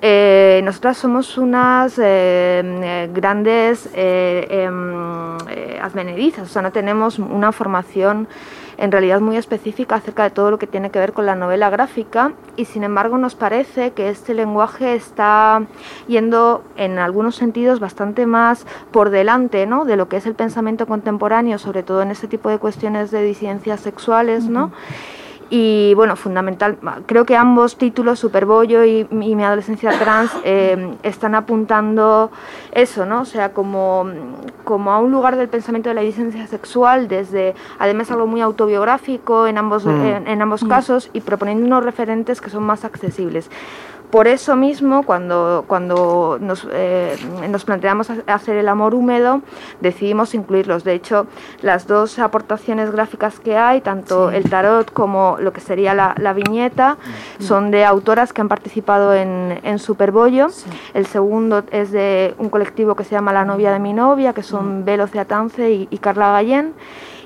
Eh, 0.01 0.61
nosotras 0.63 0.97
somos 0.97 1.37
unas 1.37 1.99
eh, 2.01 3.09
grandes 3.13 3.89
em, 3.93 5.37
advenedizas, 5.81 6.49
o 6.49 6.51
sea, 6.51 6.61
no 6.61 6.71
tenemos 6.71 7.19
una 7.19 7.51
formación 7.51 8.27
en 8.79 8.93
realidad 8.93 9.19
muy 9.19 9.35
específica 9.35 9.95
acerca 9.95 10.23
de 10.23 10.29
todo 10.29 10.51
lo 10.51 10.57
que 10.57 10.65
tiene 10.65 10.89
que 10.89 10.99
ver 10.99 11.11
con 11.11 11.25
la 11.25 11.35
novela 11.35 11.69
gráfica 11.69 12.31
y 12.55 12.63
sin 12.65 12.83
embargo 12.83 13.17
nos 13.17 13.35
parece 13.35 13.91
que 13.91 14.09
este 14.09 14.33
lenguaje 14.33 14.95
está 14.95 15.63
yendo 16.07 16.63
en 16.77 16.97
algunos 16.97 17.35
sentidos 17.35 17.81
bastante 17.81 18.25
más 18.25 18.65
por 18.91 19.09
delante 19.09 19.65
¿no? 19.65 19.83
de 19.83 19.97
lo 19.97 20.07
que 20.07 20.17
es 20.17 20.25
el 20.25 20.33
pensamiento 20.33 20.87
contemporáneo, 20.87 21.59
sobre 21.59 21.83
todo 21.83 22.01
en 22.01 22.11
este 22.11 22.27
tipo 22.27 22.49
de 22.49 22.57
cuestiones 22.57 23.11
de 23.11 23.21
disidencias 23.21 23.81
sexuales, 23.81 24.45
¿no? 24.45 24.71
Y 25.51 25.93
bueno, 25.95 26.15
fundamental, 26.15 26.77
creo 27.07 27.25
que 27.25 27.35
ambos 27.35 27.75
títulos, 27.75 28.19
Superbollo 28.19 28.83
y, 28.83 29.07
y 29.09 29.35
Mi 29.35 29.43
adolescencia 29.43 29.97
trans, 29.97 30.31
eh, 30.43 30.93
están 31.01 31.33
apuntando 31.33 32.29
eso, 32.71 33.05
¿no? 33.05 33.21
O 33.21 33.25
sea, 33.25 33.51
como, 33.51 34.05
como 34.63 34.91
a 34.91 34.99
un 34.99 35.11
lugar 35.11 35.37
del 35.37 35.49
pensamiento 35.49 35.89
de 35.89 35.95
la 35.95 36.01
disidencia 36.01 36.45
sexual, 36.45 37.07
desde 37.07 37.55
además 37.79 38.11
algo 38.11 38.27
muy 38.27 38.41
autobiográfico 38.41 39.47
en 39.47 39.57
ambos, 39.57 39.85
mm. 39.85 40.27
en, 40.27 40.41
ambos 40.41 40.63
mm. 40.63 40.67
casos 40.67 41.09
y 41.13 41.21
proponiendo 41.21 41.65
unos 41.65 41.83
referentes 41.83 42.41
que 42.41 42.51
son 42.51 42.63
más 42.63 42.85
accesibles. 42.85 43.49
Por 44.11 44.27
eso 44.27 44.55
mismo, 44.55 45.03
cuando, 45.03 45.65
cuando 45.67 46.39
nos, 46.41 46.67
eh, 46.71 47.15
nos, 47.47 47.63
planteamos 47.63 48.09
hacer 48.25 48.57
el 48.57 48.67
amor 48.67 48.95
húmedo, 48.95 49.41
decidimos 49.81 50.33
incluirlos. 50.33 50.83
De 50.83 50.93
hecho, 50.93 51.27
las 51.61 51.85
dos 51.85 52.17
aportaciones 52.17 52.91
gráficas 52.91 53.39
que 53.39 53.55
hay, 53.55 53.81
tanto 53.81 54.31
el 54.31 54.49
tarot 54.49 54.91
como 54.91 55.37
lo 55.39 55.53
que 55.53 55.61
sería 55.61 55.93
la, 55.93 56.33
viñeta, 56.33 56.97
mm. 57.39 57.43
son 57.43 57.69
de 57.69 57.85
autoras 57.85 58.33
que 58.33 58.41
han 58.41 58.47
participado 58.47 59.13
en, 59.13 59.59
en 59.61 59.77
Superbollo. 59.77 60.47
El 60.95 61.05
segundo 61.05 61.63
es 61.71 61.91
de 61.91 62.33
un 62.39 62.49
colectivo 62.49 62.95
que 62.95 63.03
se 63.03 63.11
llama 63.11 63.31
La 63.31 63.45
novia 63.45 63.71
de 63.71 63.79
mi 63.79 63.93
novia, 63.93 64.33
que 64.33 64.41
son 64.41 64.85
Velo 64.85 65.05
mm. 65.05 65.09
Ceatance 65.09 65.71
y, 65.71 65.87
y 65.91 65.97
Carla 65.99 66.31
Gallén. 66.31 66.73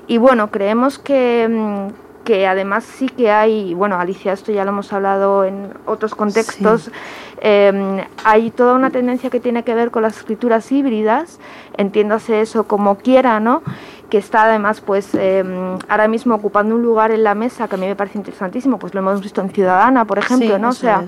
Y 0.06 0.18
bueno, 0.18 0.50
creemos 0.50 0.98
que, 0.98 1.48
mm, 1.48 2.04
que 2.24 2.46
además 2.46 2.84
sí 2.84 3.08
que 3.08 3.30
hay, 3.30 3.74
bueno, 3.74 3.98
Alicia, 4.00 4.32
esto 4.32 4.50
ya 4.50 4.64
lo 4.64 4.70
hemos 4.70 4.92
hablado 4.92 5.44
en 5.44 5.74
otros 5.86 6.14
contextos, 6.14 6.90
em, 7.40 8.00
hay 8.24 8.50
toda 8.50 8.74
una 8.74 8.90
tendencia 8.90 9.30
que 9.30 9.40
tiene 9.40 9.62
que 9.62 9.74
ver 9.74 9.90
con 9.90 10.02
las 10.02 10.16
escrituras 10.16 10.72
híbridas, 10.72 11.38
entiéndase 11.76 12.40
eso 12.40 12.64
como 12.64 12.96
quiera, 12.96 13.40
¿no? 13.40 13.62
que 14.14 14.18
está 14.18 14.44
además 14.44 14.80
pues 14.80 15.12
em, 15.14 15.76
ahora 15.88 16.06
mismo 16.06 16.36
ocupando 16.36 16.76
un 16.76 16.82
lugar 16.82 17.10
en 17.10 17.24
la 17.24 17.34
mesa 17.34 17.66
que 17.66 17.74
a 17.74 17.78
mí 17.78 17.86
me 17.86 17.96
parece 17.96 18.18
interesantísimo, 18.18 18.78
pues 18.78 18.94
lo 18.94 19.00
hemos 19.00 19.20
visto 19.20 19.40
en 19.40 19.50
Ciudadana, 19.50 20.04
por 20.04 20.18
ejemplo, 20.18 20.56
¿no? 20.58 20.68
O 20.68 20.72
sea, 20.72 21.04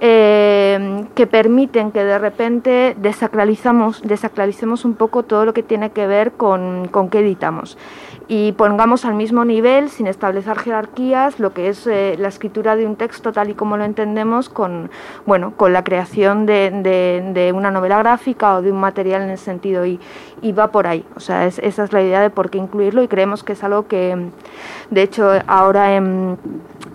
em, 0.00 1.06
que 1.14 1.28
permiten 1.28 1.92
que 1.92 2.02
de 2.02 2.18
repente 2.18 2.96
desacralizamos, 2.98 4.02
desacralicemos 4.02 4.84
un 4.84 4.94
poco 4.94 5.22
todo 5.22 5.44
lo 5.44 5.54
que 5.54 5.62
tiene 5.62 5.90
que 5.90 6.08
ver 6.08 6.32
con, 6.32 6.88
con 6.88 7.08
qué 7.08 7.20
editamos 7.20 7.78
y 8.26 8.52
pongamos 8.52 9.04
al 9.04 9.14
mismo 9.14 9.44
nivel, 9.44 9.90
sin 9.90 10.06
establecer 10.06 10.58
jerarquías, 10.58 11.38
lo 11.38 11.52
que 11.52 11.68
es 11.68 11.86
eh, 11.86 12.16
la 12.18 12.28
escritura 12.28 12.74
de 12.74 12.86
un 12.86 12.96
texto 12.96 13.32
tal 13.32 13.50
y 13.50 13.54
como 13.54 13.76
lo 13.76 13.84
entendemos 13.84 14.48
con, 14.48 14.90
bueno, 15.26 15.52
con 15.56 15.72
la 15.72 15.84
creación 15.84 16.46
de, 16.46 16.70
de, 17.34 17.52
una 17.52 17.70
novela 17.70 17.98
gráfica 17.98 18.56
o 18.56 18.62
de 18.62 18.72
un 18.72 18.80
material 18.80 19.22
en 19.22 19.30
ese 19.30 19.44
sentido 19.44 19.84
y, 19.84 20.00
y 20.40 20.52
va 20.52 20.68
por 20.68 20.86
ahí. 20.86 21.04
O 21.16 21.20
sea, 21.20 21.46
esa 21.46 21.84
es 21.84 21.92
la 21.92 22.02
idea 22.02 22.20
de 22.20 22.30
por 22.30 22.48
qué 22.48 22.58
incluirlo 22.58 23.02
y 23.02 23.08
creemos 23.08 23.44
que 23.44 23.52
es 23.52 23.62
algo 23.62 23.86
que, 23.86 24.30
de 24.90 25.02
hecho, 25.02 25.30
ahora 25.46 25.94
en, 25.94 26.38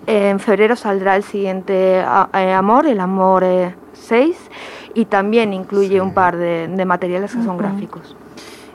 en 0.06 0.40
febrero 0.40 0.74
saldrá 0.74 1.14
el 1.14 1.22
siguiente 1.22 2.00
eh, 2.00 2.52
Amor, 2.52 2.86
el 2.86 2.98
Amor 2.98 3.44
6, 3.92 4.30
eh, 4.30 4.34
y 4.94 5.04
también 5.04 5.52
incluye 5.52 6.00
un 6.00 6.12
par 6.12 6.36
de, 6.36 6.66
de 6.66 6.84
materiales 6.84 7.34
que 7.34 7.42
son 7.44 7.56
gráficos. 7.56 8.16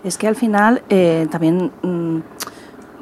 Es 0.05 0.17
que 0.17 0.27
al 0.27 0.35
final 0.35 0.81
también... 1.29 1.71
Mm, 1.81 2.19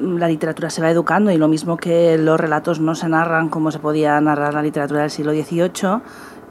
la 0.00 0.28
literatura 0.28 0.70
se 0.70 0.82
va 0.82 0.90
educando 0.90 1.30
y 1.30 1.36
lo 1.36 1.46
mismo 1.46 1.76
que 1.76 2.18
los 2.18 2.38
relatos 2.38 2.80
no 2.80 2.96
se 2.96 3.08
narran 3.08 3.48
como 3.48 3.70
se 3.70 3.78
podía 3.78 4.20
narrar 4.20 4.52
la 4.52 4.60
literatura 4.60 5.02
del 5.02 5.10
siglo 5.10 5.32
XVIII, 5.32 6.00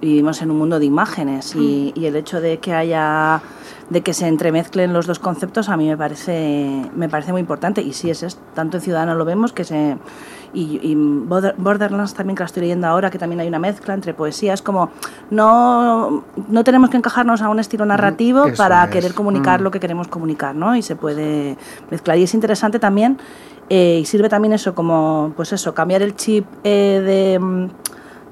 vivimos 0.02 0.42
en 0.42 0.52
un 0.52 0.58
mundo 0.58 0.80
de 0.80 0.86
imágenes 0.86 1.56
y, 1.56 1.92
y 1.96 2.06
el 2.06 2.16
hecho 2.16 2.42
de 2.42 2.60
que 2.60 2.74
haya 2.74 3.42
de 3.90 4.02
que 4.02 4.14
se 4.14 4.28
entremezclen 4.28 4.94
los 4.94 5.08
dos 5.08 5.20
conceptos 5.20 5.70
a 5.70 5.78
mí 5.78 5.88
me 5.88 5.98
parece 5.98 6.90
me 6.96 7.10
parece 7.10 7.32
muy 7.32 7.42
importante. 7.42 7.82
Y 7.82 7.94
sí 7.94 8.10
es, 8.10 8.24
es 8.24 8.38
tanto 8.54 8.78
en 8.78 8.84
Ciudadano 8.84 9.16
lo 9.16 9.26
vemos 9.26 9.54
que 9.54 9.64
se 9.64 9.98
y, 10.54 10.96
Borderlands 10.96 12.14
también 12.14 12.36
que 12.36 12.44
la 12.44 12.46
estoy 12.46 12.62
leyendo 12.62 12.88
ahora, 12.88 13.10
que 13.10 13.18
también 13.18 13.40
hay 13.40 13.48
una 13.48 13.60
mezcla 13.60 13.94
entre 13.94 14.14
poesías, 14.14 14.62
como 14.62 14.90
no, 15.32 16.24
no 16.48 16.64
tenemos 16.64 16.90
que 16.90 16.98
encajarnos 16.98 17.42
a 17.42 17.50
un 17.50 17.60
estilo 17.60 17.86
narrativo 17.86 18.46
para 18.56 18.88
querer 18.90 19.14
comunicar 19.14 19.60
mm. 19.60 19.64
lo 19.64 19.72
que 19.72 19.80
queremos 19.80 20.08
comunicar, 20.08 20.56
¿no? 20.56 20.76
Y 20.76 20.82
se 20.82 20.96
puede 20.96 21.58
mezclar. 21.90 22.18
Y 22.18 22.24
es 22.24 22.34
interesante 22.34 22.80
también, 22.80 23.18
eh, 23.70 24.00
y 24.02 24.06
sirve 24.06 24.30
también 24.30 24.54
eso 24.54 24.76
como, 24.76 25.34
pues 25.36 25.54
eso, 25.54 25.74
cambiar 25.74 26.02
el 26.02 26.16
chip 26.16 26.46
eh, 26.64 27.02
de 27.04 27.40
mm, 27.40 27.70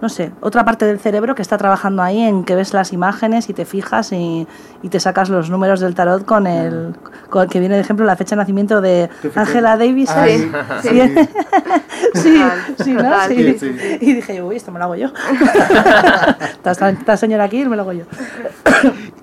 no 0.01 0.09
sé, 0.09 0.31
otra 0.41 0.65
parte 0.65 0.85
del 0.85 0.99
cerebro 0.99 1.35
que 1.35 1.41
está 1.43 1.57
trabajando 1.57 2.01
ahí 2.01 2.21
en 2.21 2.43
que 2.43 2.55
ves 2.55 2.73
las 2.73 2.91
imágenes 2.91 3.49
y 3.49 3.53
te 3.53 3.65
fijas 3.65 4.11
y, 4.11 4.47
y 4.81 4.89
te 4.89 4.99
sacas 4.99 5.29
los 5.29 5.49
números 5.49 5.79
del 5.79 5.93
tarot 5.93 6.25
con 6.25 6.47
el, 6.47 6.95
con 7.29 7.47
que 7.47 7.59
viene 7.59 7.75
de 7.75 7.81
ejemplo 7.81 8.05
la 8.05 8.15
fecha 8.15 8.35
de 8.35 8.41
nacimiento 8.41 8.81
de 8.81 9.09
Angela 9.35 9.77
Davis. 9.77 10.09
Sí, 10.09 10.51
sí, 12.15 12.35
sí, 12.83 12.93
¿no? 12.93 13.27
sí, 13.27 13.77
Y 14.01 14.13
dije, 14.13 14.41
uy, 14.41 14.55
esto 14.55 14.71
me 14.71 14.79
lo 14.79 14.85
hago 14.85 14.95
yo. 14.95 15.07
Esta 16.65 17.17
señora 17.17 17.43
aquí, 17.43 17.63
me 17.65 17.75
lo 17.75 17.83
hago 17.83 17.93
yo. 17.93 18.05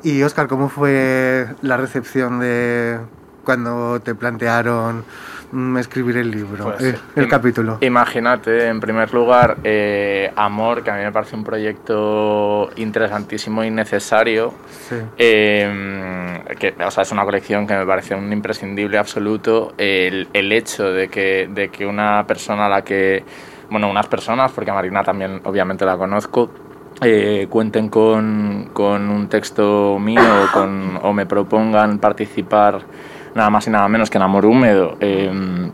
y 0.05 0.23
Oscar, 0.23 0.47
¿cómo 0.47 0.69
fue 0.69 1.49
la 1.63 1.77
recepción 1.77 2.39
de 2.39 2.99
cuando 3.45 4.01
te 4.01 4.15
plantearon 4.15 5.05
escribir 5.79 6.17
el 6.19 6.31
libro, 6.31 6.65
pues, 6.65 6.95
eh, 6.95 6.99
el, 7.17 7.29
capítulo? 7.29 7.79
Imagínate, 7.81 8.69
en 8.69 8.81
primer 8.81 9.13
lugar, 9.13 9.59
eh, 9.65 10.31
Amor, 10.37 10.83
que 10.83 10.91
a 10.91 10.95
mí 10.97 11.03
me 11.03 11.13
parece 11.13 11.37
un 11.37 11.45
proyecto 11.45 12.71
interesantísimo 12.77 13.65
y 13.65 13.71
necesario. 13.71 14.55
Em, 15.17 16.43
que, 16.59 16.75
o 16.85 16.91
sea, 16.91 17.03
es 17.03 17.13
una 17.13 17.25
colección 17.25 17.67
que 17.67 17.75
me 17.75 17.87
parece 17.87 18.15
un 18.15 18.33
imprescindible 18.33 18.99
absoluto. 18.99 19.75
El, 19.79 20.29
el 20.33 20.53
hecho 20.53 20.93
de 20.93 21.09
que, 21.09 21.49
de 21.53 21.69
que 21.71 21.87
una 21.87 22.27
persona 22.27 22.67
a 22.67 22.69
la 22.69 22.83
que, 22.83 23.25
bueno, 23.71 23.91
unas 23.91 24.07
personas, 24.07 24.53
porque 24.53 24.71
a 24.71 24.75
Marina 24.75 25.03
también 25.03 25.41
obviamente 25.45 25.85
la 25.85 25.97
conozco, 25.97 26.51
eh, 27.01 27.47
cuenten 27.49 27.89
con, 27.89 28.71
con, 28.73 29.09
un 29.09 29.29
texto 29.29 29.99
mío 30.01 30.21
con, 30.53 30.99
o 31.03 31.13
me 31.13 31.27
propongan 31.27 31.99
participar 32.01 32.81
nada 33.39 33.51
más 33.51 33.67
y 33.67 33.71
nada 33.71 33.89
menos 33.89 34.11
que 34.11 34.19
en 34.19 34.23
Amor 34.23 34.45
Húmedo, 34.45 34.97
em, 35.01 35.73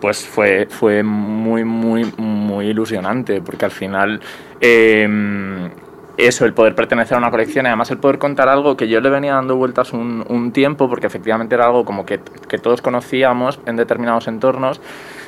pues 0.00 0.26
fue, 0.26 0.66
fue 0.70 1.02
muy, 1.02 1.64
muy, 1.64 2.12
muy 2.16 2.68
ilusionante, 2.68 3.40
porque 3.40 3.64
al 3.64 3.70
final 3.70 4.20
em, 4.60 5.70
eso, 6.16 6.44
el 6.46 6.54
poder 6.54 6.74
pertenecer 6.74 7.14
a 7.14 7.18
una 7.18 7.30
colección 7.30 7.66
y 7.66 7.68
además 7.68 7.90
el 7.90 7.98
poder 7.98 8.18
contar 8.18 8.48
algo 8.48 8.76
que 8.76 8.88
yo 8.88 9.00
le 9.00 9.10
venía 9.10 9.34
dando 9.34 9.56
vueltas 9.56 9.92
un, 9.92 10.24
un 10.28 10.52
tiempo, 10.52 10.88
porque 10.88 11.06
efectivamente 11.06 11.54
era 11.54 11.66
algo 11.66 11.84
como 11.84 12.06
que, 12.06 12.20
que, 12.48 12.58
todos 12.58 12.80
conocíamos 12.80 13.60
en 13.66 13.76
determinados 13.76 14.26
entornos, 14.28 14.80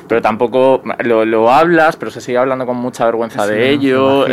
pero 0.07 0.21
tampoco 0.21 0.81
lo, 1.03 1.25
lo, 1.25 1.51
hablas, 1.51 1.95
pero 1.95 2.09
se 2.09 2.21
sigue 2.21 2.39
hablando 2.39 2.65
con 2.65 2.77
mucha 2.77 3.05
vergüenza 3.05 3.45
de 3.45 3.69
ello, 3.69 4.25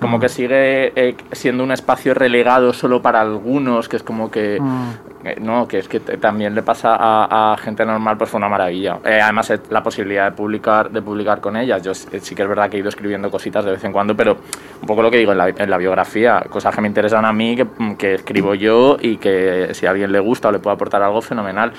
como 0.00 0.18
que 0.18 0.28
sigue 0.28 0.92
eh, 0.96 1.16
siendo 1.32 1.62
un 1.62 1.72
espacio 1.72 2.14
relegado 2.14 2.72
solo 2.72 3.02
para 3.02 3.20
algunos, 3.20 3.88
que 3.88 3.96
es 3.96 4.02
como 4.02 4.30
que... 4.30 4.58
Mm. 4.60 5.17
Eh, 5.24 5.36
no, 5.40 5.66
que 5.66 5.78
es 5.78 5.88
que 5.88 6.00
también 6.00 6.54
le 6.54 6.62
pasa 6.62 6.96
a, 6.98 7.56
gente 7.56 7.84
normal, 7.84 8.16
pues 8.16 8.30
fue 8.30 8.38
una 8.38 8.48
maravilla. 8.48 8.98
Eh, 9.04 9.20
además, 9.20 9.52
la 9.70 9.82
posibilidad 9.82 10.30
de 10.30 10.36
publicar, 10.36 10.90
de 10.90 11.02
publicar 11.02 11.40
con 11.40 11.56
ellas. 11.56 11.82
Yo 11.82 11.94
sí 11.94 12.34
que 12.34 12.42
es 12.42 12.48
verdad 12.48 12.70
que 12.70 12.76
he 12.76 12.80
ido 12.80 12.88
escribiendo 12.88 13.30
cositas 13.30 13.64
de 13.64 13.72
vez 13.72 13.84
en 13.84 13.92
cuando, 13.92 14.14
pero 14.14 14.36
un 14.80 14.86
poco 14.86 15.02
lo 15.02 15.10
que 15.10 15.18
digo 15.18 15.32
en 15.32 15.38
la, 15.38 15.48
en 15.48 15.70
la 15.70 15.76
biografía, 15.76 16.44
cosas 16.48 16.74
que 16.74 16.80
me 16.80 16.88
interesan 16.88 17.24
a 17.24 17.32
mí, 17.32 17.56
que, 17.56 17.66
que, 17.96 18.14
escribo 18.14 18.54
yo 18.54 18.96
y 19.00 19.16
que 19.16 19.70
si 19.72 19.86
a 19.86 19.90
alguien 19.90 20.12
le 20.12 20.20
gusta 20.20 20.48
o 20.48 20.52
le 20.52 20.60
puedo 20.60 20.74
aportar 20.74 21.02
algo, 21.02 21.20
fenomenal. 21.20 21.72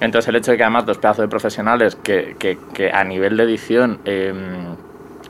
Entonces, 0.00 0.28
el 0.28 0.36
hecho 0.36 0.50
de 0.50 0.56
que 0.56 0.64
además 0.64 0.86
dos 0.86 0.98
pedazos 0.98 1.22
de 1.22 1.28
profesionales 1.28 1.96
que, 1.96 2.36
que, 2.38 2.58
que 2.74 2.90
a 2.90 3.04
nivel 3.04 3.36
de 3.36 3.44
edición... 3.44 4.00
Eh, 4.04 4.32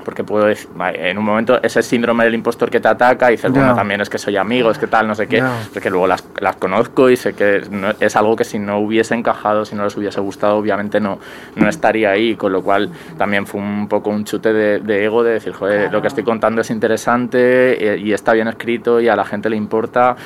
porque 0.04 0.24
puedo 0.24 0.46
decir, 0.46 0.68
en 0.94 1.18
un 1.18 1.24
momento 1.24 1.60
ese 1.62 1.82
síndrome 1.82 2.24
del 2.24 2.34
impostor 2.34 2.70
que 2.70 2.80
te 2.80 2.88
ataca 2.88 3.30
y 3.30 3.36
dices, 3.36 3.50
bueno, 3.50 3.74
también 3.74 4.00
es 4.00 4.08
que 4.08 4.18
soy 4.18 4.36
amigo, 4.36 4.70
es 4.70 4.78
que 4.78 4.86
tal, 4.86 5.06
no 5.06 5.14
sé 5.14 5.26
qué, 5.26 5.42
porque 5.72 5.90
luego 5.90 6.06
las, 6.06 6.24
las, 6.40 6.56
conozco 6.56 7.10
y 7.10 7.16
sé 7.16 7.34
que 7.34 7.62
es 8.00 8.16
algo 8.16 8.36
que 8.36 8.44
si 8.44 8.58
no 8.58 8.78
hubiese 8.78 9.14
encajado, 9.14 9.64
si 9.64 9.74
no 9.74 9.84
les 9.84 9.96
hubiese 9.96 10.20
gustado, 10.20 10.56
obviamente 10.56 11.00
no, 11.00 11.18
no 11.56 11.68
estaría 11.68 12.10
ahí, 12.10 12.36
con 12.36 12.52
lo 12.52 12.62
cual 12.62 12.90
también 13.16 13.46
fue 13.46 13.60
un 13.60 13.88
poco 13.88 14.10
un 14.10 14.24
chute 14.24 14.52
de, 14.52 15.04
ego 15.04 15.22
de 15.22 15.32
decir, 15.32 15.52
joder, 15.52 15.92
lo 15.92 16.02
que 16.02 16.08
estoy 16.08 16.24
contando 16.24 16.60
es 16.60 16.70
interesante 16.70 17.98
y, 17.98 18.10
está 18.12 18.32
bien 18.32 18.48
escrito 18.48 19.00
y 19.00 19.08
a 19.08 19.16
la 19.16 19.24
gente 19.24 19.48
le 19.48 19.56
importa 19.56 20.16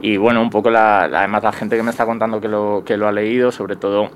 y 0.00 0.16
bueno, 0.16 0.42
un 0.42 0.50
poco 0.50 0.70
la, 0.70 1.04
además 1.04 1.42
la 1.42 1.52
gente 1.52 1.76
que 1.76 1.82
me 1.82 1.90
está 1.90 2.04
contando 2.04 2.40
que 2.40 2.48
lo, 2.48 2.82
que 2.84 2.96
lo 2.96 3.08
ha 3.08 3.12
leído, 3.12 3.52
sobre 3.52 3.76
todo 3.76 4.10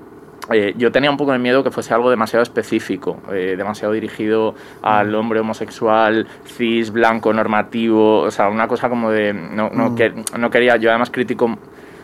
eh, 0.51 0.75
yo 0.77 0.91
tenía 0.91 1.11
un 1.11 1.17
poco 1.17 1.33
de 1.33 1.39
miedo 1.39 1.63
que 1.63 1.71
fuese 1.71 1.95
algo 1.95 2.11
demasiado 2.11 2.43
específico, 2.43 3.21
eh, 3.33 3.55
demasiado 3.57 3.93
dirigido 3.93 4.55
al 4.83 5.15
hombre 5.15 5.41
homosexual, 5.41 6.27
cis, 6.45 6.91
blanco, 6.91 7.33
normativo, 7.33 8.21
o 8.21 8.31
sea, 8.31 8.49
una 8.49 8.67
cosa 8.67 8.89
como 8.89 9.11
de... 9.11 9.33
No, 9.33 9.71
no, 9.71 9.91
Mm. 9.91 9.95
que, 9.95 10.13
no 10.39 10.51
quería, 10.51 10.77
yo 10.77 10.91
además 10.91 11.11
critico, 11.11 11.57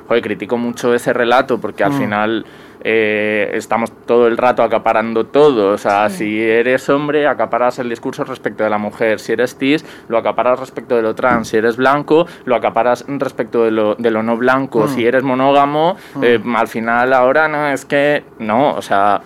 joder, 0.07 0.23
critico 0.23 0.57
mucho 0.57 0.95
ese 0.95 1.13
relato 1.13 1.59
porque 1.61 1.83
al 1.85 1.93
Mm. 1.93 1.99
final 1.99 2.47
eh, 2.83 3.51
estamos 3.55 3.91
todo 4.07 4.27
el 4.27 4.37
rato 4.37 4.63
acaparando 4.63 5.27
todo, 5.27 5.73
o 5.73 5.79
sea, 5.79 6.09
si 6.11 6.41
eres 6.43 6.89
hombre 6.89 7.27
acaparas 7.27 7.79
el 7.79 7.89
discurso 7.89 8.25
respecto 8.25 8.65
de 8.65 8.71
la 8.71 8.79
mujer, 8.79 9.19
si 9.21 9.33
eres 9.33 9.57
cis 9.59 9.85
lo 10.09 10.19
acaparas 10.19 10.59
respecto 10.61 10.97
de 10.97 11.03
lo 11.03 11.15
trans, 11.15 11.49
si 11.49 11.57
eres 11.57 11.77
blanco 11.77 12.27
lo 12.45 12.55
acaparas 12.57 13.05
respecto 13.09 13.65
de 13.65 13.71
lo, 13.71 13.95
de 13.97 14.11
lo 14.11 14.23
no 14.23 14.37
blanco, 14.37 14.85
Mm. 14.85 14.89
si 14.89 15.05
eres 15.07 15.23
monógamo, 15.23 15.97
eh, 16.23 16.41
al 16.57 16.69
final 16.69 17.13
ahora 17.13 17.49
no, 17.49 17.69
es 17.69 17.85
que 17.85 18.25
no, 18.39 18.75
o 18.75 18.83
sea, 18.83 19.21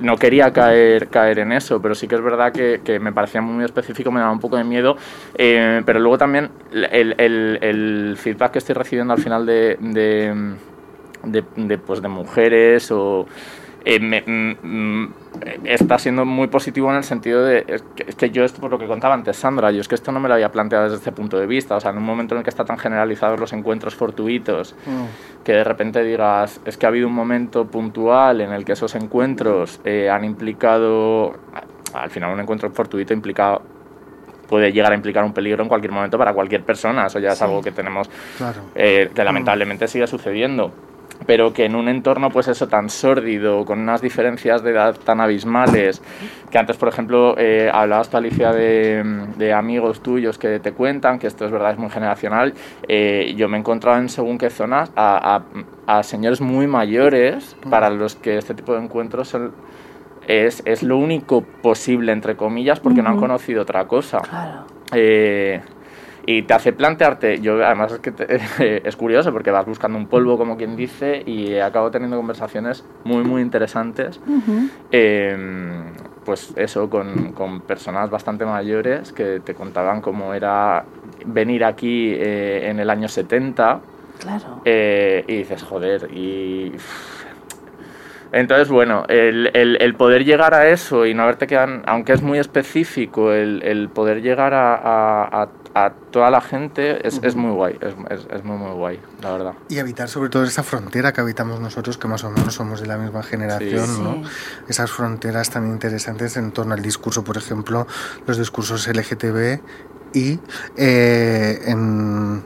no 0.00 0.16
quería 0.16 0.52
caer, 0.52 1.08
caer 1.08 1.40
en 1.40 1.52
eso, 1.52 1.80
pero 1.82 1.94
sí 1.94 2.08
que 2.08 2.14
es 2.14 2.22
verdad 2.22 2.52
que, 2.52 2.80
que 2.84 2.98
me 2.98 3.12
parecía 3.12 3.40
muy 3.40 3.64
específico, 3.64 4.10
me 4.10 4.20
daba 4.20 4.32
un 4.32 4.40
poco 4.40 4.56
de 4.56 4.64
miedo, 4.64 4.96
eh, 5.36 5.82
pero 5.84 6.00
luego 6.00 6.18
también 6.18 6.50
el, 6.72 7.14
el- 7.18 7.58
el 7.60 8.16
feedback 8.18 8.52
que 8.52 8.58
estoy 8.58 8.74
recibiendo 8.74 9.12
al 9.14 9.20
final 9.20 9.46
de, 9.46 9.76
de, 9.80 10.54
de, 11.26 11.44
de, 11.56 11.78
pues, 11.78 12.00
de 12.02 12.08
mujeres 12.08 12.90
o... 12.90 13.26
eh, 13.84 14.00
me- 14.00 14.22
mm, 14.26 14.56
mm, 14.62 15.14
está 15.64 15.98
siendo 15.98 16.24
muy 16.24 16.46
positivo 16.46 16.88
en 16.90 16.96
el 16.96 17.04
sentido 17.04 17.44
de 17.44 17.64
es 17.68 17.82
que, 17.94 18.04
es 18.08 18.14
que 18.14 18.30
yo 18.30 18.44
esto 18.44 18.60
por 18.60 18.70
lo 18.70 18.78
que 18.78 18.86
contaba 18.86 19.12
antes 19.14 19.36
Sandra 19.36 19.70
yo 19.72 19.80
es 19.82 19.88
que 19.88 19.94
esto 19.94 20.10
no 20.12 20.20
me 20.20 20.28
lo 20.28 20.34
había 20.34 20.50
planteado 20.50 20.84
desde 20.84 20.96
este 20.96 21.12
punto 21.12 21.38
de 21.38 21.46
vista. 21.46 21.76
O 21.76 21.80
sea 21.80 21.90
en 21.90 21.98
un 21.98 22.04
momento 22.04 22.34
en 22.34 22.38
el 22.38 22.44
que 22.44 22.50
están 22.50 22.64
tan 22.66 22.78
generalizados 22.78 23.38
los 23.38 23.52
encuentros 23.52 23.94
fortuitos 23.94 24.74
que 25.44 25.52
de 25.52 25.64
repente 25.64 26.02
digas, 26.02 26.60
es 26.64 26.78
que 26.78 26.86
ha 26.86 26.88
habido 26.88 27.08
un 27.08 27.12
momento 27.14 27.66
puntual 27.66 28.40
en 28.40 28.52
el 28.52 28.64
que 28.64 28.72
esos 28.72 28.94
encuentros 28.94 29.80
eh, 29.84 30.08
han 30.08 30.24
implicado, 30.24 31.34
al 31.92 32.08
final 32.10 32.32
un 32.32 32.40
encuentro 32.40 32.70
fortuito 32.70 33.12
implica 33.12 33.60
puede 34.48 34.72
llegar 34.72 34.92
a 34.92 34.94
implicar 34.94 35.24
un 35.24 35.32
peligro 35.34 35.62
en 35.62 35.68
cualquier 35.68 35.90
momento 35.92 36.16
para 36.16 36.32
cualquier 36.32 36.62
persona, 36.62 37.06
eso 37.06 37.18
ya 37.18 37.30
es 37.32 37.42
algo 37.42 37.60
que 37.62 37.72
tenemos, 37.72 38.08
Claro. 38.38 38.60
eh, 38.74 39.10
que 39.14 39.24
lamentablemente 39.24 39.88
sigue 39.88 40.06
sucediendo 40.06 40.70
pero 41.26 41.52
que 41.52 41.64
en 41.64 41.74
un 41.74 41.88
entorno 41.88 42.30
pues 42.30 42.48
eso 42.48 42.68
tan 42.68 42.90
sórdido, 42.90 43.64
con 43.64 43.80
unas 43.80 44.00
diferencias 44.02 44.62
de 44.62 44.70
edad 44.70 44.94
tan 44.96 45.20
abismales, 45.20 46.02
que 46.50 46.58
antes 46.58 46.76
por 46.76 46.88
ejemplo 46.88 47.34
eh, 47.38 47.70
hablabas 47.72 48.10
tú 48.10 48.16
Alicia 48.16 48.52
de, 48.52 49.02
de 49.36 49.52
amigos 49.52 50.02
tuyos 50.02 50.38
que 50.38 50.60
te 50.60 50.72
cuentan, 50.72 51.18
que 51.18 51.26
esto 51.26 51.44
es 51.46 51.50
verdad, 51.50 51.72
es 51.72 51.78
muy 51.78 51.90
generacional, 51.90 52.54
eh, 52.88 53.34
yo 53.36 53.48
me 53.48 53.56
he 53.56 53.60
encontrado 53.60 53.98
en 53.98 54.08
según 54.08 54.38
qué 54.38 54.50
zonas 54.50 54.90
a, 54.96 55.42
a- 55.86 55.98
a 55.98 56.02
señores 56.02 56.40
muy 56.40 56.66
mayores 56.66 57.56
para 57.70 57.90
los 57.90 58.14
que 58.16 58.38
este 58.38 58.54
tipo 58.54 58.74
de 58.74 58.82
encuentros 58.82 59.28
son- 59.28 59.52
es, 60.26 60.62
es 60.64 60.82
lo 60.82 60.96
único 60.96 61.42
posible, 61.42 62.10
entre 62.12 62.34
comillas, 62.36 62.80
porque 62.80 63.02
no 63.02 63.10
han 63.10 63.18
conocido 63.18 63.60
otra 63.62 63.86
cosa. 63.86 64.20
Claro. 64.20 64.64
Eh, 64.92 65.60
y 66.26 66.42
te 66.42 66.54
hace 66.54 66.72
plantearte, 66.72 67.40
yo 67.40 67.64
además 67.64 67.92
es 67.92 67.98
que 68.00 68.10
te- 68.12 68.40
es 68.88 68.96
curioso 68.96 69.32
porque 69.32 69.50
vas 69.50 69.66
buscando 69.66 69.98
un 69.98 70.06
polvo 70.06 70.36
como 70.38 70.56
quien 70.56 70.76
dice 70.76 71.22
y 71.26 71.56
acabo 71.58 71.90
teniendo 71.90 72.16
conversaciones 72.16 72.84
muy 73.04 73.24
muy 73.24 73.42
interesantes, 73.42 74.20
eh, 74.90 75.36
pues 76.24 76.52
eso, 76.56 76.88
con, 76.88 77.32
con 77.32 77.60
personas 77.60 78.08
bastante 78.10 78.44
mayores 78.46 79.12
que 79.12 79.40
te 79.40 79.54
contaban 79.54 80.00
cómo 80.00 80.32
era 80.34 80.84
venir 81.26 81.64
aquí 81.64 82.12
eh, 82.16 82.68
en 82.70 82.80
el 82.80 82.88
año 82.90 83.08
70 83.08 83.80
Claro. 84.20 84.62
eh, 84.64 85.24
y 85.28 85.36
dices, 85.38 85.62
joder, 85.62 86.08
y... 86.14 86.72
Entonces, 88.32 88.68
bueno, 88.68 89.04
el, 89.08 89.50
el- 89.54 89.76
el 89.80 89.94
poder 89.94 90.24
llegar 90.24 90.54
a 90.54 90.68
eso 90.68 91.06
y 91.06 91.14
no 91.14 91.22
haberte 91.22 91.46
quedado, 91.46 91.82
aunque 91.86 92.12
es 92.12 92.22
muy 92.22 92.38
específico, 92.38 93.32
el, 93.32 93.62
el 93.62 93.88
poder 93.88 94.22
llegar 94.22 94.54
a, 94.54 94.74
a- 94.74 95.42
a- 95.42 95.48
a 95.74 95.90
toda 95.90 96.30
la 96.30 96.40
gente 96.40 97.06
es, 97.06 97.18
es 97.22 97.34
muy 97.34 97.50
guay, 97.50 97.76
es, 97.80 97.94
es- 98.10 98.26
es 98.30 98.44
muy, 98.44 98.56
muy 98.56 98.70
guay, 98.72 99.00
la 99.22 99.32
verdad. 99.32 99.52
Y 99.68 99.78
evitar 99.78 100.08
sobre 100.08 100.28
todo 100.30 100.44
esa 100.44 100.62
frontera 100.62 101.12
que 101.12 101.20
habitamos 101.20 101.58
nosotros, 101.60 101.98
que 101.98 102.06
más 102.06 102.22
o 102.22 102.30
menos 102.30 102.54
somos 102.54 102.80
de 102.80 102.86
la 102.86 102.96
misma 102.96 103.22
generación, 103.24 103.86
Sí. 103.86 104.00
¿no? 104.02 104.22
Esas 104.68 104.90
fronteras 104.92 105.50
tan 105.50 105.66
interesantes 105.68 106.36
en 106.36 106.52
torno 106.52 106.74
al 106.74 106.82
discurso, 106.82 107.24
por 107.24 107.36
ejemplo, 107.36 107.86
los 108.26 108.38
discursos 108.38 108.86
LGTB 108.86 109.60
y 110.14 110.38
eh, 110.76 111.60
en, 111.66 112.44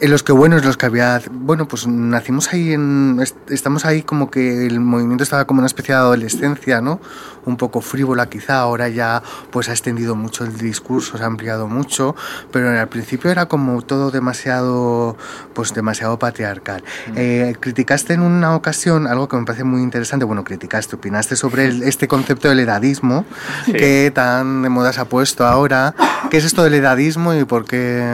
en 0.00 0.10
los 0.10 0.22
que 0.22 0.32
bueno, 0.32 0.56
en 0.58 0.64
los 0.64 0.76
que 0.76 0.86
había, 0.86 1.20
bueno, 1.30 1.66
pues 1.68 1.86
nacimos 1.86 2.52
ahí, 2.52 2.72
en, 2.72 3.18
est- 3.22 3.36
estamos 3.50 3.84
ahí 3.84 4.02
como 4.02 4.30
que 4.30 4.66
el 4.66 4.80
movimiento 4.80 5.24
estaba 5.24 5.46
como 5.46 5.58
una 5.60 5.66
especie 5.66 5.94
de 5.94 6.00
adolescencia, 6.00 6.80
¿no? 6.80 7.00
Un 7.44 7.56
poco 7.56 7.80
frívola 7.80 8.26
quizá, 8.28 8.58
ahora 8.58 8.88
ya 8.88 9.22
pues 9.50 9.68
ha 9.68 9.72
extendido 9.72 10.16
mucho 10.16 10.44
el 10.44 10.56
discurso, 10.58 11.16
se 11.16 11.22
ha 11.22 11.26
ampliado 11.26 11.68
mucho, 11.68 12.16
pero 12.50 12.68
al 12.70 12.88
principio 12.88 13.30
era 13.30 13.46
como 13.46 13.80
todo 13.82 14.10
demasiado, 14.10 15.16
pues 15.54 15.72
demasiado 15.72 16.18
patriarcal. 16.18 16.82
Eh, 17.14 17.54
criticaste 17.60 18.14
en 18.14 18.20
una 18.22 18.54
ocasión 18.56 19.06
algo 19.06 19.28
que 19.28 19.36
me 19.36 19.44
parece 19.44 19.64
muy 19.64 19.80
interesante, 19.82 20.24
bueno, 20.24 20.42
criticaste, 20.44 20.96
opinaste 20.96 21.36
sobre 21.36 21.66
el- 21.66 21.82
este 21.84 22.08
concepto 22.08 22.48
del 22.48 22.60
edadismo, 22.60 23.24
Sí. 23.64 23.72
que 23.72 24.10
tan 24.14 24.62
de 24.62 24.68
moda 24.68 24.92
se 24.92 25.00
ha 25.00 25.04
puesto 25.04 25.46
ahora. 25.46 25.94
¿Qué 26.30 26.38
es 26.38 26.44
esto 26.44 26.64
del 26.64 26.74
edadismo 26.74 27.32
y 27.34 27.44
por 27.44 27.64
qué...? 27.64 28.04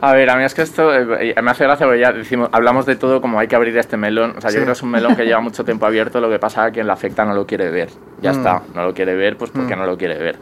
A 0.00 0.12
ver, 0.12 0.28
a 0.28 0.36
mí 0.36 0.44
es 0.44 0.52
que 0.54 0.62
esto 0.62 0.94
eh, 0.94 1.34
me 1.42 1.50
hace 1.50 1.64
gracia 1.64 1.86
porque 1.86 2.00
ya 2.00 2.12
decimos, 2.12 2.48
hablamos 2.52 2.84
de 2.84 2.96
todo 2.96 3.20
como 3.22 3.38
hay 3.40 3.48
que 3.48 3.56
abrir 3.56 3.76
este 3.78 3.96
melón. 3.96 4.34
O 4.36 4.40
sea, 4.40 4.50
Sí. 4.50 4.56
yo 4.56 4.62
creo 4.62 4.66
que 4.74 4.76
es 4.78 4.82
un 4.82 4.90
melón 4.90 5.16
que 5.16 5.24
lleva 5.24 5.40
mucho 5.40 5.64
tiempo 5.64 5.86
abierto, 5.86 6.20
lo 6.20 6.28
que 6.28 6.38
pasa 6.38 6.62
es 6.62 6.66
que 6.68 6.74
quien 6.74 6.86
le 6.86 6.92
afecta 6.92 7.24
no 7.24 7.34
lo 7.34 7.46
quiere 7.46 7.70
ver. 7.70 7.88
Ya 8.20 8.32
Mm. 8.32 8.36
está, 8.36 8.62
no 8.74 8.84
lo 8.84 8.92
quiere 8.92 9.14
ver, 9.14 9.36
pues 9.38 9.50
porque 9.50 9.74
Mm. 9.74 9.78
no 9.78 9.86
lo 9.86 9.96
quiere 9.96 10.18
ver. 10.18 10.36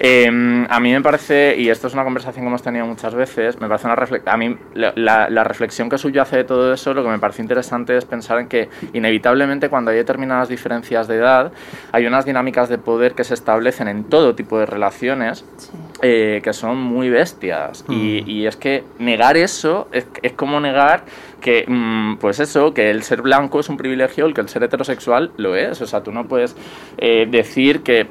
Eh, 0.00 0.66
a 0.68 0.80
mí 0.80 0.92
me 0.92 1.00
parece, 1.00 1.56
y 1.58 1.68
esto 1.68 1.88
es 1.88 1.94
una 1.94 2.04
conversación 2.04 2.44
que 2.44 2.48
hemos 2.48 2.62
tenido 2.62 2.86
muchas 2.86 3.14
veces, 3.14 3.60
me 3.60 3.66
parece 3.66 3.86
una 3.86 3.96
reflexión, 3.96 4.32
a 4.32 4.36
mí 4.36 4.56
la, 4.74 5.44
reflexión 5.44 5.88
que 5.88 5.98
suyo 5.98 6.22
hace 6.22 6.36
de 6.36 6.44
todo 6.44 6.72
eso, 6.72 6.94
lo 6.94 7.02
que 7.02 7.08
me 7.08 7.18
parece 7.18 7.42
interesante 7.42 7.96
es 7.96 8.04
pensar 8.04 8.38
en 8.38 8.48
que 8.48 8.68
inevitablemente 8.92 9.68
cuando 9.68 9.90
hay 9.90 9.96
determinadas 9.96 10.48
diferencias 10.48 11.08
de 11.08 11.16
edad, 11.16 11.52
hay 11.90 12.06
unas 12.06 12.24
dinámicas 12.24 12.68
de 12.68 12.78
poder 12.78 13.14
que 13.14 13.24
se 13.24 13.34
establecen 13.34 13.88
en 13.88 14.04
todo 14.04 14.34
tipo 14.34 14.58
de 14.58 14.66
relaciones 14.66 15.44
Sí. 15.56 15.70
eh, 16.02 16.40
que 16.44 16.52
son 16.52 16.78
muy 16.78 17.10
bestias. 17.10 17.84
Y, 17.88 18.22
Mm. 18.22 18.30
y 18.30 18.46
es 18.46 18.56
que 18.56 18.84
negar 19.00 19.36
eso 19.36 19.88
es, 19.90 20.06
es 20.22 20.32
como 20.32 20.60
negar 20.60 21.02
que, 21.40 21.64
mm, 21.66 22.16
pues 22.18 22.38
eso, 22.40 22.72
que 22.72 22.90
el 22.90 23.02
ser 23.02 23.22
blanco 23.22 23.60
es 23.60 23.68
un 23.68 23.76
privilegio, 23.76 24.26
el 24.26 24.34
que 24.34 24.40
el 24.40 24.48
ser 24.48 24.62
heterosexual 24.62 25.32
lo 25.36 25.56
es. 25.56 25.80
O 25.80 25.86
sea, 25.86 26.02
tú 26.02 26.12
no 26.12 26.26
puedes 26.28 26.56
eh, 26.98 27.26
decir 27.28 27.82
que... 27.82 28.06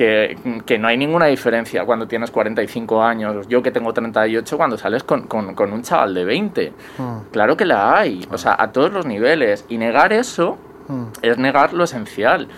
que, 0.00 0.38
que 0.64 0.78
no 0.78 0.88
hay 0.88 0.96
ninguna 0.96 1.26
diferencia 1.26 1.84
cuando 1.84 2.08
tienes 2.08 2.30
45 2.30 3.02
años, 3.02 3.46
yo 3.48 3.62
que 3.62 3.70
tengo 3.70 3.92
38, 3.92 4.56
cuando 4.56 4.78
sales 4.78 5.02
con, 5.04 5.26
con, 5.26 5.54
con 5.54 5.72
un 5.74 5.82
chaval 5.82 6.14
de 6.14 6.24
20. 6.24 6.72
mm, 6.96 7.16
Claro 7.30 7.54
que 7.54 7.66
la 7.66 7.98
hay, 7.98 8.26
o 8.30 8.38
sea, 8.38 8.56
a 8.58 8.72
todos 8.72 8.90
los 8.92 9.04
niveles. 9.04 9.66
Y 9.68 9.76
negar 9.76 10.14
eso 10.14 10.56
mm. 10.88 11.04
es 11.20 11.36
negar 11.36 11.74
lo 11.74 11.84
esencial. 11.84 12.48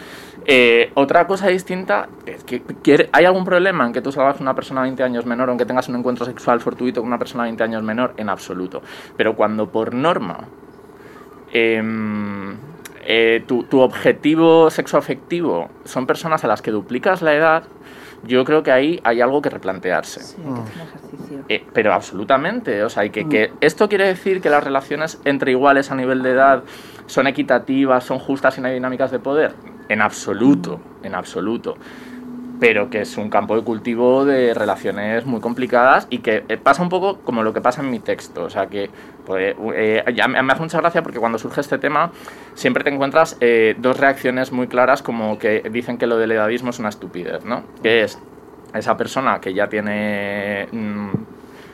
Eh, 0.44 0.92
otra 0.94 1.26
cosa 1.26 1.48
distinta 1.48 2.06
es 2.26 2.44
que 2.44 2.62
quiere- 2.82 3.08
hay 3.12 3.24
algún 3.24 3.44
problema 3.44 3.86
en 3.86 3.92
que 3.92 4.00
tú 4.02 4.12
salgas 4.12 4.36
con 4.36 4.42
una 4.44 4.54
persona 4.54 4.82
20 4.82 5.02
años 5.02 5.26
menor 5.26 5.48
o 5.48 5.52
en 5.52 5.58
que 5.58 5.66
tengas 5.66 5.88
un 5.88 5.96
encuentro 5.96 6.24
sexual 6.24 6.60
fortuito 6.60 7.00
con 7.00 7.08
una 7.08 7.18
persona 7.18 7.42
20 7.42 7.62
años 7.64 7.82
menor, 7.82 8.14
en 8.16 8.28
absoluto. 8.28 8.82
Pero 9.16 9.34
cuando 9.34 9.68
por 9.68 9.92
norma 9.94 10.38
em, 11.52 12.56
eh, 13.02 13.42
tu, 13.46 13.64
tu 13.64 13.80
objetivo 13.80 14.70
sexoafectivo 14.70 15.68
son 15.84 16.06
personas 16.06 16.44
a 16.44 16.46
las 16.46 16.62
que 16.62 16.70
duplicas 16.70 17.22
la 17.22 17.34
edad, 17.34 17.64
yo 18.24 18.44
creo 18.44 18.62
que 18.62 18.70
ahí 18.70 19.00
hay 19.02 19.20
algo 19.20 19.42
que 19.42 19.50
replantearse. 19.50 20.20
Sí, 20.22 20.36
hay 20.38 20.54
que 20.54 20.60
hacer 20.60 20.82
ejercicio. 20.82 21.44
Eh, 21.48 21.64
pero 21.72 21.92
absolutamente, 21.92 22.84
o 22.84 22.88
sea, 22.88 23.04
y 23.04 23.10
que, 23.10 23.28
que 23.28 23.52
esto 23.60 23.88
quiere 23.88 24.06
decir 24.06 24.40
que 24.40 24.48
las 24.48 24.62
relaciones 24.62 25.20
entre 25.24 25.50
iguales 25.50 25.90
a 25.90 25.96
nivel 25.96 26.22
de 26.22 26.30
edad 26.30 26.62
son 27.06 27.26
equitativas, 27.26 28.04
son 28.04 28.18
justas 28.18 28.56
y 28.58 28.60
no 28.60 28.68
hay 28.68 28.74
dinámicas 28.74 29.10
de 29.10 29.18
poder. 29.18 29.52
En 29.88 30.00
absoluto, 30.00 30.80
en 31.02 31.14
absoluto. 31.14 31.76
Pero 32.62 32.90
que 32.90 33.00
es 33.00 33.16
un 33.16 33.28
campo 33.28 33.56
de 33.56 33.64
cultivo 33.64 34.24
de 34.24 34.54
relaciones 34.54 35.26
muy 35.26 35.40
complicadas 35.40 36.06
y 36.10 36.18
que 36.18 36.44
eh, 36.48 36.56
pasa 36.56 36.80
un 36.80 36.90
poco 36.90 37.18
como 37.24 37.42
lo 37.42 37.52
que 37.52 37.60
pasa 37.60 37.82
en 37.82 37.90
mi 37.90 37.98
texto. 37.98 38.44
O 38.44 38.50
sea, 38.50 38.68
que 38.68 38.88
pues, 39.26 39.56
eh, 39.74 40.04
ya 40.14 40.28
me 40.28 40.38
hace 40.38 40.62
mucha 40.62 40.78
gracia 40.78 41.02
porque 41.02 41.18
cuando 41.18 41.38
surge 41.38 41.60
este 41.60 41.78
tema 41.78 42.12
siempre 42.54 42.84
te 42.84 42.90
encuentras 42.90 43.36
eh, 43.40 43.74
dos 43.78 43.98
reacciones 43.98 44.52
muy 44.52 44.68
claras 44.68 45.02
como 45.02 45.40
que 45.40 45.68
dicen 45.72 45.98
que 45.98 46.06
lo 46.06 46.16
del 46.18 46.30
edadismo 46.30 46.70
es 46.70 46.78
una 46.78 46.90
estupidez, 46.90 47.44
¿no? 47.44 47.64
Que 47.82 48.04
es 48.04 48.20
esa 48.72 48.96
persona 48.96 49.40
que 49.40 49.54
ya 49.54 49.68
tiene 49.68 50.68
mm, 50.70 51.10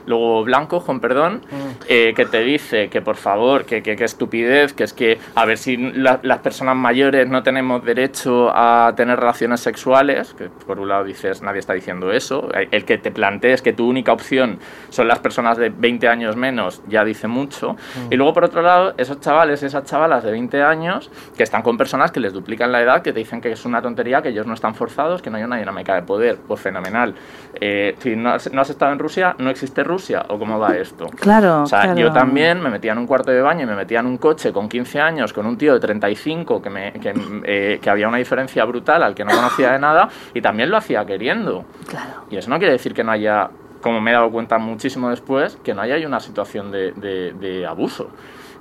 luego 0.09 0.43
blanco, 0.45 0.85
con 0.85 0.99
perdón, 1.01 1.43
eh, 1.89 2.13
que 2.17 2.27
te 2.27 2.41
dice 2.41 2.89
que 2.89 3.01
por 3.03 3.17
favor, 3.17 3.65
que, 3.65 3.83
que, 3.83 3.95
que 3.95 4.05
estupidez, 4.05 4.73
que 4.73 4.85
es 4.85 4.93
que 4.93 5.19
a 5.37 5.45
ver 5.45 5.59
si 5.59 5.77
la- 5.77 6.19
las 6.23 6.39
personas 6.39 6.75
mayores 6.77 7.29
no 7.29 7.43
tenemos 7.43 7.85
derecho 7.85 8.51
a 8.53 8.93
tener 8.97 9.19
relaciones 9.21 9.61
sexuales, 9.61 10.35
que 10.35 10.49
por 10.67 10.81
un 10.81 10.89
lado 10.89 11.05
dices, 11.05 11.43
nadie 11.43 11.61
está 11.61 11.75
diciendo 11.75 12.11
eso, 12.11 12.49
el 12.71 12.85
que 12.85 12.99
te 12.99 13.11
plantees 13.11 13.63
que 13.63 13.73
tu 13.73 13.89
única 13.89 14.13
opción 14.13 14.59
son 14.89 15.07
las 15.09 15.19
personas 15.21 15.57
de 15.59 15.69
20 15.71 16.09
años 16.09 16.37
menos, 16.37 16.83
ya 16.89 17.05
dice 17.05 17.29
mucho, 17.29 17.77
y 18.11 18.17
luego 18.17 18.33
por 18.35 18.45
otro 18.45 18.63
lado, 18.63 18.95
esos 18.97 19.21
chavales, 19.21 19.63
esas 19.63 19.85
chavalas 19.85 20.25
de 20.25 20.31
20 20.33 20.63
años, 20.63 21.11
que 21.37 21.43
están 21.43 21.63
con 21.63 21.77
personas 21.77 22.11
que 22.11 22.21
les 22.21 22.33
duplican 22.33 22.73
la 22.73 22.81
edad, 22.83 23.03
que 23.03 23.13
te 23.13 23.19
dicen 23.21 23.41
que 23.41 23.53
es 23.53 23.65
una 23.65 23.83
tontería, 23.83 24.23
que 24.23 24.31
ellos 24.31 24.47
no 24.47 24.55
están 24.55 24.75
forzados, 24.75 25.21
que 25.23 25.31
no 25.31 25.37
hay 25.37 25.43
una 25.45 25.59
dinámica 25.59 25.95
de 25.95 26.03
poder, 26.03 26.39
pues 26.49 26.61
fenomenal. 26.61 27.15
Eh, 27.61 27.95
si 27.99 28.17
no 28.17 28.31
has, 28.31 28.53
no 28.53 28.61
has 28.63 28.71
estado 28.71 28.93
en 28.93 28.99
Rusia, 28.99 29.35
no 29.39 29.51
existe 29.51 29.85
Rusia, 29.85 29.98
o 30.29 30.39
cómo 30.39 30.59
va 30.59 30.77
esto. 30.77 31.07
Claro, 31.07 31.63
O 31.63 31.67
sea, 31.67 31.83
claro. 31.83 31.99
yo 32.01 32.13
también 32.13 32.61
me 32.61 32.71
metía 32.71 32.93
en 32.93 32.99
un 32.99 33.07
cuarto 33.07 33.31
de 33.31 33.41
baño 33.43 33.63
y 33.63 33.67
me 33.67 33.75
metía 33.75 34.01
en 34.01 34.07
un 34.07 34.17
coche 34.19 34.53
con 34.53 34.69
15 34.69 35.01
años 35.01 35.33
con 35.33 35.47
un 35.47 35.57
tío 35.59 35.75
de 35.75 35.81
35 35.81 36.61
que, 36.63 36.71
me, 36.71 36.93
que, 36.95 37.13
eh, 37.45 37.79
que 37.83 37.91
había 37.91 38.09
una 38.09 38.19
diferencia 38.19 38.65
brutal 38.65 39.03
al 39.03 39.15
que 39.15 39.25
no 39.25 39.31
conocía 39.33 39.73
de 39.73 39.79
nada 39.79 40.09
y 40.35 40.41
también 40.41 40.71
lo 40.71 40.77
hacía 40.77 41.05
queriendo. 41.05 41.65
Claro. 41.89 42.23
Y 42.31 42.37
eso 42.37 42.51
no 42.51 42.59
quiere 42.59 42.73
decir 42.73 42.95
que 42.95 43.03
no 43.05 43.13
haya, 43.13 43.49
como 43.83 44.01
me 44.01 44.11
he 44.11 44.15
dado 44.15 44.31
cuenta 44.31 44.59
muchísimo 44.59 45.11
después, 45.11 45.57
que 45.63 45.75
no 45.75 45.83
haya 45.83 46.05
una 46.07 46.21
situación 46.21 46.71
de, 46.71 46.93
de- 46.93 47.33
de 47.33 47.67
abuso. 47.67 48.11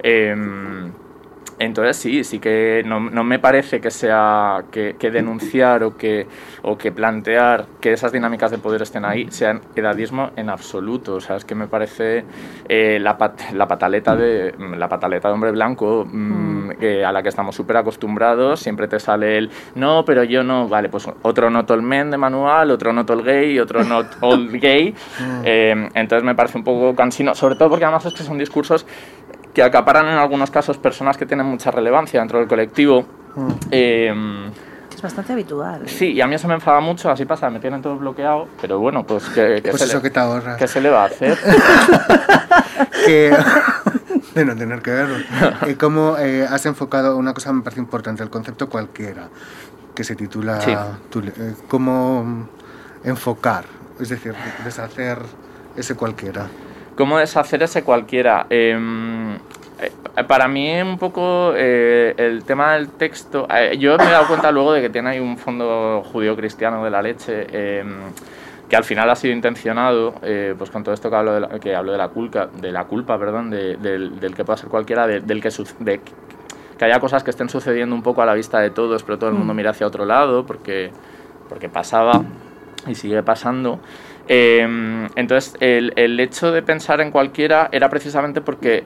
Em, 0.04 0.92
entonces 1.60 1.98
sí, 1.98 2.24
sí 2.24 2.40
que 2.40 2.84
no, 2.86 3.00
no 3.00 3.24
me 3.24 3.40
parece 3.40 3.82
que 3.82 3.90
sea 3.92 4.64
que, 4.72 4.96
que 5.00 5.10
denunciar 5.12 5.84
o 5.84 5.98
que, 5.98 6.28
o 6.62 6.78
que 6.78 6.92
plantear 6.92 7.66
que 7.82 7.94
esas 7.94 8.12
dinámicas 8.12 8.52
de 8.52 8.58
poder 8.60 8.82
estén 8.84 9.06
ahí 9.06 9.28
sean 9.32 9.62
edadismo 9.76 10.32
en 10.36 10.50
absoluto. 10.50 11.16
O 11.16 11.20
sea, 11.20 11.36
es 11.36 11.46
que 11.46 11.56
me 11.56 11.68
parece 11.68 12.26
eh, 12.70 13.00
la, 13.02 13.18
pat- 13.18 13.52
la 13.54 13.68
pataleta 13.68 14.16
de 14.16 14.54
la 14.78 14.88
pataleta 14.88 15.28
de 15.30 15.34
hombre 15.34 15.52
blanco 15.52 16.06
mm, 16.10 16.72
que 16.80 17.04
a 17.04 17.12
la 17.12 17.24
que 17.24 17.30
estamos 17.30 17.56
súper 17.56 17.78
acostumbrados. 17.78 18.60
Siempre 18.60 18.88
te 18.88 19.00
sale 19.00 19.38
el 19.38 19.50
no, 19.76 20.04
pero 20.06 20.24
yo 20.24 20.44
no. 20.44 20.68
Vale, 20.68 20.90
pues 20.90 21.08
otro 21.24 21.50
not 21.50 21.70
all 21.72 21.82
men 21.82 22.12
de 22.12 22.18
manual, 22.18 22.70
otro 22.72 22.94
not 22.94 23.10
all 23.10 23.24
gay, 23.24 23.58
otro 23.60 23.84
not 23.84 24.08
all 24.22 24.52
gay. 24.60 24.94
Eh, 25.44 25.90
entonces 25.96 26.24
me 26.24 26.36
parece 26.36 26.58
un 26.58 26.64
poco 26.64 26.96
cansino, 26.96 27.34
sobre 27.34 27.56
todo 27.56 27.70
porque 27.70 27.86
además 27.86 28.06
es 28.06 28.14
que 28.14 28.24
son 28.24 28.38
discursos 28.38 28.86
que 29.58 29.64
acaparan 29.64 30.06
en 30.06 30.20
algunos 30.20 30.52
casos 30.52 30.78
personas 30.78 31.18
que 31.18 31.26
tienen 31.26 31.48
mucha 31.48 31.72
relevancia 31.72 32.20
dentro 32.20 32.38
del 32.38 32.48
colectivo. 32.48 33.08
Eh, 33.72 34.14
Es 34.94 35.02
bastante 35.02 35.34
habitual. 35.34 35.90
sí, 35.90 36.12
y 36.12 36.22
a 36.22 36.28
mí 36.28 36.36
eso 36.36 36.48
me 36.48 36.54
enfada 36.54 36.80
mucho, 36.80 37.10
así 37.10 37.26
pasa, 37.26 37.50
me 37.50 37.60
tienen 37.60 37.82
todo 37.82 37.98
bloqueado, 37.98 38.48
pero 38.62 38.78
bueno, 38.78 39.04
pues 39.04 39.24
que, 39.30 39.60
que 39.64 39.72
Pues 39.72 39.82
se, 39.82 39.86
eso 39.88 39.98
le, 39.98 40.04
que 40.04 40.10
te 40.12 40.20
ahorras. 40.20 40.58
¿qué 40.58 40.68
se 40.68 40.80
le 40.80 40.92
va 40.92 41.02
a 41.02 41.06
hacer? 41.08 41.36
que 43.08 43.36
de 44.36 44.46
no 44.46 44.56
tener 44.56 44.84
que 44.84 44.92
verlo. 44.92 45.16
Eh, 45.66 45.76
¿Cómo 45.76 46.18
eh, 46.20 46.46
has 46.48 46.64
enfocado 46.68 47.18
una 47.18 47.34
cosa 47.34 47.50
que 47.50 47.56
me 47.56 47.62
parece 47.64 47.80
importante, 47.82 48.22
el 48.22 48.30
concepto 48.30 48.70
cualquiera, 48.70 49.30
que 49.96 50.04
se 50.04 50.16
titula 50.16 50.62
Sí. 50.62 50.76
tu 51.10 51.22
li- 51.22 51.34
eh, 51.36 51.56
cómo 51.68 52.24
mm, 52.24 52.48
enfocar, 53.06 53.66
es 54.00 54.10
decir, 54.10 54.36
deshacer 54.64 55.18
ese 55.76 55.96
cualquiera. 55.96 56.46
¿Cómo 56.98 57.18
deshacer 57.20 57.62
ese 57.62 57.84
cualquiera? 57.84 58.48
Eh, 58.50 58.76
eh, 59.80 60.24
para 60.24 60.48
mí 60.48 60.82
un 60.82 60.98
poco 60.98 61.54
eh, 61.56 62.16
el 62.18 62.44
tema 62.44 62.74
del 62.74 62.90
texto, 62.90 63.48
eh, 63.54 63.78
yo 63.78 63.98
me 63.98 64.06
he 64.06 64.10
dado 64.10 64.28
cuenta 64.28 64.52
luego 64.52 64.74
de 64.74 64.82
que 64.82 64.90
tiene 64.90 65.12
ahí 65.12 65.20
un 65.20 65.38
fondo 65.38 66.02
judío-cristiano 66.12 66.84
de 66.84 66.90
la 66.90 67.02
leche, 67.04 67.46
eh, 67.52 67.84
que 68.68 68.76
al 68.76 68.84
final 68.84 69.10
ha 69.10 69.16
sido 69.16 69.34
intencionado, 69.34 70.16
pues 70.58 70.70
con 70.72 70.84
todo 70.84 70.94
esto 70.94 71.10
que 71.10 71.16
hablo 71.16 71.34
de 71.36 71.40
la, 71.40 71.48
que 71.60 71.74
hablo 71.74 71.94
de 71.94 71.98
la 72.00 72.10
culpa, 72.10 72.48
de 72.48 72.72
la 72.74 72.84
culpa, 72.84 73.18
perdón, 73.18 73.50
de- 73.50 73.78
del, 73.78 74.20
del 74.20 74.36
que 74.36 74.44
pueda 74.44 74.58
ser 74.58 74.68
cualquiera, 74.68 75.08
de- 75.08 75.22
del 75.22 75.42
que 75.42 75.50
de 75.80 76.02
que 76.78 76.84
haya 76.86 77.00
cosas 77.00 77.24
que 77.24 77.30
estén 77.30 77.48
sucediendo 77.48 77.96
un 77.96 78.04
poco 78.04 78.22
a 78.22 78.26
la 78.26 78.34
vista 78.34 78.60
de 78.60 78.70
todos, 78.72 79.04
pero 79.04 79.18
todo 79.18 79.30
el 79.30 79.36
mundo 79.38 79.54
mira 79.54 79.70
hacia 79.70 79.88
otro 79.88 80.04
lado, 80.06 80.46
porque, 80.46 80.92
porque 81.48 81.70
pasaba 81.70 82.24
y 82.88 82.96
sigue 82.96 83.24
pasando. 83.24 83.80
Eh, 84.28 85.08
entonces, 85.16 85.56
el, 85.60 85.94
el 85.96 86.20
hecho 86.20 86.52
de 86.52 86.62
pensar 86.62 87.02
en 87.02 87.12
cualquiera 87.12 87.70
era 87.72 87.90
precisamente 87.90 88.42
porque 88.42 88.86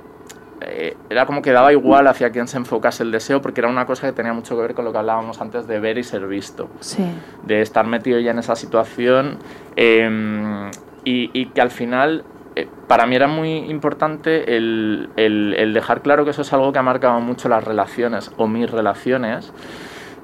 eh, 0.61 0.95
era 1.09 1.25
como 1.25 1.41
que 1.41 1.51
daba 1.51 1.71
igual 1.71 2.07
hacia 2.07 2.29
quién 2.29 2.47
se 2.47 2.57
enfocase 2.57 3.01
el 3.03 3.11
deseo, 3.11 3.41
porque 3.41 3.61
era 3.61 3.67
una 3.69 3.85
cosa 3.87 4.05
que 4.07 4.13
tenía 4.13 4.33
mucho 4.33 4.55
que 4.55 4.61
ver 4.61 4.73
con 4.75 4.85
lo 4.85 4.91
que 4.91 4.99
hablábamos 4.99 5.41
antes 5.41 5.65
de 5.67 5.79
ver 5.79 5.97
y 5.97 6.03
ser 6.03 6.27
visto 6.27 6.69
Sí. 6.79 7.03
de 7.43 7.61
estar 7.61 7.87
metido 7.87 8.19
ya 8.19 8.29
en 8.31 8.39
esa 8.39 8.55
situación 8.55 9.39
eh, 9.75 10.69
y, 11.03 11.31
y 11.33 11.47
que 11.47 11.61
al 11.61 11.71
final 11.71 12.23
eh, 12.55 12.67
para 12.87 13.07
mí 13.07 13.15
era 13.15 13.27
muy 13.27 13.49
importante 13.71 14.55
el, 14.55 15.09
el- 15.15 15.55
el 15.57 15.73
dejar 15.73 16.01
claro 16.01 16.25
que 16.25 16.31
eso 16.31 16.43
es 16.43 16.53
algo 16.53 16.71
que 16.71 16.77
ha 16.79 16.83
marcado 16.83 17.19
mucho 17.21 17.49
las 17.49 17.63
relaciones 17.63 18.31
o 18.37 18.45
mis 18.47 18.69
relaciones. 18.69 19.51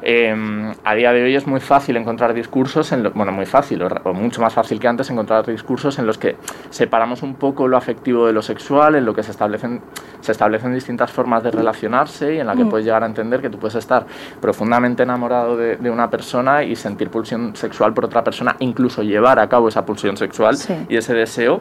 Eh, 0.03 0.73
a 0.83 0.93
día 0.95 1.11
de 1.11 1.23
hoy 1.23 1.35
es 1.35 1.47
muy 1.47 1.59
fácil 1.59 1.97
encontrar 1.97 2.33
discursos, 2.33 2.91
en 2.91 3.01
lo- 3.03 3.11
bueno, 3.11 3.31
muy 3.31 3.45
fácil, 3.47 3.81
o, 3.81 4.13
mucho 4.13 4.41
más 4.41 4.53
fácil 4.53 4.79
que 4.79 4.87
antes 4.87 5.09
encontrar 5.09 5.45
discursos 5.45 5.97
en 5.97 6.05
los 6.05 6.17
que 6.19 6.35
separamos 6.69 7.23
un 7.23 7.33
poco 7.35 7.67
lo 7.67 7.77
afectivo 7.77 8.27
de 8.27 8.33
lo 8.33 8.41
sexual, 8.43 8.95
en 8.95 9.05
lo 9.05 9.13
que 9.15 9.23
se 9.23 9.31
establecen, 9.31 9.81
se 10.21 10.31
establecen 10.31 10.73
distintas 10.73 11.11
formas 11.11 11.41
de 11.43 11.49
relacionarse 11.51 12.35
y 12.35 12.39
en 12.39 12.45
la 12.47 12.55
que 12.55 12.63
Mm. 12.63 12.69
puedes 12.69 12.85
llegar 12.85 13.01
a 13.03 13.07
entender 13.07 13.41
que 13.41 13.49
tú 13.49 13.57
puedes 13.57 13.75
estar 13.75 14.05
profundamente 14.39 15.01
enamorado 15.03 15.57
de, 15.57 15.77
de 15.77 15.89
una 15.89 16.09
persona 16.09 16.63
y 16.63 16.75
sentir 16.75 17.09
pulsión 17.09 17.55
sexual 17.55 17.93
por 17.93 18.05
otra 18.05 18.23
persona, 18.23 18.55
incluso 18.59 19.01
llevar 19.01 19.39
a 19.39 19.49
cabo 19.49 19.67
esa 19.67 19.83
pulsión 19.85 20.15
sexual 20.15 20.57
Sí. 20.57 20.75
y 20.89 20.97
ese 20.97 21.13
deseo 21.15 21.59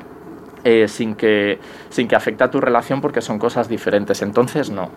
eh, 0.65 0.89
sin, 0.89 1.15
que, 1.15 1.61
sin 1.91 2.09
que 2.09 2.17
afecte 2.17 2.43
a 2.43 2.51
tu 2.51 2.61
relación 2.61 3.01
porque 3.01 3.21
son 3.21 3.39
cosas 3.39 3.69
diferentes. 3.69 4.21
Entonces, 4.23 4.69
no. 4.69 4.91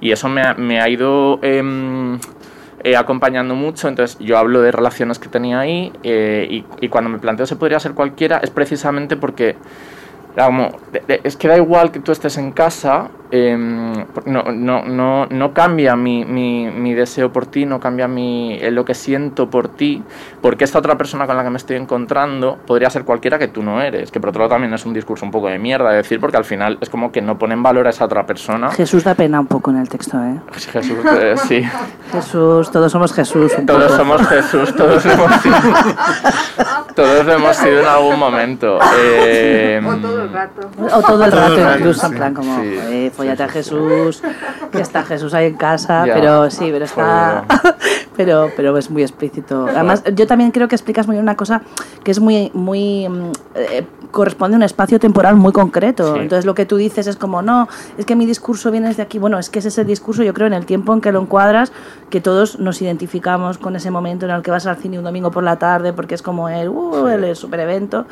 Y 0.00 0.12
eso 0.12 0.28
me 0.28 0.42
ha, 0.42 0.54
me 0.54 0.80
ha 0.80 0.88
ido 0.88 1.40
em, 1.42 2.20
eh, 2.84 2.96
acompañando 2.96 3.54
mucho. 3.54 3.88
Entonces, 3.88 4.18
yo 4.20 4.38
hablo 4.38 4.60
de 4.60 4.72
relaciones 4.72 5.18
que 5.18 5.28
tenía 5.28 5.60
ahí 5.60 5.92
eh, 6.02 6.46
y, 6.50 6.64
y 6.80 6.88
cuando 6.88 7.10
me 7.10 7.18
planteo 7.18 7.46
se 7.46 7.56
podría 7.56 7.80
ser 7.80 7.92
cualquiera 7.92 8.38
es 8.38 8.50
precisamente 8.50 9.16
porque 9.16 9.56
como, 10.46 10.70
de- 10.92 11.02
de- 11.06 11.20
es 11.24 11.36
que 11.36 11.48
da 11.48 11.56
igual 11.56 11.90
que 11.90 12.00
tú 12.00 12.12
estés 12.12 12.36
en 12.38 12.52
casa, 12.52 13.08
em, 13.30 13.92
no, 14.24 14.44
no, 14.52 14.84
no, 14.84 15.26
no 15.26 15.52
cambia 15.52 15.96
mi, 15.96 16.24
mi, 16.24 16.70
mi 16.70 16.94
deseo 16.94 17.30
por 17.32 17.46
ti, 17.46 17.66
no 17.66 17.78
cambia 17.80 18.08
mi, 18.08 18.54
eh, 18.60 18.70
lo 18.70 18.84
que 18.84 18.94
siento 18.94 19.50
por 19.50 19.68
ti, 19.68 20.02
porque 20.40 20.64
esta 20.64 20.78
otra 20.78 20.96
persona 20.96 21.26
con 21.26 21.36
la 21.36 21.44
que 21.44 21.50
me 21.50 21.56
estoy 21.58 21.76
encontrando 21.76 22.56
podría 22.66 22.88
ser 22.90 23.04
cualquiera 23.04 23.38
que 23.38 23.48
tú 23.48 23.62
no 23.62 23.82
eres, 23.82 24.10
que 24.10 24.20
por 24.20 24.30
otro 24.30 24.40
lado 24.42 24.50
también 24.54 24.72
es 24.72 24.86
un 24.86 24.94
discurso 24.94 25.24
un 25.26 25.30
poco 25.30 25.48
de 25.48 25.58
mierda 25.58 25.90
de 25.90 25.96
decir, 25.98 26.20
porque 26.20 26.36
al 26.36 26.44
final 26.44 26.78
es 26.80 26.88
como 26.88 27.12
que 27.12 27.20
no 27.20 27.38
pone 27.38 27.54
en 27.54 27.62
valor 27.62 27.86
a 27.86 27.90
esa 27.90 28.04
otra 28.06 28.24
persona. 28.24 28.70
Jesús 28.70 29.04
da 29.04 29.14
pena 29.14 29.40
un 29.40 29.46
poco 29.46 29.70
en 29.70 29.78
el 29.78 29.88
texto, 29.88 30.16
¿eh? 30.22 30.40
Jesús, 30.72 30.98
eh, 31.20 31.34
sí, 31.46 31.62
Jesús, 32.12 32.70
todos 32.70 32.90
somos 32.92 33.12
Jesús. 33.12 33.52
un 33.58 33.66
todos 33.66 33.82
poco. 33.84 33.96
somos 33.96 34.26
Jesús, 34.28 34.74
todos 34.74 35.04
hemos 35.04 35.32
sido, 35.42 35.56
todos 36.94 37.26
lo 37.26 37.32
hemos 37.32 37.56
sido 37.56 37.80
en 37.80 37.86
algún 37.86 38.18
momento. 38.18 38.78
O 39.88 39.96
todo 39.96 40.27
el 40.28 40.34
rato. 40.34 40.68
O 40.78 41.02
todo 41.02 41.24
el 41.24 41.30
Todo 41.30 41.46
el 41.46 41.56
rato, 41.56 41.78
incluso, 41.78 42.06
en 42.06 42.14
plan 42.14 42.34
como, 42.34 42.56
Sí. 42.56 42.62
eh, 42.64 43.12
follate 43.14 43.42
a 43.42 43.48
Jesús, 43.48 44.22
que 44.72 44.80
está 44.80 45.02
Jesús 45.02 45.34
ahí 45.34 45.46
en 45.46 45.56
casa, 45.56 46.06
Ya. 46.06 46.14
pero 46.14 46.50
sí, 46.50 46.68
pero 46.72 46.84
está... 46.84 47.44
pero, 48.16 48.50
pero 48.56 48.76
es 48.78 48.90
muy 48.90 49.02
explícito. 49.02 49.66
Además, 49.68 50.02
yo 50.14 50.26
también 50.26 50.50
creo 50.50 50.68
que 50.68 50.74
explicas 50.74 51.06
muy 51.06 51.14
bien 51.14 51.22
una 51.24 51.36
cosa 51.36 51.62
que 52.04 52.10
es 52.10 52.20
muy... 52.20 52.50
muy 52.54 53.08
mm, 53.08 53.32
eh, 53.54 53.86
corresponde 54.10 54.54
a 54.54 54.56
un 54.56 54.62
espacio 54.62 54.98
temporal 54.98 55.36
muy 55.36 55.52
concreto. 55.52 56.14
Sí. 56.14 56.20
Entonces 56.20 56.46
lo 56.46 56.54
que 56.54 56.64
tú 56.64 56.76
dices 56.76 57.06
es 57.06 57.16
como, 57.16 57.42
no, 57.42 57.68
es 57.98 58.06
que 58.06 58.16
mi 58.16 58.24
discurso 58.24 58.70
viene 58.70 58.88
desde 58.88 59.02
aquí. 59.02 59.18
Bueno, 59.18 59.38
es 59.38 59.50
que 59.50 59.58
es 59.58 59.66
ese 59.66 59.84
discurso, 59.84 60.22
yo 60.22 60.32
creo, 60.32 60.46
en 60.46 60.54
el 60.54 60.64
tiempo 60.64 60.94
en 60.94 61.02
que 61.02 61.12
lo 61.12 61.20
encuadras, 61.20 61.72
que 62.08 62.22
todos 62.22 62.58
nos 62.58 62.80
identificamos 62.80 63.58
con 63.58 63.76
ese 63.76 63.90
momento 63.90 64.24
en 64.24 64.32
el 64.32 64.40
que 64.40 64.50
vas 64.50 64.66
al 64.66 64.76
cine 64.76 64.98
un 64.98 65.04
domingo 65.04 65.30
por 65.30 65.44
la 65.44 65.56
tarde, 65.56 65.92
porque 65.92 66.14
es 66.14 66.22
como 66.22 66.48
el, 66.48 66.70
uh, 66.70 67.06
el 67.08 67.36
super 67.36 67.60
evento, 67.60 68.06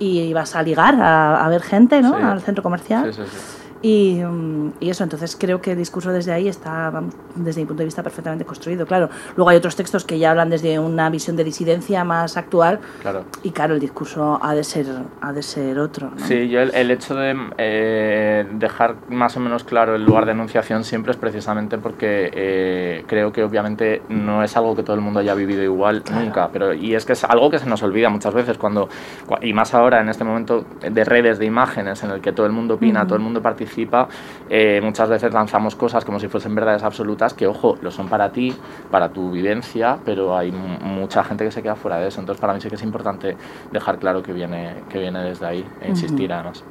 y 0.00 0.32
vas 0.32 0.56
a 0.56 0.62
ligar, 0.62 0.94
a, 1.00 1.44
a 1.44 1.48
ver 1.48 1.62
gente, 1.62 2.00
¿no? 2.02 2.16
Sí. 2.16 2.22
Al 2.22 2.40
centro 2.40 2.62
comercial. 2.62 3.12
Sí, 3.14 3.22
sí, 3.22 3.28
sí. 3.30 3.59
Y, 3.82 4.20
mm, 4.22 4.72
y 4.80 4.90
eso, 4.90 5.04
entonces 5.04 5.36
creo 5.40 5.62
que 5.62 5.72
el 5.72 5.78
discurso 5.78 6.12
desde 6.12 6.32
ahí 6.32 6.48
está, 6.48 6.90
vamos, 6.90 7.14
desde 7.34 7.62
mi 7.62 7.66
punto 7.66 7.78
de 7.80 7.86
vista, 7.86 8.02
perfectamente 8.02 8.44
construido. 8.44 8.84
Claro, 8.86 9.08
luego 9.36 9.48
hay 9.48 9.56
otros 9.56 9.74
textos 9.74 10.04
que 10.04 10.18
ya 10.18 10.32
hablan 10.32 10.50
desde 10.50 10.78
una 10.78 11.08
visión 11.08 11.34
de 11.36 11.44
disidencia 11.44 12.04
más 12.04 12.36
actual 12.36 12.80
Claro. 13.00 13.24
y 13.42 13.52
claro, 13.52 13.72
el 13.74 13.80
discurso 13.80 14.38
ha 14.42 14.54
de 14.54 14.64
ser, 14.64 14.84
ha 15.22 15.32
de 15.32 15.42
ser 15.42 15.78
otro. 15.78 16.10
¿no? 16.10 16.26
Sí, 16.26 16.50
yo 16.50 16.60
el, 16.60 16.74
el 16.74 16.90
hecho 16.90 17.14
de 17.14 17.34
eh, 17.56 18.46
dejar 18.52 18.96
más 19.08 19.36
o 19.38 19.40
menos 19.40 19.64
claro 19.64 19.94
el 19.94 20.04
lugar 20.04 20.26
de 20.26 20.32
enunciación 20.32 20.84
siempre 20.84 21.12
es 21.12 21.16
precisamente 21.16 21.78
porque 21.78 22.30
eh, 22.34 23.04
creo 23.06 23.32
que 23.32 23.42
obviamente 23.44 24.02
no 24.10 24.44
es 24.44 24.56
algo 24.58 24.76
que 24.76 24.82
todo 24.82 24.94
el 24.94 25.00
mundo 25.00 25.20
haya 25.20 25.34
vivido 25.34 25.62
igual 25.62 26.02
nunca, 26.12 26.50
pero 26.52 26.74
y 26.74 26.94
es 26.94 27.06
que 27.06 27.14
es 27.14 27.24
algo 27.24 27.48
que 27.50 27.58
se 27.58 27.66
nos 27.66 27.82
olvida 27.82 28.10
muchas 28.10 28.34
veces 28.34 28.58
cuando 28.58 28.90
cua- 29.26 29.38
y 29.40 29.54
más 29.54 29.72
ahora 29.72 30.02
en 30.02 30.10
este 30.10 30.24
momento 30.24 30.66
de 30.82 31.04
redes 31.04 31.38
de 31.38 31.46
imágenes 31.46 32.02
en 32.02 32.10
el 32.10 32.20
que 32.20 32.32
todo 32.32 32.44
el 32.44 32.52
mundo 32.52 32.74
opina, 32.74 33.04
todo 33.06 33.14
el 33.16 33.22
mundo 33.22 33.40
participa 33.40 33.69
participa, 33.70 34.08
eh, 34.48 34.80
muchas 34.82 35.08
veces 35.08 35.32
lanzamos 35.32 35.76
cosas 35.76 36.04
como 36.04 36.18
si 36.18 36.28
fuesen 36.28 36.54
verdades 36.54 36.82
absolutas, 36.82 37.34
que 37.34 37.46
ojo, 37.46 37.78
lo 37.80 37.90
son 37.90 38.08
para 38.08 38.30
ti, 38.30 38.54
para 38.90 39.08
tu 39.10 39.30
vivencia, 39.30 39.98
pero 40.04 40.36
hay 40.36 40.50
mucha 40.50 41.22
gente 41.24 41.44
que 41.44 41.50
se 41.50 41.62
queda 41.62 41.76
fuera 41.76 41.98
de 41.98 42.08
eso. 42.08 42.20
Entonces 42.20 42.40
para 42.40 42.52
mí 42.52 42.60
sí 42.60 42.68
que 42.68 42.74
es 42.74 42.82
importante 42.82 43.36
dejar 43.70 43.98
claro 43.98 44.22
que 44.22 44.32
viene, 44.32 44.82
que 44.88 44.98
viene 44.98 45.22
desde 45.22 45.46
ahí 45.46 45.64
e 45.80 45.88
insistir 45.88 46.32
además. 46.32 46.64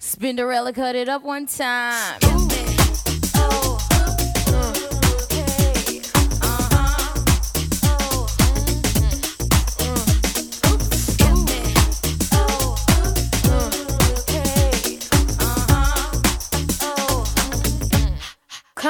Spinderella 0.00 0.72
cut 0.72 0.94
it 0.94 1.08
up 1.08 1.22
one 1.24 1.46
time. 1.46 2.49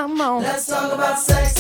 Come 0.00 0.18
on. 0.22 0.42
Let's 0.42 0.64
talk 0.64 0.94
about 0.94 1.18
sex, 1.18 1.59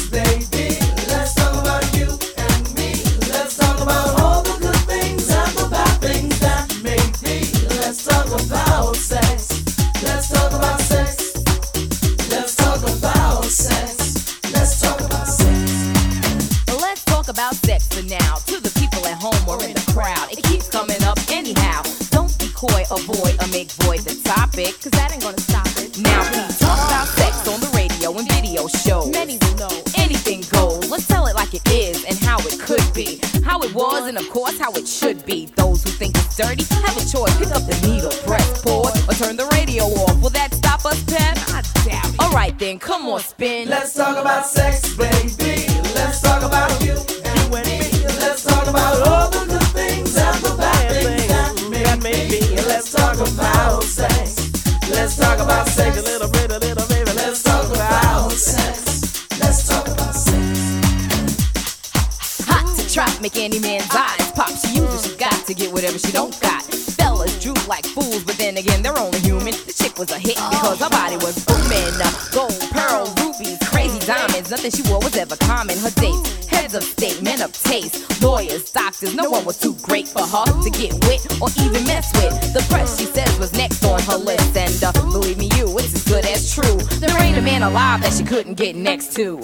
man 87.60 87.70
alive 87.70 88.00
that 88.02 88.12
she 88.12 88.24
couldn't 88.24 88.54
get 88.54 88.76
next 88.76 89.12
to. 89.14 89.40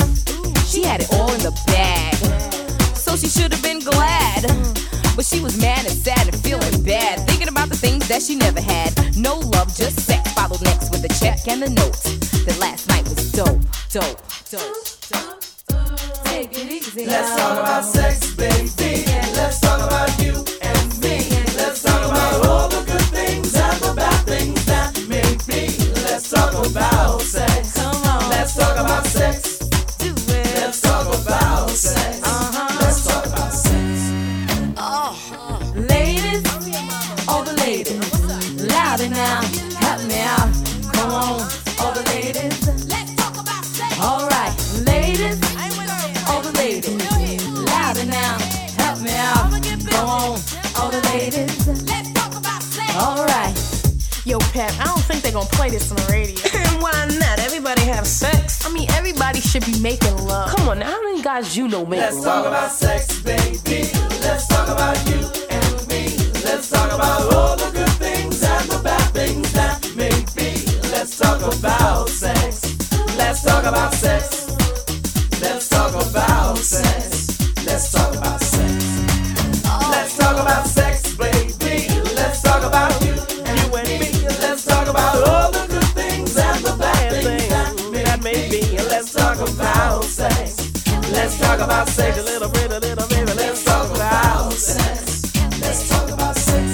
She 0.67 0.83
had 0.83 1.01
it 1.01 1.13
all 1.13 1.33
in 1.33 1.41
the 1.41 1.53
bag 1.67 2.15
so 2.95 3.17
she 3.17 3.29
should 3.29 3.53
have 3.53 3.63
been 3.63 3.81
glad. 3.81 4.43
But 5.15 5.25
she 5.25 5.41
was 5.41 5.59
mad 5.61 5.87
and 5.87 5.95
sad 5.95 6.29
and 6.29 6.37
feeling 6.43 6.83
bad, 6.83 7.27
thinking 7.27 7.49
about 7.49 7.69
the 7.69 7.77
things 7.77 8.07
that 8.09 8.23
she 8.23 8.37
never 8.37 8.61
had. 8.61 8.93
No 9.17 9.39
love, 9.39 9.75
just 9.75 10.01
sex. 10.01 10.33
Followed 10.35 10.63
next 10.63 10.91
with 10.91 11.03
the 11.03 11.09
check 11.21 11.49
and 11.49 11.63
the 11.63 11.71
note. 11.71 12.26
Guys 61.37 61.57
you 61.57 61.69
know 61.69 61.85
make 61.85 62.01
Let's 62.01 62.23
talk 62.23 62.47
about 62.47 62.73
sex, 62.73 63.21
baby. 63.21 63.91
Let's 64.23 64.47
talk 64.49 64.69
about 64.69 64.97
you 65.09 65.26
talk 91.57 91.69
about 91.69 91.89
sex. 91.89 92.19
A 92.19 92.23
little 92.23 92.49
bit, 92.49 92.71
a 92.71 92.81
little 92.81 93.09
baby. 93.09 93.33
Let's 93.37 93.65
talk 93.65 93.91
about 93.95 94.53
sex. 94.53 95.33
Let's 95.61 95.89
talk 95.89 96.11
about 96.11 96.37
sex. 96.37 96.65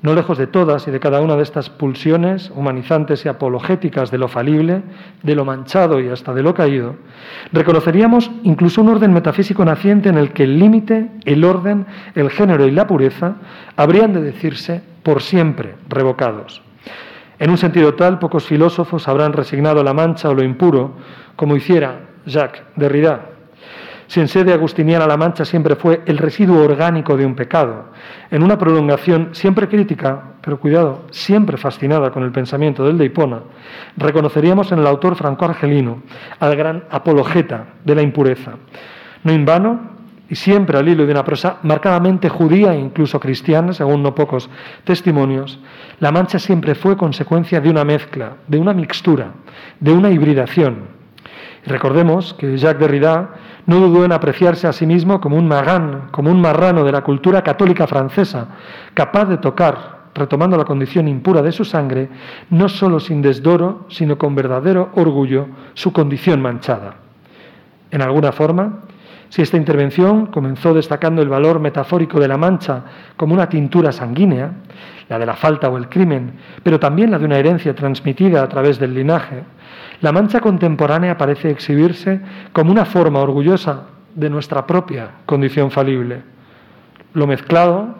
No 0.00 0.14
lejos 0.14 0.38
de 0.38 0.46
todas 0.46 0.86
y 0.86 0.92
de 0.92 1.00
cada 1.00 1.20
una 1.20 1.34
de 1.36 1.42
estas 1.42 1.70
pulsiones 1.70 2.52
humanizantes 2.54 3.24
y 3.24 3.28
apologéticas 3.28 4.12
de 4.12 4.18
lo 4.18 4.28
falible, 4.28 4.82
de 5.24 5.34
lo 5.34 5.44
manchado 5.44 6.00
y 6.00 6.08
hasta 6.08 6.32
de 6.32 6.42
lo 6.44 6.54
caído, 6.54 6.94
reconoceríamos 7.52 8.30
incluso 8.44 8.80
un 8.80 8.90
orden 8.90 9.12
metafísico 9.12 9.64
naciente 9.64 10.08
en 10.08 10.16
el 10.16 10.32
que 10.32 10.44
el 10.44 10.58
límite, 10.58 11.10
el 11.24 11.44
orden, 11.44 11.84
el 12.14 12.30
género 12.30 12.66
y 12.66 12.70
la 12.70 12.86
pureza 12.86 13.38
habrían 13.76 14.12
de 14.12 14.22
decirse 14.22 14.82
por 15.02 15.20
siempre 15.20 15.74
revocados. 15.88 16.62
En 17.38 17.50
un 17.50 17.58
sentido 17.58 17.94
tal, 17.94 18.18
pocos 18.18 18.46
filósofos 18.46 19.06
habrán 19.06 19.32
resignado 19.32 19.84
la 19.84 19.94
mancha 19.94 20.28
o 20.28 20.34
lo 20.34 20.42
impuro, 20.42 20.92
como 21.36 21.56
hiciera 21.56 22.00
Jacques 22.26 22.62
Derrida. 22.74 23.26
Si 24.08 24.20
en 24.20 24.28
sede 24.28 24.54
agustiniana 24.54 25.06
la 25.06 25.18
mancha 25.18 25.44
siempre 25.44 25.76
fue 25.76 26.00
el 26.06 26.16
residuo 26.16 26.64
orgánico 26.64 27.16
de 27.16 27.26
un 27.26 27.36
pecado, 27.36 27.90
en 28.30 28.42
una 28.42 28.58
prolongación 28.58 29.28
siempre 29.32 29.68
crítica, 29.68 30.32
pero 30.40 30.58
cuidado, 30.58 31.02
siempre 31.10 31.58
fascinada 31.58 32.10
con 32.10 32.22
el 32.22 32.32
pensamiento 32.32 32.84
del 32.84 32.96
de 32.96 33.04
Hipona, 33.04 33.40
reconoceríamos 33.98 34.72
en 34.72 34.78
el 34.78 34.86
autor 34.86 35.14
franco-argelino 35.14 36.02
al 36.40 36.56
gran 36.56 36.84
apologeta 36.90 37.66
de 37.84 37.94
la 37.94 38.02
impureza. 38.02 38.52
No 39.24 39.32
en 39.32 39.44
vano, 39.44 39.97
y 40.30 40.34
siempre 40.34 40.78
al 40.78 40.88
hilo 40.88 41.06
de 41.06 41.12
una 41.12 41.24
prosa 41.24 41.58
marcadamente 41.62 42.28
judía 42.28 42.74
e 42.74 42.78
incluso 42.78 43.18
cristiana, 43.18 43.72
según 43.72 44.02
no 44.02 44.14
pocos 44.14 44.50
testimonios, 44.84 45.58
la 46.00 46.12
mancha 46.12 46.38
siempre 46.38 46.74
fue 46.74 46.96
consecuencia 46.96 47.60
de 47.60 47.70
una 47.70 47.84
mezcla, 47.84 48.36
de 48.46 48.58
una 48.58 48.74
mixtura, 48.74 49.32
de 49.80 49.92
una 49.92 50.10
hibridación. 50.10 50.98
Recordemos 51.66 52.34
que 52.34 52.56
Jacques 52.56 52.80
Derrida 52.80 53.30
no 53.66 53.80
dudó 53.80 54.04
en 54.04 54.12
apreciarse 54.12 54.66
a 54.66 54.72
sí 54.72 54.86
mismo 54.86 55.20
como 55.20 55.36
un 55.36 55.48
magán, 55.48 56.08
como 56.10 56.30
un 56.30 56.40
marrano 56.40 56.84
de 56.84 56.92
la 56.92 57.02
cultura 57.02 57.42
católica 57.42 57.86
francesa, 57.86 58.48
capaz 58.94 59.26
de 59.26 59.38
tocar, 59.38 59.98
retomando 60.14 60.56
la 60.56 60.64
condición 60.64 61.08
impura 61.08 61.42
de 61.42 61.52
su 61.52 61.64
sangre, 61.64 62.08
no 62.50 62.68
sólo 62.68 63.00
sin 63.00 63.22
desdoro, 63.22 63.86
sino 63.88 64.18
con 64.18 64.34
verdadero 64.34 64.90
orgullo, 64.94 65.48
su 65.74 65.92
condición 65.92 66.40
manchada. 66.40 66.96
En 67.90 68.02
alguna 68.02 68.32
forma, 68.32 68.80
Si 69.28 69.42
esta 69.42 69.56
intervención 69.56 70.26
comenzó 70.26 70.72
destacando 70.72 71.20
el 71.20 71.28
valor 71.28 71.60
metafórico 71.60 72.18
de 72.18 72.28
la 72.28 72.38
mancha 72.38 72.82
como 73.16 73.34
una 73.34 73.48
tintura 73.48 73.92
sanguínea, 73.92 74.52
la 75.08 75.18
de 75.18 75.26
la 75.26 75.34
falta 75.34 75.68
o 75.68 75.76
el 75.76 75.88
crimen, 75.88 76.32
pero 76.62 76.80
también 76.80 77.10
la 77.10 77.18
de 77.18 77.26
una 77.26 77.38
herencia 77.38 77.74
transmitida 77.74 78.42
a 78.42 78.48
través 78.48 78.78
del 78.78 78.94
linaje, 78.94 79.42
la 80.00 80.12
mancha 80.12 80.40
contemporánea 80.40 81.18
parece 81.18 81.50
exhibirse 81.50 82.20
como 82.52 82.70
una 82.70 82.84
forma 82.84 83.18
orgullosa 83.18 83.84
de 84.14 84.30
nuestra 84.30 84.66
propia 84.66 85.10
condición 85.26 85.70
falible. 85.70 86.22
Lo 87.12 87.26
mezclado, 87.26 87.96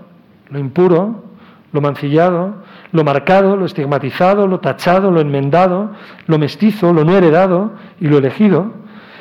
lo 0.50 0.58
impuro, 0.58 1.24
lo 1.72 1.80
mancillado, 1.80 2.54
lo 2.92 3.04
marcado, 3.04 3.56
lo 3.56 3.66
estigmatizado, 3.66 4.46
lo 4.46 4.60
tachado, 4.60 5.10
lo 5.10 5.20
enmendado, 5.20 5.92
lo 6.26 6.38
mestizo, 6.38 6.92
lo 6.92 7.04
no 7.04 7.16
heredado 7.16 7.72
y 8.00 8.08
lo 8.08 8.18
elegido, 8.18 8.72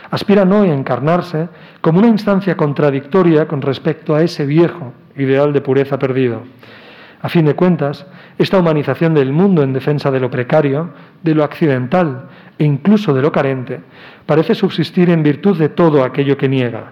aspiran 0.10 0.52
hoy 0.52 0.70
a 0.70 0.74
encarnarse 0.74 1.50
como 1.82 2.00
una 2.00 2.08
instancia 2.08 2.56
contradictoria 2.56 3.48
con 3.48 3.62
respecto 3.62 4.16
a 4.16 4.24
ese 4.24 4.46
viejo 4.46 4.94
ideal 5.16 5.54
de 5.54 5.62
pureza 5.62 5.98
perdido. 6.00 6.42
A 7.22 7.30
fin 7.30 7.46
de 7.46 7.56
cuentas, 7.56 8.06
esta 8.38 8.60
humanización 8.60 9.14
del 9.14 9.32
mundo 9.32 9.64
en 9.64 9.74
defensa 9.74 10.12
de 10.12 10.20
lo 10.20 10.30
precario, 10.30 10.92
de 11.24 11.34
lo 11.34 11.44
accidental 11.44 12.28
e 12.60 12.64
incluso 12.64 13.14
de 13.14 13.22
lo 13.22 13.32
carente, 13.32 13.82
parece 14.26 14.54
subsistir 14.54 15.10
en 15.10 15.24
virtud 15.24 15.58
de 15.58 15.70
todo 15.70 16.04
aquello 16.04 16.38
que 16.38 16.48
niega. 16.48 16.92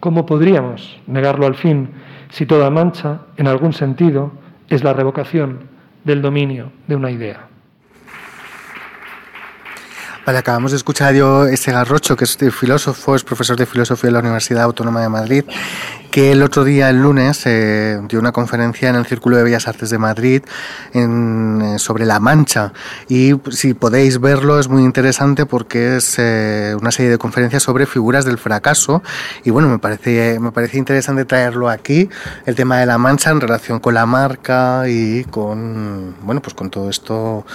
¿Cómo 0.00 0.24
podríamos 0.24 0.98
negarlo 1.06 1.46
al 1.46 1.56
fin 1.56 1.90
si 2.30 2.46
toda 2.46 2.70
mancha, 2.70 3.20
en 3.36 3.48
algún 3.48 3.74
sentido, 3.74 4.32
es 4.70 4.82
la 4.82 4.94
revocación 4.94 5.60
del 6.04 6.22
dominio 6.22 6.72
de 6.86 6.96
una 6.96 7.10
idea? 7.10 7.49
Vale, 10.26 10.38
acabamos 10.38 10.72
de 10.72 10.76
escuchar 10.76 11.08
a 11.08 11.12
Diego 11.12 11.46
ese 11.46 11.72
Garrocho, 11.72 12.14
que 12.14 12.24
es 12.24 12.36
filósofo, 12.52 13.16
es 13.16 13.24
profesor 13.24 13.56
de 13.56 13.64
filosofía 13.64 14.08
de 14.08 14.12
la 14.12 14.18
Universidad 14.18 14.64
Autónoma 14.64 15.00
de 15.00 15.08
Madrid, 15.08 15.44
que 16.10 16.32
el 16.32 16.42
otro 16.42 16.62
día, 16.62 16.90
el 16.90 17.00
lunes, 17.00 17.40
eh, 17.46 17.98
dio 18.06 18.20
una 18.20 18.30
conferencia 18.30 18.90
en 18.90 18.96
el 18.96 19.06
Círculo 19.06 19.38
de 19.38 19.44
Bellas 19.44 19.66
Artes 19.66 19.88
de 19.88 19.96
Madrid 19.96 20.42
en, 20.92 21.62
eh, 21.62 21.78
sobre 21.78 22.04
la 22.04 22.20
mancha. 22.20 22.74
Y 23.08 23.32
si 23.50 23.72
podéis 23.72 24.20
verlo, 24.20 24.60
es 24.60 24.68
muy 24.68 24.82
interesante 24.84 25.46
porque 25.46 25.96
es 25.96 26.16
eh, 26.18 26.76
una 26.78 26.90
serie 26.90 27.10
de 27.10 27.18
conferencias 27.18 27.62
sobre 27.62 27.86
figuras 27.86 28.26
del 28.26 28.36
fracaso. 28.36 29.02
Y 29.42 29.50
bueno, 29.50 29.68
me 29.68 29.78
parece, 29.78 30.38
me 30.38 30.52
parece 30.52 30.76
interesante 30.76 31.24
traerlo 31.24 31.70
aquí, 31.70 32.10
el 32.44 32.54
tema 32.54 32.78
de 32.78 32.84
la 32.84 32.98
mancha 32.98 33.30
en 33.30 33.40
relación 33.40 33.80
con 33.80 33.94
la 33.94 34.04
marca 34.04 34.84
y 34.86 35.24
con, 35.24 36.14
bueno, 36.22 36.42
pues 36.42 36.52
con 36.52 36.68
todo 36.68 36.90
esto 36.90 37.46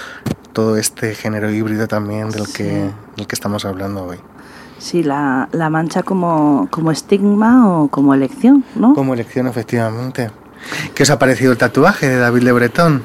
todo 0.56 0.78
este 0.78 1.14
género 1.14 1.50
híbrido 1.50 1.86
también 1.86 2.30
del, 2.30 2.50
que, 2.50 2.90
del 3.14 3.26
que 3.26 3.34
estamos 3.34 3.66
hablando 3.66 4.04
hoy. 4.06 4.16
Sí, 4.78 5.02
la, 5.02 5.50
la 5.52 5.68
mancha 5.68 6.02
como, 6.02 6.68
como 6.70 6.90
estigma 6.90 7.68
o 7.82 7.88
como 7.88 8.14
elección, 8.14 8.64
¿no? 8.74 8.94
Como 8.94 9.12
elección, 9.12 9.46
efectivamente. 9.48 10.30
¿Qué 10.94 11.02
os 11.02 11.10
ha 11.10 11.18
parecido 11.18 11.52
el 11.52 11.58
tatuaje 11.58 12.08
de 12.08 12.16
David 12.16 12.42
Le 12.42 12.52
Breton? 12.52 13.02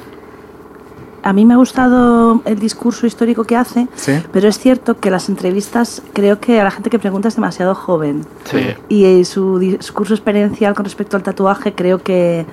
A 1.22 1.34
mí 1.34 1.44
me 1.44 1.52
ha 1.52 1.58
gustado 1.58 2.40
el 2.46 2.58
discurso 2.58 3.06
histórico 3.06 3.44
que 3.44 3.54
hace, 3.56 3.86
Sí. 3.96 4.12
pero 4.32 4.48
es 4.48 4.58
cierto 4.58 4.98
que 4.98 5.10
las 5.10 5.28
entrevistas, 5.28 6.00
creo 6.14 6.40
que 6.40 6.58
a 6.58 6.64
la 6.64 6.70
gente 6.70 6.88
que 6.88 6.98
pregunta 6.98 7.28
es 7.28 7.34
demasiado 7.36 7.74
joven. 7.74 8.24
Sí. 8.44 8.74
Y 8.88 9.04
eh, 9.04 9.24
su 9.26 9.58
discurso 9.58 10.14
experiencial 10.14 10.74
con 10.74 10.84
respecto 10.86 11.18
al 11.18 11.22
tatuaje 11.22 11.74
creo 11.74 11.98
que, 12.02 12.46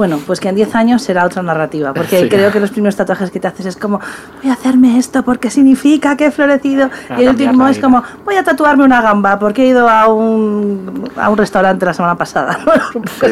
bueno, 0.00 0.18
pues 0.26 0.40
que 0.40 0.48
en 0.48 0.54
10 0.54 0.74
años 0.76 1.02
será 1.02 1.26
otra 1.26 1.42
narrativa, 1.42 1.92
porque 1.92 2.20
Sí. 2.22 2.28
creo 2.30 2.50
que 2.50 2.58
los 2.58 2.70
primeros 2.70 2.96
tatuajes 2.96 3.30
que 3.30 3.38
te 3.38 3.48
haces 3.48 3.66
es 3.66 3.76
como, 3.76 4.00
voy 4.42 4.50
a 4.50 4.54
hacerme 4.54 4.96
esto 4.96 5.22
porque 5.22 5.50
significa 5.50 6.16
que 6.16 6.24
he 6.24 6.30
florecido, 6.30 6.88
Para 7.06 7.20
y 7.20 7.24
el 7.24 7.30
último 7.32 7.68
es 7.68 7.78
como, 7.78 8.02
voy 8.24 8.36
a 8.36 8.42
tatuarme 8.42 8.82
una 8.82 9.02
gamba 9.02 9.38
porque 9.38 9.62
he 9.64 9.66
ido 9.68 9.86
a 9.90 10.06
un, 10.08 11.04
a 11.16 11.28
un 11.28 11.36
restaurante 11.36 11.84
la 11.84 11.92
semana 11.92 12.14
pasada. 12.16 12.58
Sí, 13.20 13.26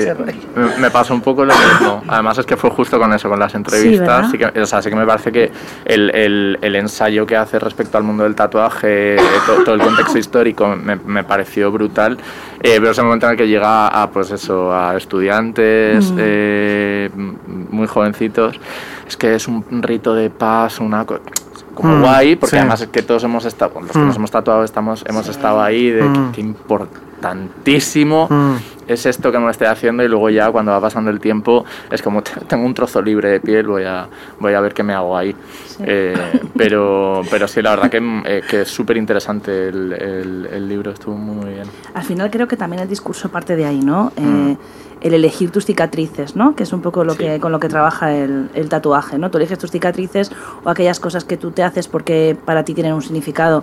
me- 0.79 0.91
pasó 0.91 1.15
un 1.15 1.23
poco 1.23 1.43
lo 1.45 1.55
mismo. 1.55 2.03
Además 2.07 2.37
es 2.39 2.45
que 2.45 2.57
fue 2.59 2.69
justo 2.69 2.99
con 2.99 3.13
eso, 3.15 3.29
con 3.31 3.39
las 3.41 3.55
entrevistas. 3.55 4.31
Sí, 4.31 4.37
que, 4.37 4.61
o 4.61 4.67
sea, 4.67 4.83
sí 4.83 4.91
que 4.91 4.97
me 4.97 5.07
parece 5.07 5.33
que 5.33 5.51
el, 5.87 6.11
el- 6.15 6.59
el 6.61 6.77
ensayo 6.77 7.27
que 7.27 7.35
hace 7.37 7.59
respecto 7.59 7.97
al 7.97 8.05
mundo 8.05 8.25
del 8.25 8.35
tatuaje, 8.35 9.15
eh, 9.17 9.21
to- 9.47 9.65
todo, 9.65 9.75
el 9.75 9.81
contexto 9.81 10.19
histórico, 10.19 10.69
me, 10.77 10.97
me 10.97 11.25
pareció 11.25 11.73
brutal. 11.73 12.19
Eh, 12.61 12.77
pero 12.79 12.91
es 12.91 12.99
el 12.99 13.05
momento 13.05 13.27
en 13.27 13.33
el 13.33 13.39
que 13.39 13.47
llega 13.49 13.87
a, 13.89 14.11
pues 14.11 14.31
eso, 14.33 14.73
a 14.75 14.97
estudiantes 14.97 16.11
Mm. 16.13 16.17
eh, 16.19 16.58
m- 17.15 17.35
muy 17.71 17.87
jovencitos. 17.87 18.59
Es 19.07 19.17
que 19.17 19.35
es 19.35 19.49
un 19.49 19.65
rito 19.83 20.15
de 20.15 20.31
paz, 20.31 20.81
una 20.81 21.05
co- 21.05 21.21
como 21.75 21.97
Mm, 21.97 22.01
guay, 22.03 22.37
porque 22.37 22.51
sí. 22.57 22.57
además 22.59 22.81
es 22.81 22.89
que 22.89 23.03
todos 23.03 23.23
hemos 23.25 23.45
estado, 23.45 23.81
los 23.81 23.91
que 23.93 23.99
Mm. 23.99 24.07
nos 24.07 24.17
hemos 24.17 24.31
tatuado 24.31 24.65
estamos, 24.65 25.05
hemos 25.07 25.29
estado 25.29 25.63
ahí 25.63 25.91
de 25.91 26.03
Mm. 26.03 26.13
que, 26.33 26.33
qué 26.33 26.41
importantísimo 27.19 28.27
Mm. 28.31 28.57
es 28.87 29.05
esto 29.07 29.31
que 29.31 29.39
me 29.39 29.45
lo 29.45 29.51
estoy 29.51 29.67
haciendo 29.67 30.03
y 30.03 30.09
luego 30.09 30.31
ya 30.31 30.51
cuando 30.51 30.73
va 30.73 30.81
pasando 30.81 31.11
el 31.11 31.21
tiempo 31.21 31.65
es 31.91 32.01
como 32.03 32.23
"Te- 32.23 32.41
tengo 32.49 32.65
un 32.65 32.75
trozo 32.75 33.03
libre 33.03 33.29
de 33.31 33.41
piel 33.41 33.67
voy 33.67 33.85
a 33.85 34.09
voy 34.41 34.55
a 34.55 34.61
ver 34.61 34.73
qué 34.75 34.83
me 34.83 34.95
hago 34.95 35.17
ahí 35.17 35.35
Eh, 35.81 36.15
pero 36.57 37.23
pero 37.31 37.47
sí 37.49 37.63
la 37.63 37.71
verdad 37.71 37.91
que, 37.91 37.99
eh, 38.25 38.43
que 38.49 38.63
es 38.63 38.69
súper 38.69 38.97
interesante 38.97 39.69
el, 39.69 39.93
el- 39.93 40.49
el 40.53 40.69
libro 40.69 40.91
estuvo 40.93 41.17
muy 41.17 41.53
bien 41.55 41.67
Al 41.95 42.03
final 42.05 42.31
creo 42.31 42.47
que 42.49 42.57
también 42.57 42.83
el 42.83 42.89
discurso 42.89 43.29
parte 43.29 43.57
de 43.57 43.65
ahí, 43.67 43.81
¿no? 43.81 44.13
Eh, 44.17 44.21
Mm. 44.23 44.57
el 45.01 45.15
elegir 45.15 45.51
tus 45.53 45.65
cicatrices, 45.65 46.35
¿no? 46.35 46.57
Que 46.57 46.65
es 46.65 46.73
un 46.73 46.81
poco 46.83 47.05
lo 47.05 47.13
Sí. 47.13 47.19
que 47.19 47.39
con 47.41 47.53
lo 47.53 47.61
que 47.61 47.69
trabaja 47.69 48.13
el, 48.13 48.51
el 48.55 48.69
tatuaje, 48.69 49.17
¿no? 49.19 49.31
Tú 49.31 49.39
eliges 49.39 49.57
tus 49.59 49.71
cicatrices 49.71 50.33
o 50.65 50.71
aquellas 50.71 50.99
cosas 50.99 51.25
que 51.25 51.37
tú 51.37 51.53
te 51.53 51.63
haces 51.63 51.87
porque 51.87 52.37
para 52.45 52.65
ti 52.65 52.75
tienen 52.75 52.95
un 52.95 53.03
significado. 53.03 53.63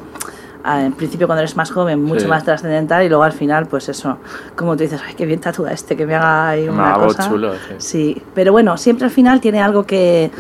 En 0.68 0.94
principio 0.94 1.28
cuando 1.28 1.42
eres 1.42 1.56
más 1.56 1.70
joven 1.72 2.02
mucho 2.04 2.22
Sí. 2.22 2.28
más 2.28 2.44
trascendental 2.44 3.04
y 3.06 3.10
luego 3.10 3.24
al 3.24 3.34
final 3.34 3.68
pues 3.68 3.88
eso, 3.90 4.18
como 4.56 4.76
tú 4.76 4.84
dices, 4.84 5.00
ay, 5.06 5.14
qué 5.16 5.26
bien 5.26 5.40
tatúa 5.40 5.72
este, 5.72 5.96
que 5.96 6.06
me 6.08 6.16
haga 6.16 6.50
ahí 6.50 6.68
una 6.68 6.94
cosa. 6.96 7.30
chulo, 7.30 7.54
sí. 7.54 7.74
Sí, 7.78 8.22
pero 8.34 8.52
bueno, 8.52 8.76
siempre 8.78 9.06
al 9.06 9.12
final 9.12 9.40
tiene 9.42 9.62
algo 9.62 9.84
que 9.86 10.32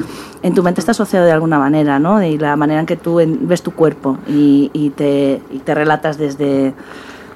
en 0.41 0.53
tu 0.55 0.63
mente 0.63 0.79
está 0.79 0.91
asociado 0.91 1.25
de 1.25 1.31
alguna 1.31 1.59
manera, 1.59 1.99
¿no? 1.99 2.23
Y 2.23 2.37
la 2.37 2.55
manera 2.55 2.79
en 2.79 2.85
que 2.85 2.95
tú 2.95 3.21
ves 3.41 3.61
tu 3.61 3.71
cuerpo 3.71 4.17
y, 4.27 4.71
y 4.73 4.89
te, 4.91 5.41
y 5.51 5.59
te 5.59 5.75
relatas 5.75 6.17
desde, 6.17 6.73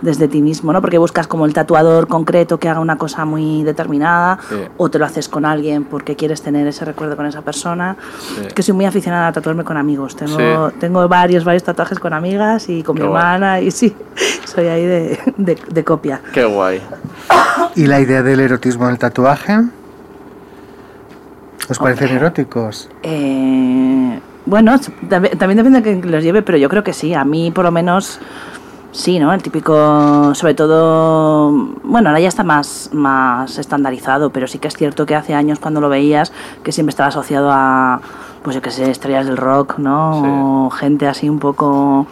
desde 0.02 0.28
ti 0.28 0.42
mismo, 0.42 0.72
¿no? 0.72 0.82
Porque 0.82 0.98
buscas 0.98 1.28
como 1.28 1.46
el 1.46 1.54
tatuador 1.54 2.08
concreto 2.08 2.58
que 2.58 2.70
haga 2.70 2.80
una 2.80 2.98
cosa 2.98 3.26
muy 3.26 3.64
determinada 3.64 4.40
Sí. 4.50 4.56
o 4.78 4.90
te 4.90 4.98
lo 5.00 5.06
haces 5.06 5.28
con 5.28 5.44
alguien 5.46 5.84
porque 5.84 6.16
quieres 6.16 6.42
tener 6.42 6.66
ese 6.68 6.86
recuerdo 6.86 7.16
con 7.18 7.26
esa 7.26 7.42
persona. 7.42 7.98
Sí. 8.36 8.46
Es 8.48 8.54
que 8.54 8.64
soy 8.64 8.74
muy 8.76 8.86
aficionada 8.86 9.28
a 9.28 9.32
tatuarme 9.34 9.64
con 9.64 9.76
amigos. 9.78 10.16
Tengo, 10.16 10.70
Sí. 10.70 10.76
tengo 10.80 11.08
varios, 11.08 11.44
varios 11.44 11.64
tatuajes 11.64 12.00
con 12.00 12.14
amigas 12.14 12.70
y 12.70 12.82
con 12.84 12.96
Qué 12.96 13.02
mi 13.04 13.08
guay. 13.10 13.18
hermana 13.24 13.60
y 13.62 13.72
sí, 13.72 13.94
soy 14.46 14.68
ahí 14.68 14.86
de, 14.86 15.20
de, 15.38 15.58
de 15.70 15.84
copia. 15.84 16.22
qué 16.34 16.46
guay 16.46 16.82
¿Y 17.76 17.86
la 17.88 18.00
idea 18.00 18.24
del 18.24 18.40
erotismo 18.40 18.86
en 18.86 18.92
el 18.92 18.98
tatuaje? 19.00 19.58
¿Os 21.70 21.78
parecen 21.78 22.10
eróticos? 22.16 22.90
Eh, 23.04 24.20
bueno, 24.46 24.80
también 25.08 25.38
depende 25.58 25.82
de 25.82 25.84
quién 25.84 26.12
los 26.12 26.24
lleve, 26.24 26.42
pero 26.42 26.58
yo 26.58 26.68
creo 26.70 26.84
que 26.84 26.94
sí. 26.94 27.14
A 27.14 27.24
mí, 27.24 27.52
por 27.52 27.64
lo 27.66 27.72
menos, 27.72 28.20
sí, 28.92 29.20
¿no? 29.20 29.34
El 29.34 29.42
típico, 29.42 30.34
sobre 30.36 30.54
todo, 30.54 31.52
bueno, 31.84 32.10
ahora 32.10 32.20
ya 32.20 32.28
está 32.28 32.44
más, 32.44 32.90
más 32.94 33.58
estandarizado, 33.58 34.32
pero 34.32 34.48
sí 34.48 34.60
que 34.60 34.68
es 34.68 34.76
cierto 34.76 35.06
que 35.06 35.16
hace 35.16 35.34
años 35.34 35.60
cuando 35.60 35.82
lo 35.82 35.90
veías, 35.90 36.32
que 36.64 36.72
siempre 36.72 36.92
estaba 36.92 37.10
asociado 37.10 37.50
a, 37.52 38.02
pues 38.44 38.56
yo 38.56 38.62
qué 38.62 38.72
sé, 38.72 38.90
estrellas 38.90 39.26
del 39.26 39.38
rock, 39.38 39.78
¿no? 39.78 40.66
O 40.66 40.70
gente 40.70 41.08
así 41.08 41.30
un 41.30 41.40
poco, 41.40 42.08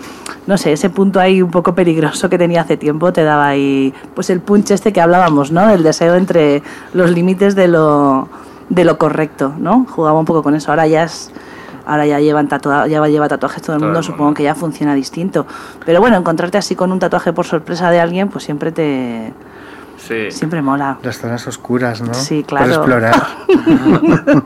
no 0.45 0.57
sé, 0.57 0.73
ese 0.73 0.89
punto 0.89 1.19
ahí 1.19 1.41
un 1.41 1.51
poco 1.51 1.73
peligroso 1.73 2.29
que 2.29 2.37
tenía 2.37 2.61
hace 2.61 2.77
tiempo 2.77 3.13
te 3.13 3.23
daba 3.23 3.47
ahí, 3.47 3.93
pues 4.13 4.29
el 4.29 4.41
punch 4.41 4.71
este 4.71 4.93
que 4.93 5.01
hablábamos, 5.01 5.51
¿no? 5.51 5.67
Del 5.67 5.83
deseo 5.83 6.15
entre 6.15 6.63
los 6.93 7.11
límites 7.11 7.55
de 7.55 7.67
lo, 7.67 8.27
de 8.69 8.83
lo 8.83 8.97
correcto, 8.97 9.53
¿no? 9.57 9.85
Jugaba 9.89 10.19
un 10.19 10.25
poco 10.25 10.43
con 10.43 10.55
eso. 10.55 10.71
Ahora 10.71 10.87
ya 10.87 11.03
es 11.03 11.31
ahora 11.87 12.05
ya 12.05 12.19
llevan 12.19 12.47
tatua 12.47 12.85
ya 12.87 13.03
lleva 13.07 13.27
tatuajes 13.27 13.61
todo 13.63 13.75
el 13.75 13.79
Todo 13.79 13.87
el 13.87 13.93
mundo, 13.93 13.99
mundo. 14.01 14.13
supongo 14.13 14.33
que 14.35 14.43
ya 14.43 14.53
funciona 14.55 14.93
distinto. 14.93 15.45
Pero 15.85 15.99
bueno, 16.01 16.17
encontrarte 16.17 16.57
así 16.59 16.75
con 16.75 16.91
un 16.91 16.99
tatuaje 16.99 17.33
por 17.33 17.45
sorpresa 17.45 17.89
de 17.89 17.99
alguien, 17.99 18.27
pues 18.29 18.43
siempre 18.43 18.71
te 18.71 19.33
sí 19.97 20.29
siempre 20.31 20.61
mola. 20.61 20.97
Las 21.01 21.17
zonas 21.17 21.47
oscuras, 21.47 22.01
¿no? 22.01 22.13
Sí, 22.13 22.43
claro. 22.47 22.67
explorar. 22.67 23.15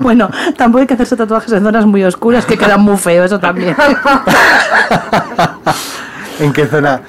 Bueno, 0.00 0.28
tampoco 0.56 0.80
hay 0.80 0.86
que 0.86 0.94
hacerse 0.94 1.16
tatuajes 1.16 1.52
en 1.52 1.62
zonas 1.62 1.86
muy 1.86 2.02
oscuras 2.04 2.44
que 2.46 2.56
quedan 2.58 2.80
muy 2.80 2.96
feos, 2.96 3.26
eso 3.26 3.38
también. 3.38 3.76
¿En 6.40 6.52
qué 6.54 6.66
zona, 6.66 7.00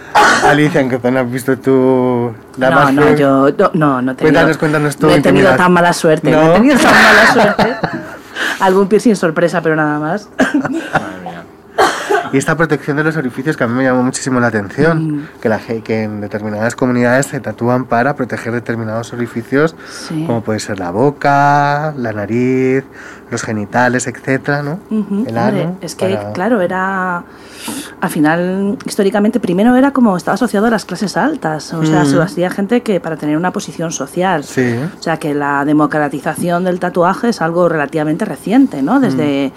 Alicia, 0.46 0.82
en 0.82 0.90
qué 0.90 1.00
zona 1.00 1.22
has 1.22 1.32
visto 1.32 1.58
tú 1.58 2.34
la 2.58 2.70
no, 2.70 2.76
más 2.76 2.94
no, 2.94 3.16
yo 3.16 3.50
no, 3.58 3.72
no, 3.74 4.02
no 4.02 4.12
he 4.12 4.16
tenido, 4.16 4.18
Cuéntanos, 4.18 4.58
cuéntanos 4.58 4.98
tu 4.98 5.08
no 5.08 5.14
he 5.14 5.22
tenido 5.22 5.30
intimidad. 5.48 5.58
tan 5.58 5.72
mala 5.72 5.94
suerte, 5.94 6.32
no, 6.32 6.42
¿No? 6.44 6.52
he 6.52 6.56
tenido 6.56 6.78
tan 6.78 6.94
mala 6.94 7.34
suerte. 7.34 7.76
Algún 8.60 8.88
piercing 8.88 9.16
sorpresa, 9.16 9.62
pero 9.62 9.76
nada 9.76 10.00
más. 10.00 10.30
Y 12.34 12.38
esta 12.38 12.56
protección 12.56 12.98
de 12.98 13.04
los 13.04 13.18
orificios 13.18 13.58
que 13.58 13.64
a 13.64 13.68
mí 13.68 13.74
me 13.74 13.84
llamó 13.84 14.04
muchísimo 14.04 14.40
la 14.40 14.48
atención, 14.48 15.18
Mm. 15.18 15.28
que, 15.42 15.50
la, 15.50 15.60
que 15.60 16.04
en 16.04 16.22
determinadas 16.22 16.76
comunidades 16.76 17.26
se 17.28 17.40
tatúan 17.40 17.86
para 17.86 18.16
proteger 18.16 18.54
determinados 18.54 19.12
orificios, 19.14 19.76
Sí. 19.90 20.24
como 20.26 20.42
puede 20.42 20.60
ser 20.60 20.80
la 20.80 20.92
boca, 20.92 21.94
la 21.98 22.14
nariz, 22.14 22.84
los 23.30 23.44
genitales, 23.44 24.08
etcétera, 24.08 24.62
¿no? 24.64 24.80
El 24.90 25.38
hombre, 25.38 25.64
ano, 25.64 25.78
es 25.82 25.96
que, 25.96 26.16
para- 26.16 26.34
claro, 26.34 26.62
era. 26.62 27.24
Al 28.02 28.10
final, 28.10 28.78
históricamente, 28.86 29.40
primero 29.40 29.76
era 29.76 29.92
como 29.92 30.18
estaba 30.18 30.36
asociado 30.36 30.66
a 30.68 30.70
las 30.70 30.86
clases 30.86 31.16
altas. 31.18 31.74
O 31.74 31.86
sea, 31.86 32.04
Mm. 32.04 32.06
se 32.08 32.16
lo 32.16 32.24
hacía 32.24 32.50
gente 32.50 32.82
que 32.82 33.00
para 33.00 33.18
tener 33.18 33.38
una 33.38 33.52
posición 33.52 33.92
social. 33.92 34.44
Sí. 34.44 34.76
O 35.00 35.02
sea, 35.02 35.18
que 35.18 35.34
la 35.34 35.64
democratización 35.66 36.64
del 36.64 36.80
tatuaje 36.80 37.30
es 37.30 37.42
algo 37.42 37.70
relativamente 37.70 38.26
reciente, 38.26 38.82
¿no? 38.82 39.00
Desde. 39.00 39.52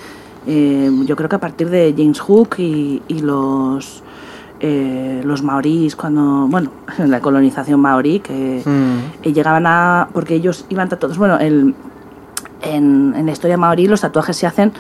Eh, 0.46 0.90
yo 1.06 1.16
creo 1.16 1.28
que 1.28 1.36
a 1.36 1.40
partir 1.40 1.68
de 1.70 1.94
James 1.96 2.20
Hook 2.20 2.56
y, 2.58 3.02
y 3.08 3.18
los. 3.20 4.02
eh, 4.60 5.20
los 5.24 5.42
maorís, 5.42 5.96
cuando. 5.96 6.46
Bueno, 6.48 6.70
en 6.98 7.10
la 7.10 7.20
colonización 7.20 7.80
maorí, 7.80 8.20
que 8.20 8.62
Mm. 8.64 9.26
y 9.28 9.32
llegaban 9.32 9.66
a. 9.66 10.08
porque 10.12 10.34
ellos 10.34 10.64
iban 10.70 10.88
tatuados. 10.88 11.18
Bueno, 11.18 11.38
el, 11.38 11.74
en, 12.62 13.14
en 13.16 13.26
la 13.26 13.32
historia 13.32 13.56
maorí 13.56 13.86
los 13.86 14.00
tatuajes 14.00 14.36
se 14.36 14.46
hacen. 14.46 14.72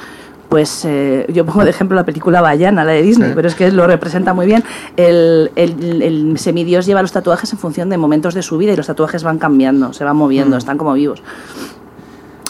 Pues 0.48 0.84
eh, 0.84 1.26
yo 1.32 1.44
pongo 1.44 1.64
de 1.64 1.70
ejemplo 1.70 1.96
la 1.96 2.04
película 2.04 2.40
Bayana, 2.40 2.84
la 2.84 2.92
de 2.92 3.02
Disney, 3.02 3.30
Sí. 3.30 3.34
pero 3.34 3.48
es 3.48 3.54
que 3.56 3.72
lo 3.72 3.86
representa 3.88 4.34
muy 4.34 4.46
bien. 4.46 4.62
El, 4.96 5.50
el, 5.56 6.02
el 6.02 6.38
semidios 6.38 6.86
lleva 6.86 7.02
los 7.02 7.10
tatuajes 7.12 7.52
en 7.52 7.58
función 7.58 7.88
de 7.88 7.96
momentos 7.96 8.34
de 8.34 8.42
su 8.42 8.56
vida 8.58 8.72
y 8.72 8.76
los 8.76 8.86
tatuajes 8.86 9.24
van 9.24 9.38
cambiando, 9.38 9.92
se 9.92 10.04
van 10.04 10.16
moviendo, 10.16 10.54
Mm. 10.54 10.58
están 10.58 10.78
como 10.78 10.92
vivos. 10.92 11.22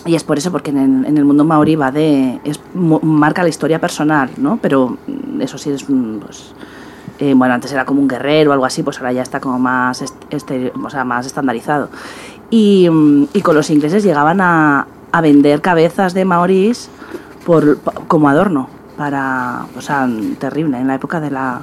Y 0.07 0.15
es 0.15 0.25
por 0.25 0.37
eso, 0.37 0.53
porque 0.53 0.71
en 0.71 1.05
el, 1.17 1.25
mundo 1.25 1.45
maorí 1.45 1.77
va 1.77 1.91
de. 1.91 2.39
Es, 2.45 2.61
marca 2.75 3.43
la 3.43 3.49
historia 3.49 3.81
personal, 3.81 4.31
¿no? 4.37 4.59
Pero 4.61 4.99
mm, 5.07 5.41
eso 5.41 5.57
sí 5.59 5.71
es. 5.71 5.89
mm, 5.89 6.19
Pues, 6.19 6.53
eh, 7.21 7.33
bueno, 7.35 7.55
antes 7.55 7.73
era 7.73 7.85
como 7.85 8.01
un 8.03 8.09
guerrero 8.09 8.51
o 8.51 8.53
algo 8.53 8.67
así, 8.67 8.83
pues 8.83 8.99
ahora 8.99 9.13
ya 9.13 9.23
está 9.23 9.41
como 9.41 9.59
más, 9.59 10.03
est- 10.03 10.25
este, 10.31 10.73
o 10.85 10.91
sea, 10.91 11.05
más 11.05 11.25
estandarizado. 11.27 11.89
Y, 12.51 12.89
mm, 12.91 13.29
y 13.33 13.41
con 13.41 13.55
los 13.55 13.71
ingleses 13.71 14.03
llegaban 14.03 14.41
a, 14.41 14.87
a 15.13 15.21
vender 15.21 15.61
cabezas 15.63 16.13
de 16.13 16.25
maorís 16.25 16.91
por, 17.47 17.79
como 18.09 18.29
adorno, 18.29 18.69
para, 18.99 19.67
o 19.77 19.81
sea, 19.81 20.09
terrible, 20.39 20.79
en 20.79 20.87
la 20.89 20.97
época 20.97 21.21
de 21.21 21.31
la, 21.31 21.63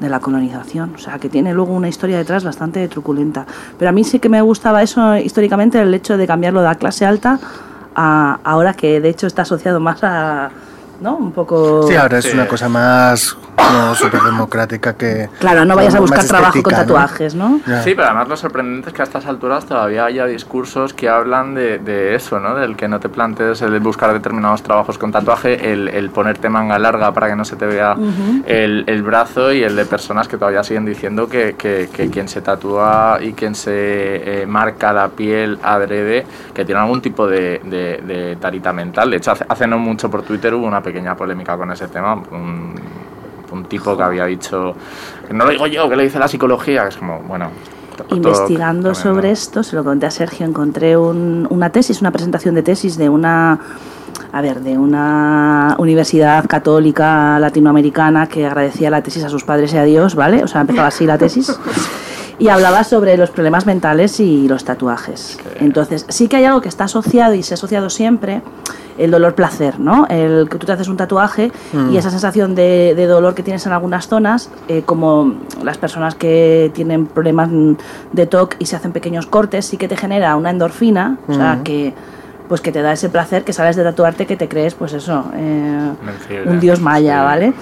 de 0.00 0.08
la 0.08 0.20
colonización. 0.20 0.92
O 0.94 0.98
sea, 0.98 1.18
que 1.18 1.28
tiene 1.28 1.52
luego 1.52 1.72
una 1.74 1.88
historia 1.88 2.16
detrás 2.16 2.44
bastante 2.44 2.86
truculenta. 2.88 3.46
Pero 3.78 3.88
a 3.88 3.92
mí 3.92 4.04
sí 4.04 4.20
que 4.20 4.28
me 4.28 4.40
gustaba 4.42 4.82
eso 4.82 5.16
históricamente, 5.16 5.80
el 5.82 5.92
hecho 5.92 6.16
de 6.16 6.26
cambiarlo 6.26 6.60
de 6.60 6.66
la 6.66 6.76
clase 6.76 7.04
alta 7.04 7.40
a 7.94 8.40
ahora 8.44 8.74
que 8.74 9.00
de 9.00 9.08
hecho 9.08 9.26
está 9.26 9.42
asociado 9.42 9.80
más 9.80 10.02
a, 10.02 10.50
¿no? 11.00 11.16
Un 11.16 11.32
poco... 11.32 11.86
Sí, 11.88 11.94
ahora 11.96 12.18
es 12.18 12.24
Sí. 12.24 12.30
una 12.34 12.46
cosa 12.48 12.68
más 12.68 13.36
como 13.56 13.94
súper 13.94 14.20
democrática 14.22 14.94
que... 14.96 15.28
Claro, 15.38 15.64
no 15.64 15.76
vayas 15.76 15.94
a 15.94 16.00
buscar 16.00 16.24
trabajo 16.24 16.62
con 16.62 16.72
estética, 16.72 16.76
¿no? 16.82 16.86
tatuajes, 16.86 17.34
¿no? 17.34 17.60
Ya. 17.66 17.82
Sí, 17.82 17.94
pero 17.94 18.08
además 18.08 18.28
lo 18.28 18.36
sorprendente 18.36 18.88
es 18.88 18.94
que 18.94 19.02
a 19.02 19.04
estas 19.04 19.26
alturas 19.26 19.64
todavía 19.66 20.04
haya 20.04 20.26
discursos 20.26 20.92
que 20.92 21.08
hablan 21.08 21.54
de, 21.54 21.78
de 21.78 22.14
eso, 22.14 22.40
¿no? 22.40 22.54
Del 22.54 22.76
que 22.76 22.88
no 22.88 23.00
te 23.00 23.08
plantees 23.08 23.62
el 23.62 23.78
buscar 23.80 24.12
determinados 24.12 24.62
trabajos 24.62 24.98
con 24.98 25.12
tatuaje, 25.12 25.72
el, 25.72 25.88
el 25.88 26.10
ponerte 26.10 26.48
manga 26.48 26.78
larga 26.78 27.12
para 27.12 27.28
que 27.28 27.36
no 27.36 27.44
se 27.44 27.56
te 27.56 27.66
vea 27.66 27.96
el, 28.46 28.84
el 28.86 29.02
brazo 29.02 29.52
y 29.52 29.62
el 29.62 29.76
de 29.76 29.84
personas 29.86 30.28
que 30.28 30.36
todavía 30.36 30.62
siguen 30.64 30.84
diciendo 30.84 31.28
que, 31.28 31.54
que- 31.56 31.88
que 31.92 32.10
quien 32.10 32.28
se 32.28 32.40
tatúa 32.40 33.18
y 33.20 33.32
quien 33.34 33.54
se 33.54 34.42
eh, 34.42 34.46
marca 34.46 34.92
la 34.92 35.08
piel 35.08 35.58
adrede, 35.62 36.26
que 36.52 36.64
tiene 36.64 36.80
algún 36.80 37.00
tipo 37.00 37.26
de, 37.26 37.60
de- 37.64 38.02
de 38.06 38.36
tarita 38.36 38.72
mental. 38.72 39.10
De 39.10 39.16
hecho, 39.18 39.32
hace, 39.32 39.44
hace 39.48 39.66
no 39.66 39.78
mucho 39.78 40.10
por 40.10 40.22
Twitter 40.22 40.54
hubo 40.54 40.66
una 40.66 40.82
pequeña 40.84 41.16
polémica 41.16 41.56
con 41.56 41.72
ese 41.72 41.88
tema. 41.88 42.14
Un, 42.14 42.74
un 43.50 43.64
tipo 43.64 43.96
que 43.96 44.02
había 44.04 44.26
dicho, 44.26 44.74
que 45.26 45.34
no 45.34 45.44
lo 45.44 45.50
digo 45.50 45.66
yo, 45.66 45.88
que 45.88 45.96
lo 45.96 46.02
dice 46.02 46.18
la 46.20 46.28
psicología, 46.28 46.86
es 46.86 46.96
como, 46.96 47.20
bueno... 47.20 47.48
todo 47.96 48.16
Investigando 48.16 48.94
sobre 48.94 49.30
esto, 49.30 49.62
se 49.62 49.74
lo 49.76 49.82
conté 49.84 50.06
a 50.06 50.10
Sergio, 50.10 50.44
encontré 50.46 50.96
un- 50.96 51.46
una 51.50 51.70
tesis, 51.70 52.00
una 52.00 52.10
presentación 52.10 52.54
de 52.56 52.62
tesis 52.62 52.96
de 52.96 53.08
una, 53.08 53.58
a 54.32 54.40
ver, 54.40 54.60
de 54.60 54.76
una 54.76 55.76
universidad 55.78 56.46
católica 56.48 57.38
latinoamericana 57.38 58.26
que 58.26 58.44
agradecía 58.46 58.90
la 58.90 59.02
tesis 59.02 59.22
a 59.24 59.28
sus 59.28 59.44
padres 59.44 59.72
y 59.74 59.76
a 59.78 59.84
Dios, 59.84 60.16
¿vale? 60.16 60.42
O 60.42 60.48
sea, 60.48 60.62
empezaba 60.62 60.88
así 60.88 61.06
la 61.06 61.16
tesis. 61.18 61.56
Y 62.38 62.48
hablaba 62.48 62.84
sobre 62.84 63.16
los 63.16 63.30
problemas 63.30 63.66
mentales 63.66 64.18
y 64.20 64.48
los 64.48 64.64
tatuajes. 64.64 65.38
Entonces, 65.60 66.04
sí 66.08 66.28
que 66.28 66.36
hay 66.36 66.44
algo 66.44 66.60
que 66.60 66.68
está 66.68 66.84
asociado 66.84 67.34
y 67.34 67.42
se 67.42 67.54
ha 67.54 67.56
asociado 67.56 67.90
siempre, 67.90 68.42
el 68.98 69.10
dolor-placer, 69.10 69.80
¿no? 69.80 70.06
El 70.08 70.48
que 70.48 70.58
tú 70.58 70.66
te 70.66 70.72
haces 70.72 70.88
un 70.88 70.96
tatuaje 70.96 71.50
y 71.90 71.96
esa 71.96 72.10
sensación 72.10 72.54
de, 72.54 72.94
de 72.94 73.06
dolor 73.06 73.34
que 73.34 73.42
tienes 73.42 73.66
en 73.66 73.72
algunas 73.72 74.08
zonas, 74.08 74.50
eh, 74.68 74.82
como 74.84 75.34
las 75.62 75.78
personas 75.78 76.14
que 76.14 76.70
tienen 76.74 77.06
problemas 77.06 77.48
mm, 77.50 77.74
de 78.12 78.26
TOC 78.26 78.56
y 78.58 78.66
se 78.66 78.76
hacen 78.76 78.92
pequeños 78.92 79.26
cortes, 79.26 79.66
sí 79.66 79.76
que 79.76 79.88
te 79.88 79.96
genera 79.96 80.36
una 80.36 80.50
endorfina, 80.50 81.18
o 81.28 81.34
sea, 81.34 81.60
que 81.64 81.94
pues 82.48 82.60
que 82.60 82.70
te 82.72 82.82
da 82.82 82.92
ese 82.92 83.08
placer 83.08 83.42
que 83.42 83.52
sales 83.52 83.74
de 83.76 83.82
tatuarte 83.82 84.26
que 84.26 84.36
te 84.36 84.48
crees, 84.48 84.74
pues 84.74 84.92
eso, 84.92 85.24
eh, 85.34 85.90
un 86.50 86.60
dios 86.60 86.80
maya. 86.80 87.22
¿vale? 87.22 87.52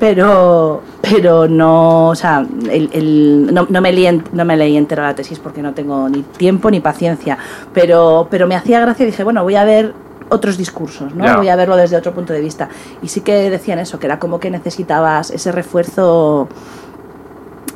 Pero, 0.00 0.82
pero 1.00 1.46
no, 1.48 2.08
o 2.08 2.14
sea, 2.14 2.44
el, 2.70 2.90
el- 2.92 3.50
no, 3.54 3.66
no 3.70 3.80
me 3.80 3.92
leí, 3.92 4.06
en- 4.06 4.24
no 4.32 4.44
me 4.44 4.56
leí 4.56 4.76
entera 4.76 5.04
la 5.04 5.14
tesis 5.14 5.38
porque 5.38 5.62
no 5.62 5.72
tengo 5.74 6.08
ni 6.08 6.22
tiempo 6.22 6.70
ni 6.70 6.80
paciencia, 6.80 7.38
pero, 7.72 8.26
pero 8.30 8.46
me 8.48 8.56
hacía 8.56 8.80
gracia 8.80 9.04
y 9.04 9.06
dije, 9.06 9.22
bueno, 9.24 9.44
voy 9.44 9.54
a 9.54 9.64
ver 9.64 9.94
otros 10.28 10.56
discursos, 10.56 11.14
¿no? 11.14 11.24
Voy 11.36 11.48
a 11.48 11.56
verlo 11.56 11.76
desde 11.76 11.96
otro 11.96 12.12
punto 12.12 12.32
de 12.32 12.40
vista. 12.40 12.68
Y 13.02 13.08
sí 13.08 13.20
que 13.20 13.48
decían 13.50 13.78
eso, 13.78 13.98
que 13.98 14.06
era 14.06 14.18
como 14.18 14.40
que 14.40 14.50
necesitabas 14.50 15.30
ese 15.30 15.52
refuerzo 15.52 16.48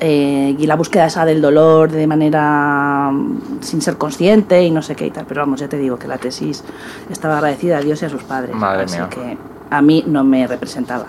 eh, 0.00 0.54
y 0.58 0.66
la 0.66 0.76
búsqueda 0.76 1.06
esa 1.06 1.24
del 1.24 1.40
dolor 1.40 1.90
de 1.90 2.06
manera 2.06 3.10
mm, 3.12 3.60
sin 3.62 3.80
ser 3.82 3.96
consciente 3.96 4.62
y 4.62 4.70
no 4.70 4.82
sé 4.82 4.94
qué 4.94 5.06
y 5.06 5.10
tal. 5.10 5.24
Pero 5.26 5.40
vamos, 5.42 5.60
ya 5.60 5.68
te 5.68 5.78
digo 5.78 5.98
que 5.98 6.08
la 6.08 6.18
tesis 6.18 6.62
estaba 7.10 7.36
agradecida 7.36 7.78
a 7.78 7.80
Dios 7.80 8.02
y 8.02 8.04
a 8.06 8.10
sus 8.10 8.22
padres. 8.22 8.54
Madre 8.54 8.84
así 8.84 8.96
mía. 8.98 9.08
que 9.08 9.38
a 9.70 9.82
mí 9.82 10.04
no 10.06 10.22
me 10.24 10.46
representaba. 10.46 11.06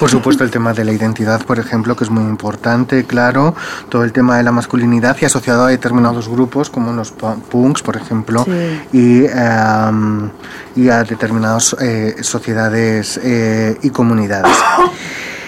Por 0.00 0.10
supuesto, 0.10 0.42
el 0.42 0.50
tema 0.50 0.72
de 0.72 0.84
la 0.84 0.90
identidad, 0.90 1.44
por 1.46 1.60
ejemplo, 1.60 1.94
que 1.94 2.02
es 2.02 2.10
muy 2.10 2.24
importante, 2.24 3.04
claro. 3.04 3.54
Todo 3.88 4.02
el 4.02 4.12
tema 4.12 4.36
de 4.36 4.42
la 4.42 4.50
masculinidad 4.50 5.16
y 5.20 5.24
asociado 5.24 5.66
a 5.66 5.68
determinados 5.68 6.28
grupos, 6.28 6.68
como 6.68 6.92
los 6.92 7.16
pu- 7.16 7.40
punks, 7.42 7.82
por 7.82 7.96
ejemplo, 7.96 8.44
Sí. 8.44 8.80
y, 8.92 9.24
em, 9.26 10.30
y 10.74 10.88
a 10.88 11.04
determinadas 11.04 11.76
eh, 11.80 12.16
sociedades 12.22 13.20
eh, 13.22 13.78
y 13.80 13.90
comunidades. 13.90 14.56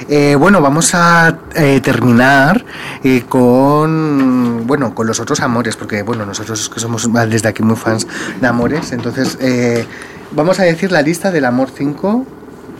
Eh, 0.09 0.35
bueno, 0.37 0.61
vamos 0.61 0.95
a 0.95 1.39
eh, 1.55 1.81
terminar 1.81 2.65
eh, 3.05 3.25
con 3.29 4.67
bueno 4.67 4.95
con 4.95 5.07
los 5.07 5.21
otros 5.21 5.41
amores, 5.41 5.77
porque 5.77 6.03
bueno 6.03 6.25
nosotros 6.27 6.69
que 6.69 6.81
somos 6.81 7.09
desde 7.29 7.49
aquí 7.49 7.63
muy 7.63 7.77
fans 7.77 8.07
de 8.41 8.47
amores, 8.47 8.93
entonces 8.93 9.37
eh, 9.41 9.85
vamos 10.33 10.59
a 10.61 10.65
decir 10.65 10.91
la 10.93 11.03
lista 11.03 11.31
del 11.31 11.45
amor 11.45 11.71
5 11.75 12.27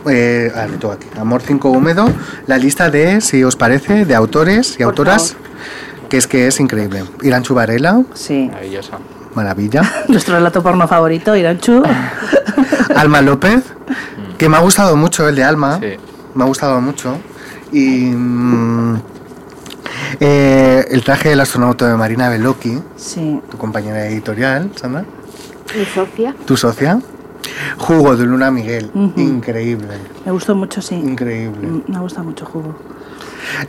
eh, 0.09 0.51
ah, 0.55 0.67
aquí. 0.93 1.07
Amor 1.19 1.41
5 1.45 1.69
húmedo, 1.69 2.09
la 2.47 2.57
lista 2.57 2.89
de, 2.89 3.21
si 3.21 3.43
os 3.43 3.55
parece, 3.55 4.05
de 4.05 4.15
autores 4.15 4.73
y 4.75 4.77
Por 4.77 4.85
autoras, 4.87 5.35
que 6.09 6.17
es 6.17 6.27
que 6.27 6.47
es 6.47 6.59
increíble. 6.59 7.03
Irán 7.21 7.43
Chubarela, 7.43 8.01
Sí. 8.13 8.49
Maravillosa. 8.51 8.97
maravilla. 9.35 9.81
Nuestro 10.07 10.35
relato 10.35 10.63
porno 10.63 10.87
favorito, 10.87 11.35
Iranchu. 11.35 11.83
Alma 12.95 13.21
López, 13.21 13.63
que 14.37 14.49
me 14.49 14.57
ha 14.57 14.59
gustado 14.61 14.95
mucho 14.95 15.27
el 15.29 15.35
de 15.35 15.43
Alma, 15.43 15.79
Sí. 15.79 15.97
Me 16.35 16.43
ha 16.43 16.47
gustado 16.47 16.79
mucho. 16.81 17.17
Y 17.71 18.05
mm, 18.11 18.95
eh, 20.19 20.85
el 20.91 21.03
traje 21.03 21.29
del 21.29 21.39
astronauta 21.39 21.87
de 21.87 21.95
Marina 21.95 22.29
Beloki, 22.29 22.79
Sí. 22.95 23.41
tu 23.49 23.57
compañera 23.57 24.05
editorial, 24.07 24.71
Sandra, 24.75 25.05
Mi 25.77 25.85
Sofía. 25.85 26.35
tu 26.45 26.57
socia. 26.57 26.99
Jugo 27.77 28.15
de 28.15 28.25
Luna 28.25 28.51
Miguel, 28.51 28.91
increíble, 29.15 29.97
Me 30.25 30.31
gustó 30.31 30.53
mucho, 30.55 30.81
sí. 30.81 30.95
increíble. 30.95 31.81
Me 31.87 31.99
gusta 31.99 32.21
mucho 32.21 32.45
jugo. 32.45 32.75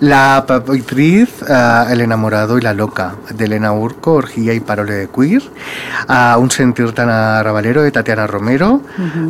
La 0.00 0.44
papitriz, 0.46 1.42
ah, 1.48 1.86
El 1.90 2.00
enamorado 2.00 2.58
y 2.58 2.60
la 2.60 2.74
loca, 2.74 3.14
de 3.30 3.44
Elena 3.44 3.72
Urco, 3.72 4.14
Orgía 4.14 4.54
y 4.54 4.60
Parole 4.60 4.92
de 4.94 5.08
Queer. 5.08 5.42
A 6.08 6.36
Un 6.38 6.50
sentir 6.50 6.92
tan 6.92 7.08
arrabalero, 7.08 7.82
de 7.82 7.90
Tatiana 7.90 8.26
Romero. 8.26 8.80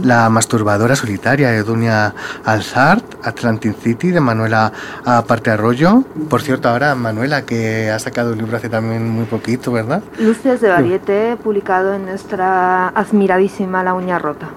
La 0.02 0.28
masturbadora 0.28 0.96
solitaria, 0.96 1.50
de 1.50 1.62
Dunia 1.62 2.14
Alzart. 2.44 3.04
Atlantic 3.24 3.76
City, 3.78 4.10
de 4.10 4.20
Manuela 4.20 4.72
Aparte 5.04 5.50
Arroyo. 5.50 6.04
Por 6.28 6.42
cierto, 6.42 6.68
ahora 6.68 6.94
Manuela, 6.94 7.42
que 7.42 7.90
ha 7.90 7.98
sacado 7.98 8.32
un 8.32 8.38
libro 8.38 8.56
hace 8.56 8.68
también 8.68 9.08
muy 9.08 9.24
poquito, 9.24 9.72
¿verdad? 9.72 10.02
Luces 10.18 10.60
de 10.60 10.68
Variete, 10.68 11.36
publicado 11.42 11.94
en 11.94 12.06
nuestra 12.06 12.88
admiradísima 12.88 13.82
La 13.82 13.94
Uña 13.94 14.18
Rota. 14.18 14.48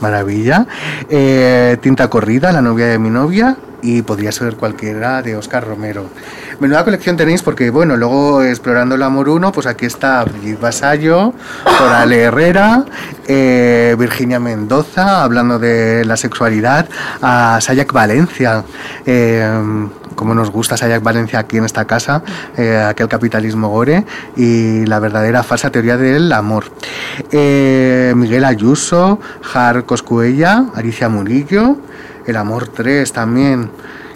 Maravilla. 0.00 0.66
Eh, 1.08 1.76
Tinta 1.80 2.08
Corrida, 2.08 2.52
La 2.52 2.62
novia 2.62 2.86
de 2.86 2.98
mi 2.98 3.10
novia. 3.10 3.56
y 3.82 4.02
podría 4.02 4.32
ser 4.32 4.56
cualquiera 4.56 5.22
de 5.22 5.36
Oscar 5.36 5.64
Romero. 5.64 6.06
Menuda 6.58 6.82
colección 6.82 7.16
tenéis 7.16 7.42
porque, 7.42 7.70
bueno, 7.70 7.96
luego 7.96 8.42
explorando 8.42 8.94
el 8.96 9.02
amor 9.02 9.28
1, 9.28 9.52
pues 9.52 9.66
aquí 9.66 9.86
está 9.86 10.24
Brigitte 10.24 10.60
Vasallo, 10.60 11.34
Corale 11.78 12.22
Herrera, 12.22 12.84
eh, 13.28 13.94
Virginia 13.96 14.40
Mendoza, 14.40 15.22
hablando 15.22 15.58
de 15.60 16.04
la 16.04 16.16
sexualidad, 16.16 16.88
a 17.22 17.60
Sayak 17.60 17.92
Valencia. 17.92 18.64
eh, 19.04 19.88
como 20.16 20.34
nos 20.34 20.50
gusta 20.50 20.76
Sayak 20.76 21.02
Valencia 21.04 21.38
aquí 21.38 21.58
en 21.58 21.64
esta 21.64 21.84
casa, 21.84 22.22
eh, 22.56 22.76
aquel 22.76 23.06
capitalismo 23.06 23.68
gore 23.68 24.04
y 24.36 24.84
la 24.86 24.98
verdadera 24.98 25.44
falsa 25.44 25.70
teoría 25.70 25.96
del 25.96 26.32
amor. 26.32 26.64
Eh, 27.30 28.12
Miguel 28.16 28.44
Ayuso, 28.44 29.20
Jar 29.42 29.84
Coscuella, 29.84 30.64
Alicia 30.74 31.08
Murillo, 31.08 31.76
El 32.26 32.36
Amor 32.36 32.66
3 32.68 33.12
también 33.12 33.70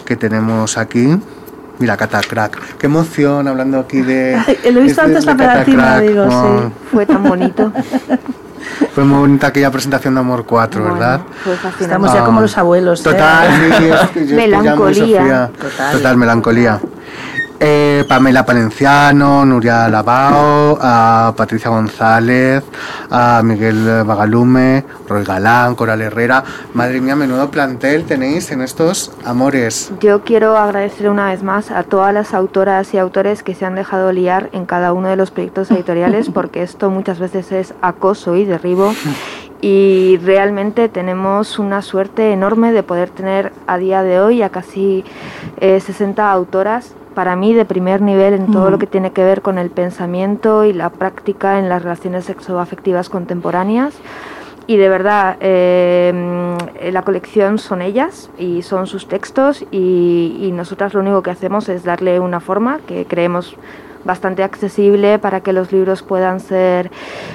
que 0.05 0.16
tenemos 0.16 0.76
aquí. 0.76 1.16
Mira, 1.78 1.96
Catacrack. 1.96 2.76
Qué 2.76 2.86
emoción 2.86 3.46
hablando 3.48 3.78
aquí 3.78 4.03
de. 4.03 4.34
Ay, 4.36 4.59
lo 4.72 4.80
he 4.80 4.82
visto 4.82 5.01
de- 5.01 5.07
antes 5.07 5.24
de 5.24 5.32
la 5.34 5.36
Catacrack. 5.55 6.01
digo, 6.03 6.26
Oh, 6.28 6.61
sí. 6.66 6.72
Fue 6.90 7.07
tan 7.07 7.22
bonito. 7.22 7.72
Fue 8.94 9.04
muy 9.04 9.18
bonita 9.20 9.48
aquella 9.48 9.70
presentación 9.70 10.14
de 10.14 10.20
Amor 10.20 10.44
4, 10.46 10.82
¿verdad? 10.84 11.20
Fue 11.44 11.54
fascinante. 11.54 11.84
Estamos 11.84 12.12
ya 12.12 12.22
Ah, 12.22 12.24
como 12.24 12.40
los 12.40 12.58
abuelos. 12.58 13.00
¿eh? 13.00 13.04
Total, 13.04 13.48
sí, 13.78 13.84
es 13.86 14.11
que 14.11 14.26
yo 14.26 14.36
Melancolía. 14.36 15.50
Total, 15.92 16.16
melancolía. 16.16 16.80
Eh, 17.62 18.06
Pamela 18.08 18.46
Palenciano, 18.46 19.44
Nuria 19.44 19.86
Lavao, 19.90 20.78
a 20.80 21.34
Patricia 21.36 21.68
González, 21.68 22.64
a 23.11 23.42
Miguel 23.44 24.02
Bagalume, 24.02 24.82
Roy 25.06 25.24
Galán, 25.24 25.74
Coral 25.74 26.00
Herrera. 26.00 26.42
Madre 26.72 27.02
mía, 27.02 27.16
menudo 27.16 27.50
plantel 27.50 28.04
tenéis 28.04 28.50
en 28.50 28.62
estos 28.62 29.12
amores. 29.26 29.92
Yo 30.00 30.24
quiero 30.24 30.56
agradecer 30.56 31.11
una 31.11 31.26
vez 31.26 31.42
más 31.42 31.70
a 31.70 31.82
todas 31.82 32.14
las 32.14 32.32
autoras 32.32 32.94
y 32.94 32.98
autores 32.98 33.42
que 33.42 33.54
se 33.54 33.66
han 33.66 33.74
dejado 33.74 34.11
liar 34.11 34.48
en 34.52 34.64
cada 34.64 34.94
uno 34.94 35.08
de 35.08 35.16
los 35.16 35.30
proyectos 35.30 35.70
editoriales, 35.70 36.30
porque 36.34 36.62
esto 36.62 36.88
muchas 36.88 37.18
veces 37.18 37.52
es 37.52 37.74
acoso 37.82 38.36
y 38.36 38.46
derribo. 38.46 38.94
Y 39.61 40.18
realmente 40.24 40.88
tenemos 40.88 41.58
una 41.58 41.82
suerte 41.82 42.32
enorme 42.32 42.72
de 42.72 42.82
poder 42.82 43.11
tener 43.11 43.52
a 43.66 43.76
día 43.76 44.02
de 44.02 44.18
hoy 44.18 44.40
a 44.40 44.48
casi 44.48 45.04
eh, 45.58 45.78
60 45.78 46.32
autoras, 46.32 46.94
para 47.14 47.36
mí 47.36 47.54
de 47.54 47.64
primer 47.64 48.00
nivel 48.00 48.34
en 48.34 48.50
todo 48.52 48.70
lo 48.70 48.78
que 48.78 48.86
tiene 48.86 49.12
que 49.12 49.24
ver 49.24 49.42
con 49.42 49.58
el 49.58 49.70
pensamiento 49.70 50.64
y 50.64 50.72
la 50.72 50.90
práctica 50.90 51.58
en 51.58 51.68
las 51.68 51.82
relaciones 51.82 52.24
sexoafectivas 52.24 53.08
contemporáneas. 53.08 53.94
Y 54.66 54.76
de 54.76 54.88
verdad, 54.88 55.36
eh, 55.40 56.12
mm, 56.14 56.92
la 56.92 57.02
colección 57.02 57.58
son 57.58 57.82
ellas 57.82 58.30
y 58.38 58.62
son 58.62 58.86
sus 58.86 59.08
textos 59.08 59.64
y, 59.70 60.36
y 60.40 60.52
nosotras 60.52 60.94
lo 60.94 61.00
único 61.00 61.22
que 61.22 61.30
hacemos 61.30 61.68
es 61.68 61.82
darle 61.82 62.20
una 62.20 62.38
forma 62.38 62.78
que 62.86 63.04
creemos 63.04 63.56
bastante 64.05 64.42
accesible 64.42 65.18
para 65.18 65.40
que 65.40 65.53
los 65.53 65.72
libros 65.72 66.03
puedan 66.03 66.40
ser 66.40 66.90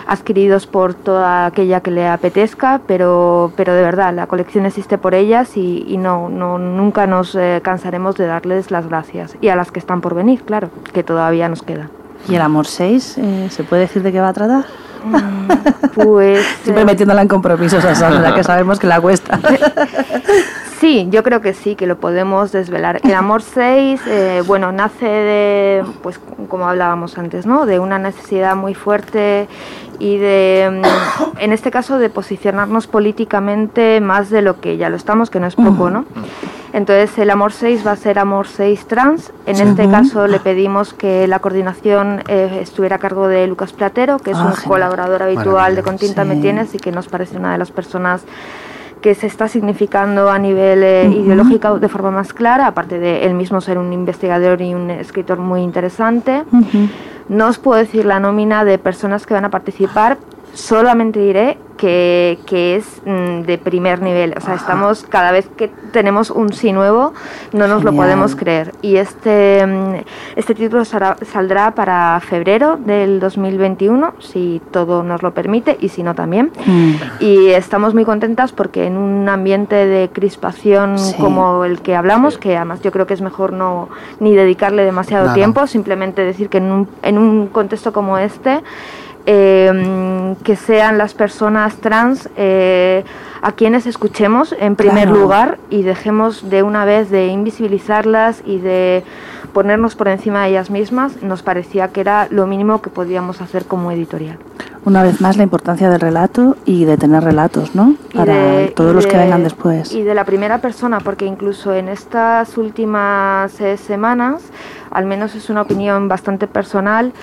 adquiridos 0.07 0.68
por 0.68 0.93
toda 0.93 1.45
aquella 1.45 1.82
que 1.82 1.91
le 1.91 2.07
apetezca, 2.07 2.82
pero, 2.88 3.51
pero 3.55 3.74
de 3.74 3.82
verdad, 3.82 4.13
la 4.13 4.28
colección 4.28 4.66
existe 4.66 4.97
por 4.97 5.13
ellas 5.13 5.57
y, 5.57 5.97
no, 5.97 6.30
no, 6.30 6.57
nunca 6.57 7.07
nos 7.07 7.36
eh, 7.36 7.61
cansaremos 7.63 8.16
de 8.16 8.26
darles 8.28 8.72
las 8.72 8.88
gracias. 8.88 9.38
Y 9.41 9.49
a 9.49 9.55
las 9.55 9.72
que 9.72 9.80
están 9.80 10.01
por 10.01 10.16
venir, 10.16 10.41
claro, 10.43 10.70
que 10.93 11.03
todavía 11.03 11.49
nos 11.49 11.61
queda. 11.61 11.89
¿Y 12.28 12.36
el 12.36 12.41
amor 12.41 12.66
6? 12.66 13.18
eh, 13.18 13.47
¿Se 13.51 13.63
puede 13.63 13.84
decir 13.84 14.01
de 14.03 14.11
qué 14.11 14.20
va 14.20 14.30
a 14.30 14.34
tratar? 14.34 14.66
Pues... 15.93 16.45
Siempre 16.64 16.84
eh, 16.84 16.86
metiéndola 16.86 17.22
en 17.22 17.28
compromisos 17.28 17.84
a 17.86 17.95
Sandra, 17.95 18.36
que 18.36 18.43
sabemos 18.43 18.80
que 18.80 18.88
la 18.88 18.99
cuesta. 18.99 19.39
Sí, 20.80 21.08
yo 21.10 21.24
creo 21.24 21.39
que 21.41 21.53
sí, 21.53 21.76
que 21.76 21.88
lo 21.88 21.97
podemos 21.97 22.51
desvelar. 22.51 22.99
El 23.03 23.14
amor 23.14 23.41
6, 23.41 24.01
eh, 24.08 24.43
bueno, 24.45 24.74
nace 24.74 25.06
de, 25.06 25.84
pues 26.03 26.20
como 26.49 26.68
hablábamos 26.68 27.18
antes, 27.18 27.45
¿no? 27.45 27.66
De 27.66 27.80
una 27.80 27.97
necesidad 27.97 28.58
muy 28.58 28.74
fuerte 28.74 29.47
y 29.99 30.18
de, 30.18 30.82
mm, 30.84 31.39
en 31.39 31.53
este 31.53 31.72
caso, 31.72 31.97
de 31.97 32.10
posicionarnos 32.10 32.88
políticamente 32.88 34.01
más 34.01 34.30
de 34.30 34.41
lo 34.41 34.60
que 34.60 34.76
ya 34.76 34.89
lo 34.89 34.97
estamos, 34.97 35.30
que 35.30 35.39
no 35.39 35.47
es 35.47 35.56
poco, 35.56 35.89
¿no? 35.89 36.06
Entonces 36.76 37.17
el 37.19 37.30
Amor 37.30 37.53
6 37.53 37.88
va 37.88 37.91
a 37.91 37.95
ser 37.95 38.19
Amor 38.19 38.47
6 38.47 38.86
Trans. 38.88 39.32
En 39.45 39.55
este 39.65 39.89
caso 39.89 40.28
le 40.28 40.41
pedimos 40.41 40.93
que 40.93 41.26
la 41.26 41.39
coordinación 41.39 42.21
eh, 42.28 42.59
estuviera 42.61 42.97
a 42.97 42.99
cargo 42.99 43.30
de 43.30 43.47
Lucas 43.47 43.71
Platero, 43.71 44.19
que 44.19 44.32
es 44.32 44.38
Ah, 44.38 44.41
un 44.47 44.51
genial. 44.51 44.67
colaborador 44.67 45.23
habitual 45.23 45.45
de 45.76 45.82
Maravilloso. 45.82 45.84
Con 45.86 45.97
Tinta 45.97 46.26
Me 46.26 46.36
Sí. 46.36 46.41
Tienes 46.41 46.76
y 46.76 46.78
que 46.78 46.91
nos 46.91 47.07
parece 47.07 47.38
una 47.38 47.53
de 47.53 47.57
las 47.59 47.71
personas 47.71 48.26
que 49.01 49.15
se 49.15 49.26
está 49.28 49.47
significando 49.47 50.30
a 50.30 50.38
nivel 50.38 50.84
eh, 50.84 51.05
ideológico 51.07 51.80
de 51.80 51.88
forma 51.88 52.11
más 52.11 52.34
clara, 52.34 52.67
aparte 52.67 52.99
de 52.99 53.26
él 53.26 53.36
mismo 53.36 53.61
ser 53.61 53.78
un 53.78 53.93
investigador 53.93 54.61
y 54.61 54.73
un 54.73 54.89
escritor 54.91 55.38
muy 55.38 55.61
interesante. 55.61 56.43
No 57.30 57.47
os 57.47 57.57
puedo 57.57 57.80
decir 57.80 58.03
la 58.05 58.19
nómina 58.19 58.65
de 58.65 58.78
personas 58.80 59.26
que 59.26 59.34
van 59.34 59.45
a 59.45 59.49
participar, 59.49 60.17
solamente 60.56 61.20
diré 61.20 61.58
que, 61.78 62.39
que 62.45 62.78
es 62.78 63.01
mm, 63.06 63.41
de 63.41 63.58
primer 63.58 64.01
nivel. 64.01 64.34
O 64.38 64.39
sea, 64.41 64.56
estamos, 64.56 65.03
cada 65.03 65.32
vez 65.32 65.49
que 65.58 65.68
tenemos 65.91 66.32
un 66.32 66.53
sí 66.53 66.72
nuevo, 66.72 67.14
no 67.51 67.68
nos 67.68 67.84
lo 67.84 67.91
podemos 67.93 68.36
creer. 68.36 68.72
Y 68.82 68.95
este, 68.95 69.66
mm, 69.66 69.95
este 70.38 70.56
título 70.56 70.86
saldrá, 70.86 71.18
saldrá 71.30 71.72
para 71.72 72.20
febrero 72.22 72.78
del 72.78 73.20
2021, 73.20 74.14
si 74.20 74.62
todo 74.72 75.03
nos 75.03 75.22
lo 75.22 75.34
permite, 75.34 75.78
y 75.82 75.89
si 75.89 76.01
no 76.01 76.16
también. 76.16 76.51
Mm. 76.66 76.91
Y 77.20 77.49
estamos 77.49 77.93
muy 77.93 78.06
contentas 78.06 78.53
porque 78.53 78.86
en 78.86 78.95
un 78.97 79.28
ambiente 79.28 79.76
de 79.76 80.10
crispación 80.10 80.97
Sí. 80.97 81.16
como 81.20 81.66
el 81.66 81.82
que 81.82 81.93
hablamos, 81.95 82.38
que 82.38 82.56
además 82.56 82.82
yo 82.82 82.91
creo 82.93 83.06
que 83.06 83.14
es 83.14 83.22
mejor 83.22 83.51
no 83.51 83.89
ni 84.22 84.34
dedicarle 84.34 84.86
demasiado 84.86 85.26
Nada. 85.26 85.36
tiempo, 85.36 85.68
simplemente 85.68 86.22
decir 86.24 86.47
que 86.47 86.60
en 86.60 86.72
un, 86.72 86.89
en 87.03 87.18
un 87.18 87.47
contexto 87.47 87.91
como 87.91 88.18
este, 88.18 88.62
eh, 89.26 90.36
que 90.43 90.55
sean 90.55 90.97
las 90.97 91.13
personas 91.13 91.76
trans 91.78 92.30
eh, 92.38 93.03
a 93.41 93.51
quienes 93.51 93.86
escuchemos 93.86 94.55
en 94.59 94.76
primer 94.76 95.05
Claro. 95.07 95.19
lugar 95.21 95.57
y 95.69 95.82
dejemos 95.84 96.49
de 96.49 96.63
una 96.63 96.86
vez 96.86 97.09
de 97.09 97.28
invisibilizarlas 97.28 98.41
y 98.45 98.57
de 98.59 99.03
ponernos 99.53 99.95
por 99.95 100.07
encima 100.09 100.43
de 100.43 100.49
ellas 100.49 100.69
mismas, 100.69 101.21
nos 101.23 101.41
parecía 101.41 101.88
que 101.89 102.01
era 102.01 102.28
lo 102.30 102.45
mínimo 102.47 102.82
que 102.82 102.89
podíamos 102.89 103.41
hacer 103.41 103.65
como 103.65 103.91
editorial. 103.91 104.38
Una 104.84 105.01
vez 105.01 105.21
más, 105.21 105.38
la 105.38 105.43
importancia 105.43 105.89
del 105.89 105.99
relato 105.99 106.57
y 106.65 106.86
de 106.86 106.97
tener 106.97 107.23
relatos, 107.23 107.73
¿no? 107.73 107.95
Para 108.13 108.34
de- 108.36 108.67
todos 108.67 108.93
los 108.93 109.07
que 109.07 109.17
de- 109.17 109.23
vengan 109.23 109.43
después. 109.43 109.91
Y 109.93 110.03
de 110.03 110.13
la 110.13 110.26
primera 110.26 110.59
persona, 110.59 110.99
porque 110.99 111.26
incluso 111.26 111.73
en 111.73 111.88
estas 111.89 112.57
últimas 112.57 113.59
eh, 113.61 113.78
semanas, 113.78 114.43
al 114.91 115.05
menos 115.05 115.34
es 115.36 115.49
una 115.49 115.61
opinión 115.61 116.07
bastante 116.07 116.45
personal, 116.47 117.13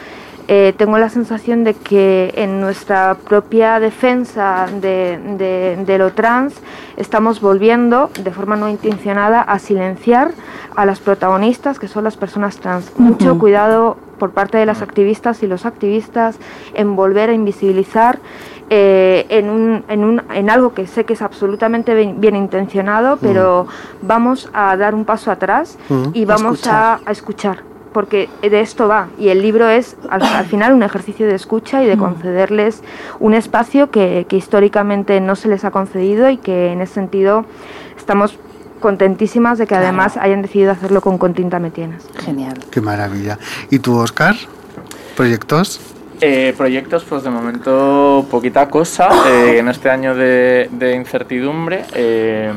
eh, 0.55 0.75
tengo 0.77 0.99
la 0.99 1.09
sensación 1.09 1.65
de 1.65 1.73
que 1.73 2.33
en 2.37 2.61
nuestra 2.61 3.15
propia 3.31 3.81
defensa 3.81 4.67
de, 4.83 5.19
de- 5.39 5.83
de 5.87 5.97
lo 5.99 6.13
trans 6.13 6.53
estamos 6.99 7.41
volviendo 7.41 8.11
de 8.23 8.31
forma 8.33 8.55
no 8.57 8.69
intencionada 8.69 9.41
a 9.41 9.59
silenciar 9.59 10.33
a 10.77 10.85
las 10.85 11.01
protagonistas, 11.01 11.79
que 11.79 11.89
son 11.89 12.05
las 12.05 12.17
personas 12.19 12.59
trans. 12.59 12.93
Mucho 12.99 13.39
cuidado 13.39 13.97
por 14.19 14.33
parte 14.33 14.59
de 14.59 14.67
las 14.67 14.83
activistas 14.83 15.43
y 15.43 15.47
los 15.47 15.65
activistas 15.65 16.39
en 16.75 16.97
volver 16.97 17.31
a 17.31 17.33
invisibilizar 17.33 18.19
eh, 18.69 19.25
en, 19.31 19.49
un, 19.49 19.85
en, 19.89 20.05
un, 20.05 20.23
en 20.35 20.51
algo 20.51 20.75
que 20.75 20.87
sé 20.87 21.05
que 21.07 21.15
es 21.15 21.23
absolutamente 21.23 21.95
bien, 21.95 22.21
bien 22.21 22.37
intencionado, 22.37 23.17
pero 23.17 23.67
vamos 24.03 24.51
a 24.53 24.77
dar 24.77 24.95
un 24.95 25.05
paso 25.07 25.31
atrás 25.31 25.79
y 26.13 26.25
vamos 26.27 26.57
Escuchar. 26.61 26.75
a, 26.75 27.01
a 27.07 27.11
escuchar. 27.13 27.72
Porque 27.93 28.29
de 28.43 28.61
esto 28.61 28.89
va. 28.89 29.09
Y 29.19 29.29
el 29.29 29.43
libro 29.43 29.69
es 29.69 29.97
al, 30.09 30.23
al 30.23 30.47
final 30.47 30.73
un 30.73 30.83
ejercicio 30.83 31.27
de 31.27 31.35
escucha 31.35 31.83
y 31.83 31.87
de 31.87 31.97
concederles 31.99 32.83
un 33.21 33.35
espacio 33.35 33.91
que, 33.91 34.27
que 34.29 34.37
históricamente 34.37 35.21
no 35.21 35.37
se 35.37 35.49
les 35.49 35.65
ha 35.65 35.71
concedido 35.71 36.31
y 36.31 36.39
que 36.39 36.73
en 36.73 36.81
ese 36.81 36.95
sentido 36.95 37.45
estamos 37.97 38.39
contentísimas 38.81 39.59
de 39.59 39.65
que 39.67 39.75
Claro. 39.75 39.85
además 39.85 40.17
hayan 40.17 40.43
decidido 40.43 40.73
hacerlo 40.73 41.01
con 41.03 41.19
Con 41.19 41.35
Tinta 41.35 41.59
Me 41.61 41.71
Tienes. 41.71 42.05
Genial. 42.25 42.59
Qué 42.71 42.81
maravilla. 42.81 43.39
¿Y 43.71 43.79
tú, 43.79 43.97
Oscar? 43.99 44.35
¿Proyectos? 45.17 45.81
Eh, 46.25 46.55
proyectos, 46.57 47.03
pues 47.03 47.25
de 47.25 47.31
momento 47.31 48.25
poquita 48.31 48.69
cosa. 48.69 49.09
eh, 49.27 49.59
en 49.59 49.69
este 49.69 49.91
año 49.91 50.15
de, 50.15 50.69
de 50.71 50.95
incertidumbre. 50.95 51.85
eh, 51.95 52.53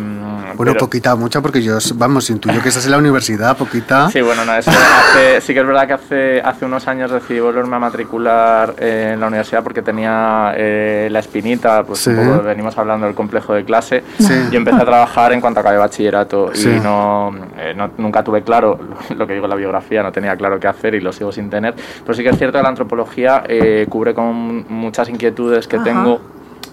Bueno, 0.56 0.74
pero- 0.74 0.86
poquita, 0.86 1.16
mucha, 1.16 1.42
porque 1.42 1.64
yo, 1.64 1.78
vamos, 1.96 2.30
intuyo 2.30 2.62
que 2.62 2.70
estás 2.70 2.86
en 2.86 2.92
la 2.92 3.00
universidad, 3.00 3.58
poquita. 3.58 4.08
Sí, 4.12 4.22
bueno, 4.22 4.46
no, 4.46 4.54
eso 4.56 4.70
hace- 4.70 5.42
sí 5.42 5.54
que 5.56 5.62
es 5.62 5.66
verdad 5.66 5.88
que 5.88 5.94
hace, 5.94 6.42
hace 6.42 6.64
unos 6.66 6.88
años 6.88 7.10
decidí 7.10 7.40
volverme 7.40 7.76
a 7.76 7.80
matricular 7.80 8.76
en 8.78 9.20
la 9.20 9.28
universidad 9.28 9.64
porque 9.64 9.82
tenía 9.82 10.54
eh, 10.56 11.08
la 11.12 11.18
espinita, 11.20 11.84
pues 11.84 12.00
Sí. 12.02 12.12
un 12.12 12.18
poco 12.34 12.44
venimos 12.44 12.78
hablando 12.78 13.08
del 13.08 13.16
complejo 13.16 13.54
de 13.56 13.66
clase. 13.66 14.04
Sí. 14.20 14.34
Yo 14.52 14.58
empecé 14.60 14.78
a 14.84 14.86
trabajar 14.86 15.34
en 15.34 15.42
cuanto 15.42 15.62
acabé 15.62 15.78
bachillerato 15.78 16.52
Sí. 16.54 16.70
y 16.70 16.80
no, 16.80 17.34
eh, 17.58 17.74
no- 17.76 17.90
nunca 17.98 18.24
tuve 18.24 18.44
claro 18.44 18.78
lo 19.18 19.26
que 19.26 19.34
digo 19.34 19.46
en 19.46 19.50
la 19.50 19.56
biografía, 19.56 20.04
no 20.04 20.12
tenía 20.12 20.36
claro 20.36 20.60
qué 20.60 20.68
hacer 20.68 20.94
y 20.94 21.02
lo 21.02 21.12
sigo 21.12 21.32
sin 21.32 21.50
tener. 21.50 21.74
Pero 22.04 22.14
sí 22.14 22.22
que 22.22 22.30
es 22.30 22.38
cierto 22.38 22.60
que 22.60 22.64
la 22.64 22.70
antropología 22.70 23.44
eh, 23.62 23.88
cubre 23.88 24.14
con 24.14 24.66
muchas 24.70 25.10
inquietudes 25.10 25.68
que 25.68 25.76
Ajá. 25.78 25.86
tengo 25.86 26.20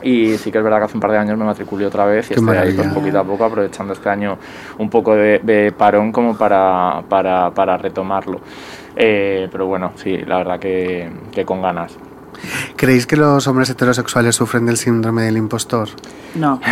Y 0.03 0.37
sí 0.39 0.51
que 0.51 0.59
es 0.59 0.65
verdad 0.65 0.79
que 0.79 0.85
hace 0.85 0.97
un 0.97 1.01
par 1.01 1.13
de 1.13 1.19
años 1.19 1.39
me 1.39 1.45
matriculé 1.45 1.87
otra 1.87 2.05
vez 2.07 2.27
y 2.27 2.35
Qué 2.35 2.41
estoy 2.41 2.57
ahí 2.57 2.73
pues, 2.73 2.89
poquito 2.89 3.21
a 3.21 3.25
poco 3.25 3.45
aprovechando 3.45 3.93
este 3.93 4.09
año 4.09 4.37
un 4.79 4.91
poco 4.91 5.15
de, 5.15 5.41
de 5.43 5.73
parón 5.73 6.11
como 6.11 6.37
para, 6.37 7.03
para, 7.09 7.51
para 7.53 7.77
retomarlo. 7.77 8.41
Eh, 8.97 9.49
pero 9.51 9.67
bueno, 9.67 9.93
sí, 9.97 10.19
la 10.19 10.39
verdad 10.39 10.59
que, 10.59 11.09
que 11.31 11.45
con 11.45 11.63
ganas. 11.63 11.97
¿Creéis 12.77 13.07
que 13.07 13.17
los 13.17 13.47
hombres 13.47 13.71
heterosexuales 13.71 14.35
sufren 14.35 14.67
del 14.67 14.77
síndrome 14.77 15.23
del 15.23 15.37
impostor? 15.37 15.89
No. 16.35 16.61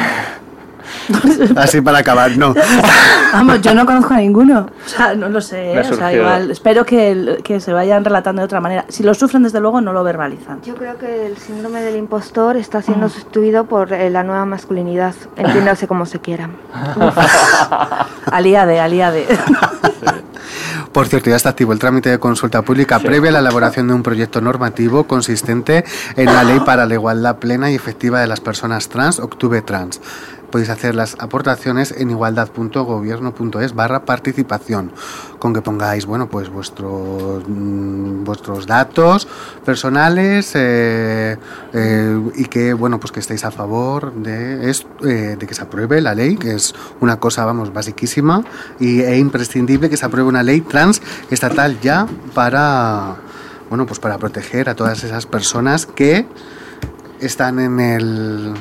Así 1.57 1.81
para 1.81 1.99
acabar, 1.99 2.37
no. 2.37 2.55
Vamos, 3.33 3.61
yo 3.63 3.75
no 3.75 3.87
conozco 3.87 4.15
a 4.15 4.19
ninguno. 4.19 4.69
O 4.85 4.89
sea, 4.89 5.15
no 5.15 5.29
lo 5.29 5.41
sé. 5.41 5.79
O 5.79 5.95
sea, 5.95 6.13
igual, 6.13 6.51
espero 6.51 6.85
que, 6.85 7.41
que 7.45 7.61
se 7.61 7.73
vayan 7.73 8.05
relatando 8.05 8.41
de 8.41 8.47
otra 8.47 8.61
manera. 8.61 8.85
Si 8.89 9.03
lo 9.03 9.15
sufren, 9.15 9.43
desde 9.43 9.61
luego, 9.61 9.81
no 9.81 9.93
lo 9.93 10.03
verbalizan. 10.03 10.61
Yo 10.63 10.75
creo 10.75 10.99
que 10.99 11.27
el 11.27 11.37
síndrome 11.37 11.81
del 11.81 11.97
impostor 11.97 12.57
está 12.57 12.83
siendo 12.83 13.09
sustituido 13.09 13.65
por 13.65 13.93
eh, 13.93 14.11
la 14.11 14.25
nueva 14.25 14.45
masculinidad, 14.45 15.15
entiéndase 15.37 15.87
como 15.87 16.07
se 16.07 16.21
quiera. 16.21 16.51
Aliade, 18.31 18.81
aliade. 18.81 19.27
Por 20.93 21.07
cierto, 21.07 21.31
ya 21.31 21.37
está 21.37 21.51
activo 21.51 21.73
el 21.73 21.79
trámite 21.79 22.11
de 22.11 22.19
consulta 22.19 22.63
pública 22.63 22.99
previa 22.99 23.31
a 23.31 23.33
la 23.35 23.39
elaboración 23.39 23.87
de 23.87 23.95
un 23.95 24.03
proyecto 24.03 24.41
normativo 24.41 25.05
consistente 25.05 25.85
en 26.17 26.27
la 26.27 26.43
ley 26.43 26.59
para 26.61 26.85
la 26.85 26.95
igualdad 26.95 27.37
plena 27.37 27.71
y 27.71 27.77
efectiva 27.77 28.21
de 28.21 28.27
las 28.27 28.41
personas 28.41 28.89
trans, 28.89 29.21
Octubre 29.21 29.63
Trans. 29.63 30.01
Podéis 30.51 30.71
hacer 30.71 30.95
las 30.95 31.15
aportaciones 31.21 31.93
en 31.97 32.11
igualdad.gobierno.es 32.11 33.75
barra 33.75 34.05
participación, 34.05 34.93
con 35.39 35.55
que 35.55 35.63
pongáis, 35.63 36.07
bueno, 36.07 36.29
pues 36.29 36.49
vuestros, 36.49 37.45
mm, 37.49 38.25
vuestros 38.25 38.67
datos 38.67 39.29
personales 39.65 40.51
eh, 40.55 41.37
eh, 41.73 42.21
y 42.35 42.45
que, 42.47 42.73
bueno, 42.75 42.99
pues 42.99 43.13
que 43.13 43.21
estéis 43.21 43.45
a 43.45 43.51
favor 43.51 44.13
de, 44.15 44.69
es- 44.71 44.87
eh, 45.05 45.37
de 45.39 45.47
que 45.47 45.55
se 45.55 45.63
apruebe 45.63 46.01
la 46.01 46.15
ley, 46.15 46.37
que 46.37 46.55
es 46.55 46.75
una 47.01 47.21
cosa, 47.21 47.45
vamos, 47.45 47.73
basiquísima 47.73 48.43
y, 48.81 49.01
e 49.03 49.19
imprescindible 49.19 49.89
que 49.89 49.97
se 49.97 50.05
apruebe 50.07 50.29
una 50.29 50.43
ley 50.43 50.61
trans 50.63 51.01
estatal 51.31 51.79
ya 51.81 52.07
para, 52.35 53.17
bueno, 53.69 53.87
pues 53.87 54.01
para 54.01 54.19
proteger 54.19 54.69
a 54.69 54.75
todas 54.75 55.05
esas 55.05 55.27
personas 55.27 55.87
que 55.87 56.27
están 57.21 57.59
en 57.61 57.79
el 57.81 58.55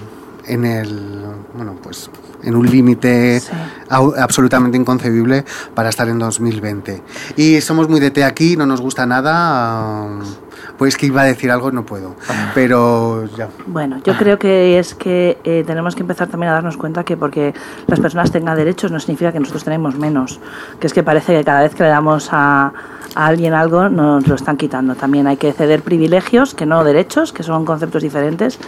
en 0.49 0.65
el 0.65 1.21
bueno 1.53 1.75
pues 1.81 2.09
en 2.43 2.55
un 2.55 2.69
límite 2.69 3.41
au- 3.89 4.13
absolutamente 4.17 4.77
inconcebible 4.77 5.45
para 5.75 5.89
estar 5.89 6.07
en 6.09 6.19
2020 6.19 7.01
y 7.37 7.61
somos 7.61 7.87
muy 7.89 7.99
de 7.99 8.11
té 8.11 8.23
aquí 8.23 8.55
no 8.57 8.65
nos 8.65 8.81
gusta 8.81 9.05
nada 9.05 10.05
um, 10.05 10.21
pues 10.77 10.97
que 10.97 11.07
iba 11.07 11.21
a 11.21 11.25
decir 11.25 11.51
algo 11.51 11.71
no 11.71 11.85
puedo 11.85 12.15
pero 12.53 13.25
ya 13.35 13.49
Bueno, 13.67 13.97
yo 14.03 14.15
creo 14.17 14.39
que 14.39 14.79
es 14.79 14.95
que 14.95 15.37
eh, 15.43 15.63
tenemos 15.65 15.95
que 15.95 16.01
empezar 16.01 16.27
también 16.27 16.51
a 16.51 16.53
darnos 16.53 16.77
cuenta 16.77 17.03
que 17.03 17.17
porque 17.17 17.53
las 17.87 17.99
personas 17.99 18.31
tengan 18.31 18.57
derechos 18.57 18.91
no 18.91 18.99
significa 18.99 19.31
que 19.31 19.39
nosotros 19.39 19.63
tenemos 19.63 19.95
menos. 19.95 20.39
Que 20.79 20.87
es 20.87 20.93
que 20.93 21.03
parece 21.03 21.37
que 21.37 21.43
cada 21.43 21.61
vez 21.61 21.75
que 21.75 21.83
le 21.83 21.89
damos 21.89 22.29
a, 22.31 22.73
a 23.15 23.25
alguien 23.25 23.53
algo 23.53 23.89
nos 23.89 24.27
lo 24.27 24.35
están 24.35 24.57
quitando. 24.57 24.95
También 24.95 25.27
hay 25.27 25.37
que 25.37 25.51
ceder 25.53 25.81
privilegios, 25.81 26.53
que 26.53 26.65
no 26.65 26.83
derechos, 26.83 27.33
que 27.33 27.43
son 27.43 27.65
conceptos 27.65 28.03
diferentes, 28.03 28.59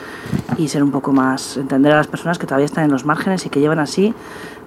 y 0.58 0.68
ser 0.68 0.84
un 0.84 0.92
poco 0.92 1.12
más, 1.12 1.58
entender 1.58 1.94
a 1.94 1.98
las 1.98 2.08
personas 2.08 2.38
que 2.38 2.46
todavía 2.46 2.66
están 2.66 2.86
en 2.86 2.92
los 2.92 3.06
márgenes 3.06 3.46
y 3.46 3.50
que 3.50 3.60
llevan 3.60 3.80
así, 3.80 4.14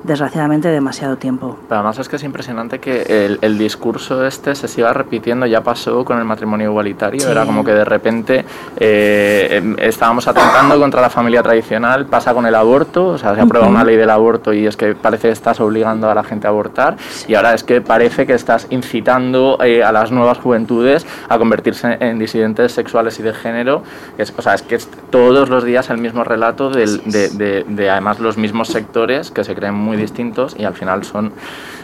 desgraciadamente, 0.04 0.68
demasiado 0.68 1.16
tiempo. 1.16 1.58
Pero 1.68 1.80
además 1.80 1.98
es 1.98 2.08
que 2.08 2.16
es 2.16 2.22
impresionante 2.22 2.78
que 2.78 3.02
el, 3.26 3.38
el 3.42 3.58
discurso 3.58 4.24
este 4.26 4.54
se 4.54 4.68
siga 4.68 4.92
repitiendo. 4.92 5.46
Ya 5.46 5.62
pasó 5.62 6.04
con 6.04 6.18
el 6.18 6.24
matrimonio 6.24 6.70
igualitario. 6.70 7.20
Sí. 7.20 7.30
Era 7.30 7.44
como 7.44 7.64
que 7.64 7.72
de 7.72 7.84
repente 7.84 8.44
eh, 8.78 9.48
em, 9.58 9.76
estábamos 9.78 10.28
atentando 10.28 10.78
contra 10.78 11.00
la 11.00 11.10
familia 11.10 11.42
tradicional. 11.42 12.06
Pasa 12.06 12.32
con 12.34 12.46
el 12.46 12.54
aborto. 12.54 13.06
O 13.08 13.18
sea, 13.18 13.34
se 13.34 13.40
aprueba 13.40 13.66
Ujú. 13.66 13.74
una 13.74 13.84
ley 13.84 13.96
del 13.96 14.10
aborto 14.10 14.52
y 14.52 14.66
es 14.66 14.76
que 14.76 14.94
parece 14.94 15.28
que 15.28 15.32
estás 15.32 15.58
obligando 15.60 16.10
a 16.10 16.14
la 16.14 16.22
gente 16.24 16.46
a 16.46 16.50
abortar. 16.50 16.96
Y 17.26 17.34
ahora 17.34 17.54
es 17.54 17.64
que 17.64 17.80
parece 17.80 18.26
que 18.26 18.34
estás 18.34 18.66
incitando 18.70 19.58
eh, 19.64 19.82
a 19.82 19.90
las 19.92 20.12
nuevas 20.12 20.38
juventudes 20.38 21.06
a 21.28 21.38
convertirse 21.38 21.96
en 22.00 22.18
disidentes 22.18 22.72
sexuales 22.72 23.18
y 23.18 23.22
de 23.22 23.32
género. 23.32 23.82
Es, 24.18 24.32
o 24.36 24.42
sea, 24.42 24.54
es 24.54 24.62
que 24.62 24.74
es 24.76 24.88
todos 25.10 25.48
los 25.48 25.64
días 25.64 25.88
el 25.90 25.98
mismo 25.98 26.24
relato 26.24 26.70
del- 26.70 27.02
de, 27.04 27.28
de- 27.30 27.64
de 27.66 27.90
además 27.90 28.20
los 28.20 28.36
mismos 28.36 28.68
sectores 28.68 29.30
que 29.30 29.44
se 29.44 29.54
creen 29.54 29.74
muy 29.74 29.93
distintos 29.96 30.54
y 30.58 30.64
al 30.64 30.74
final 30.74 31.04
son 31.04 31.32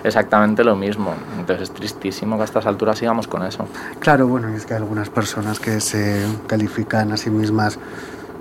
exactamente 0.05 0.65
lo 0.65 0.77
mismo. 0.77 1.15
Entonces 1.39 1.69
es 1.69 1.75
tristísimo 1.75 2.37
que 2.37 2.43
a 2.43 2.45
estas 2.45 2.67
alturas 2.67 2.99
sigamos 2.99 3.27
con 3.29 3.43
eso. 3.45 3.67
claro 3.99 4.27
bueno 4.27 4.49
es 4.49 4.67
que 4.67 4.75
hay 4.75 4.79
algunas 4.81 5.11
personas 5.11 5.59
que 5.61 5.81
se 5.81 6.25
califican 6.47 7.13
a 7.13 7.17
sí 7.17 7.31
mismas 7.31 7.79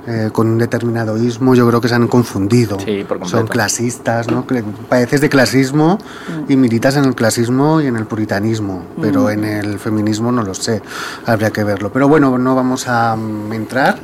eh, 0.07 0.29
con 0.31 0.47
un 0.47 0.57
determinado 0.57 1.17
ismo, 1.17 1.53
yo 1.55 1.67
creo 1.67 1.81
que 1.81 1.89
se 1.89 1.93
han 1.95 2.07
confundido. 2.07 2.79
Sí, 2.79 3.03
por 3.07 3.19
completo. 3.19 3.27
Son 3.37 3.47
clasistas, 3.47 4.31
¿no? 4.31 4.45
Padeces 4.87 5.19
de 5.21 5.29
clasismo 5.29 5.99
y 6.47 6.55
militas 6.55 6.95
en 6.95 7.03
el 7.05 7.13
clasismo 7.15 7.81
y 7.81 7.87
en 7.87 7.97
el 7.97 8.05
puritanismo, 8.05 8.83
pero 8.99 9.23
Mm. 9.25 9.29
en 9.31 9.43
el 9.43 9.77
feminismo 9.77 10.31
no 10.31 10.41
lo 10.41 10.53
sé, 10.55 10.81
habría 11.25 11.51
que 11.51 11.63
verlo. 11.65 11.91
Pero 11.91 12.07
bueno, 12.07 12.37
no 12.37 12.55
vamos 12.55 12.87
a 12.87 13.15
mm, 13.15 13.53
entrar. 13.53 13.99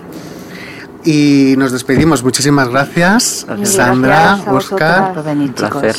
Y 1.05 1.53
nos 1.57 1.71
despedimos. 1.71 2.23
Muchísimas 2.23 2.67
gracias, 2.69 3.45
Gracias. 3.47 3.73
Sandra, 3.73 4.39
Gracias 4.43 4.47
Oscar. 4.71 5.23
venir. 5.23 5.53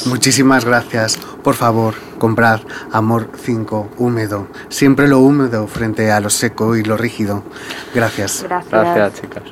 Muchísimas 0.06 0.64
gracias. 0.64 1.16
Por 1.44 1.54
favor, 1.54 1.94
comprad 2.18 2.60
Amor 2.92 3.30
5 3.40 3.90
húmedo. 3.98 4.48
Siempre 4.68 5.06
lo 5.06 5.20
húmedo 5.20 5.68
frente 5.68 6.10
a 6.10 6.18
lo 6.18 6.28
seco 6.28 6.74
y 6.76 6.82
lo 6.82 6.96
rígido. 6.96 7.44
Gracias. 7.94 8.42
Gracias. 8.42 8.70
Gracias, 8.70 9.20
chicas. 9.20 9.42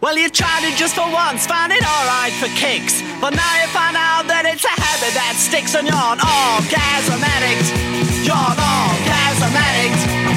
Well, 0.00 0.16
you 0.16 0.28
tried 0.30 0.62
it 0.62 0.76
just 0.78 0.94
for 0.94 1.06
once, 1.10 1.46
found 1.48 1.72
it 1.72 1.82
alright 1.82 2.32
for 2.34 2.48
kicks. 2.54 3.02
But 3.20 3.34
now 3.34 3.42
you 3.60 3.66
find 3.72 3.96
out 3.96 4.28
that 4.28 4.44
it's 4.46 4.64
a 4.64 4.68
habit 4.80 5.12
that 5.14 5.34
sticks 5.36 5.74
and 5.74 5.88
you're 5.88 5.96
an 5.96 6.20
orgasm 6.20 7.18
addict. 7.24 7.74
You're 8.22 8.36
an 8.36 8.60
orgasm 8.60 9.56
addict. 9.56 10.35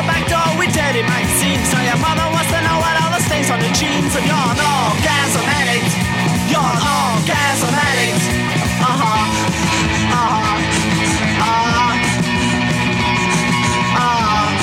The 0.00 0.06
back 0.08 0.24
door 0.32 0.56
with 0.56 0.72
dirty 0.72 1.04
magazines. 1.04 1.68
So 1.68 1.76
your 1.76 2.00
mother 2.00 2.24
wants 2.32 2.48
to 2.48 2.56
know 2.64 2.80
what 2.80 2.96
all 3.04 3.12
the 3.12 3.20
stains 3.20 3.52
on 3.52 3.60
your 3.60 3.68
jeans. 3.76 4.16
And 4.16 4.24
you're 4.24 4.32
an 4.32 4.56
orgasm 4.56 5.44
addict. 5.44 5.92
You're 6.48 6.56
an 6.56 6.80
orgasm 6.80 7.68
addict. 7.68 8.24
Uh 8.80 8.96
huh. 8.96 9.28
Uh 10.08 10.24
huh. 10.24 10.56
Uh 11.36 11.52
huh. 11.68 12.00
Uh 13.92 14.24
huh. 14.24 14.56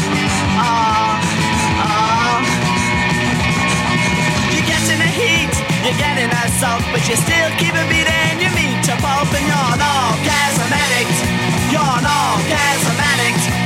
Uh 0.58 1.86
huh. 1.86 2.42
You 4.58 4.62
get 4.66 4.82
in 4.90 4.98
the 5.06 5.12
heat, 5.22 5.54
you 5.86 5.94
get 6.02 6.18
in 6.18 6.34
that 6.34 6.50
salt, 6.58 6.82
but 6.90 7.06
you 7.06 7.14
still 7.14 7.50
keep 7.62 7.78
a 7.78 7.86
beating 7.86 8.42
your 8.42 8.58
meat 8.58 8.74
to 8.90 8.98
pulp, 9.06 9.30
and 9.38 9.46
you're 9.46 9.70
an 9.70 9.86
orgasm 9.86 10.74
addict. 10.74 11.14
You're 11.70 11.86
an 11.86 12.10
orgasm 12.10 12.98
addict. 12.98 13.57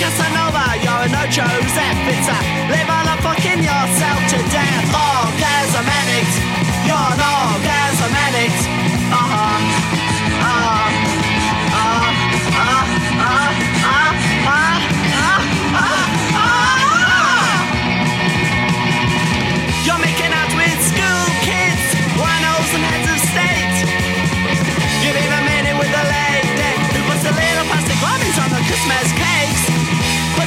Casanova, 0.00 0.80
you're 0.80 1.04
an 1.04 1.14
Ocho 1.14 1.44
Zapita. 1.76 2.36
Live 2.72 2.88
on 2.88 3.06
a 3.06 3.20
fucking 3.20 3.60
yourself 3.60 4.20
to 4.32 4.38
death. 4.48 4.86
Orgasm 4.96 5.84
addict. 5.84 6.34
You're 6.88 6.96
an 6.96 7.20
orgasm 7.20 8.14
addict. 8.16 8.89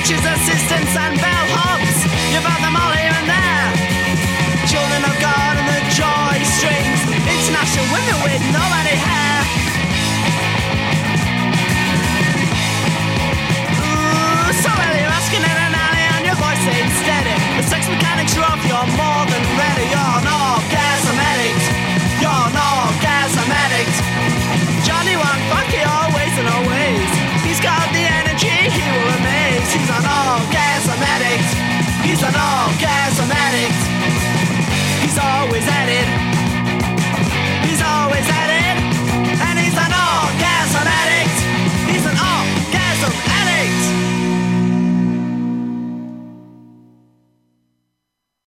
coaches, 0.03 0.19
assistants, 0.19 0.95
and 0.99 1.15
bellhops—you've 1.15 2.43
found 2.43 2.59
them 2.59 2.75
all 2.75 2.91
here 2.91 3.15
and 3.15 3.23
there. 3.23 3.67
Children 4.67 4.99
of 5.07 5.15
God 5.23 5.55
and 5.55 5.67
the 5.71 5.79
joy 5.95 6.35
strings. 6.43 6.99
International 7.23 7.87
women 7.87 8.17
with 8.27 8.43
nobody 8.51 8.95
hair. 8.99 9.39
Ooh, 13.79 14.51
so 14.59 14.71
early, 14.75 15.07
asking 15.07 15.39
in 15.39 15.57
an 15.71 15.71
alley, 15.71 16.03
and 16.19 16.23
your 16.27 16.35
voice 16.35 16.63
ain't 16.67 16.91
steady. 16.99 17.35
The 17.55 17.63
sex 17.63 17.87
mechanics 17.87 18.35
are 18.35 18.43
off, 18.43 18.59
you're 18.67 18.89
more 18.99 19.23
than 19.31 19.43
ready. 19.55 19.87
You're 19.87 20.15
an 20.19 20.27
orgasm 20.27 21.15
addict. 21.31 21.63
You're 22.19 22.43
an 22.51 22.59
orgasm 22.59 23.47
addict. 23.47 23.95
Johnny, 24.83 25.15
one 25.15 25.39
you 25.71 25.87
all 25.87 26.12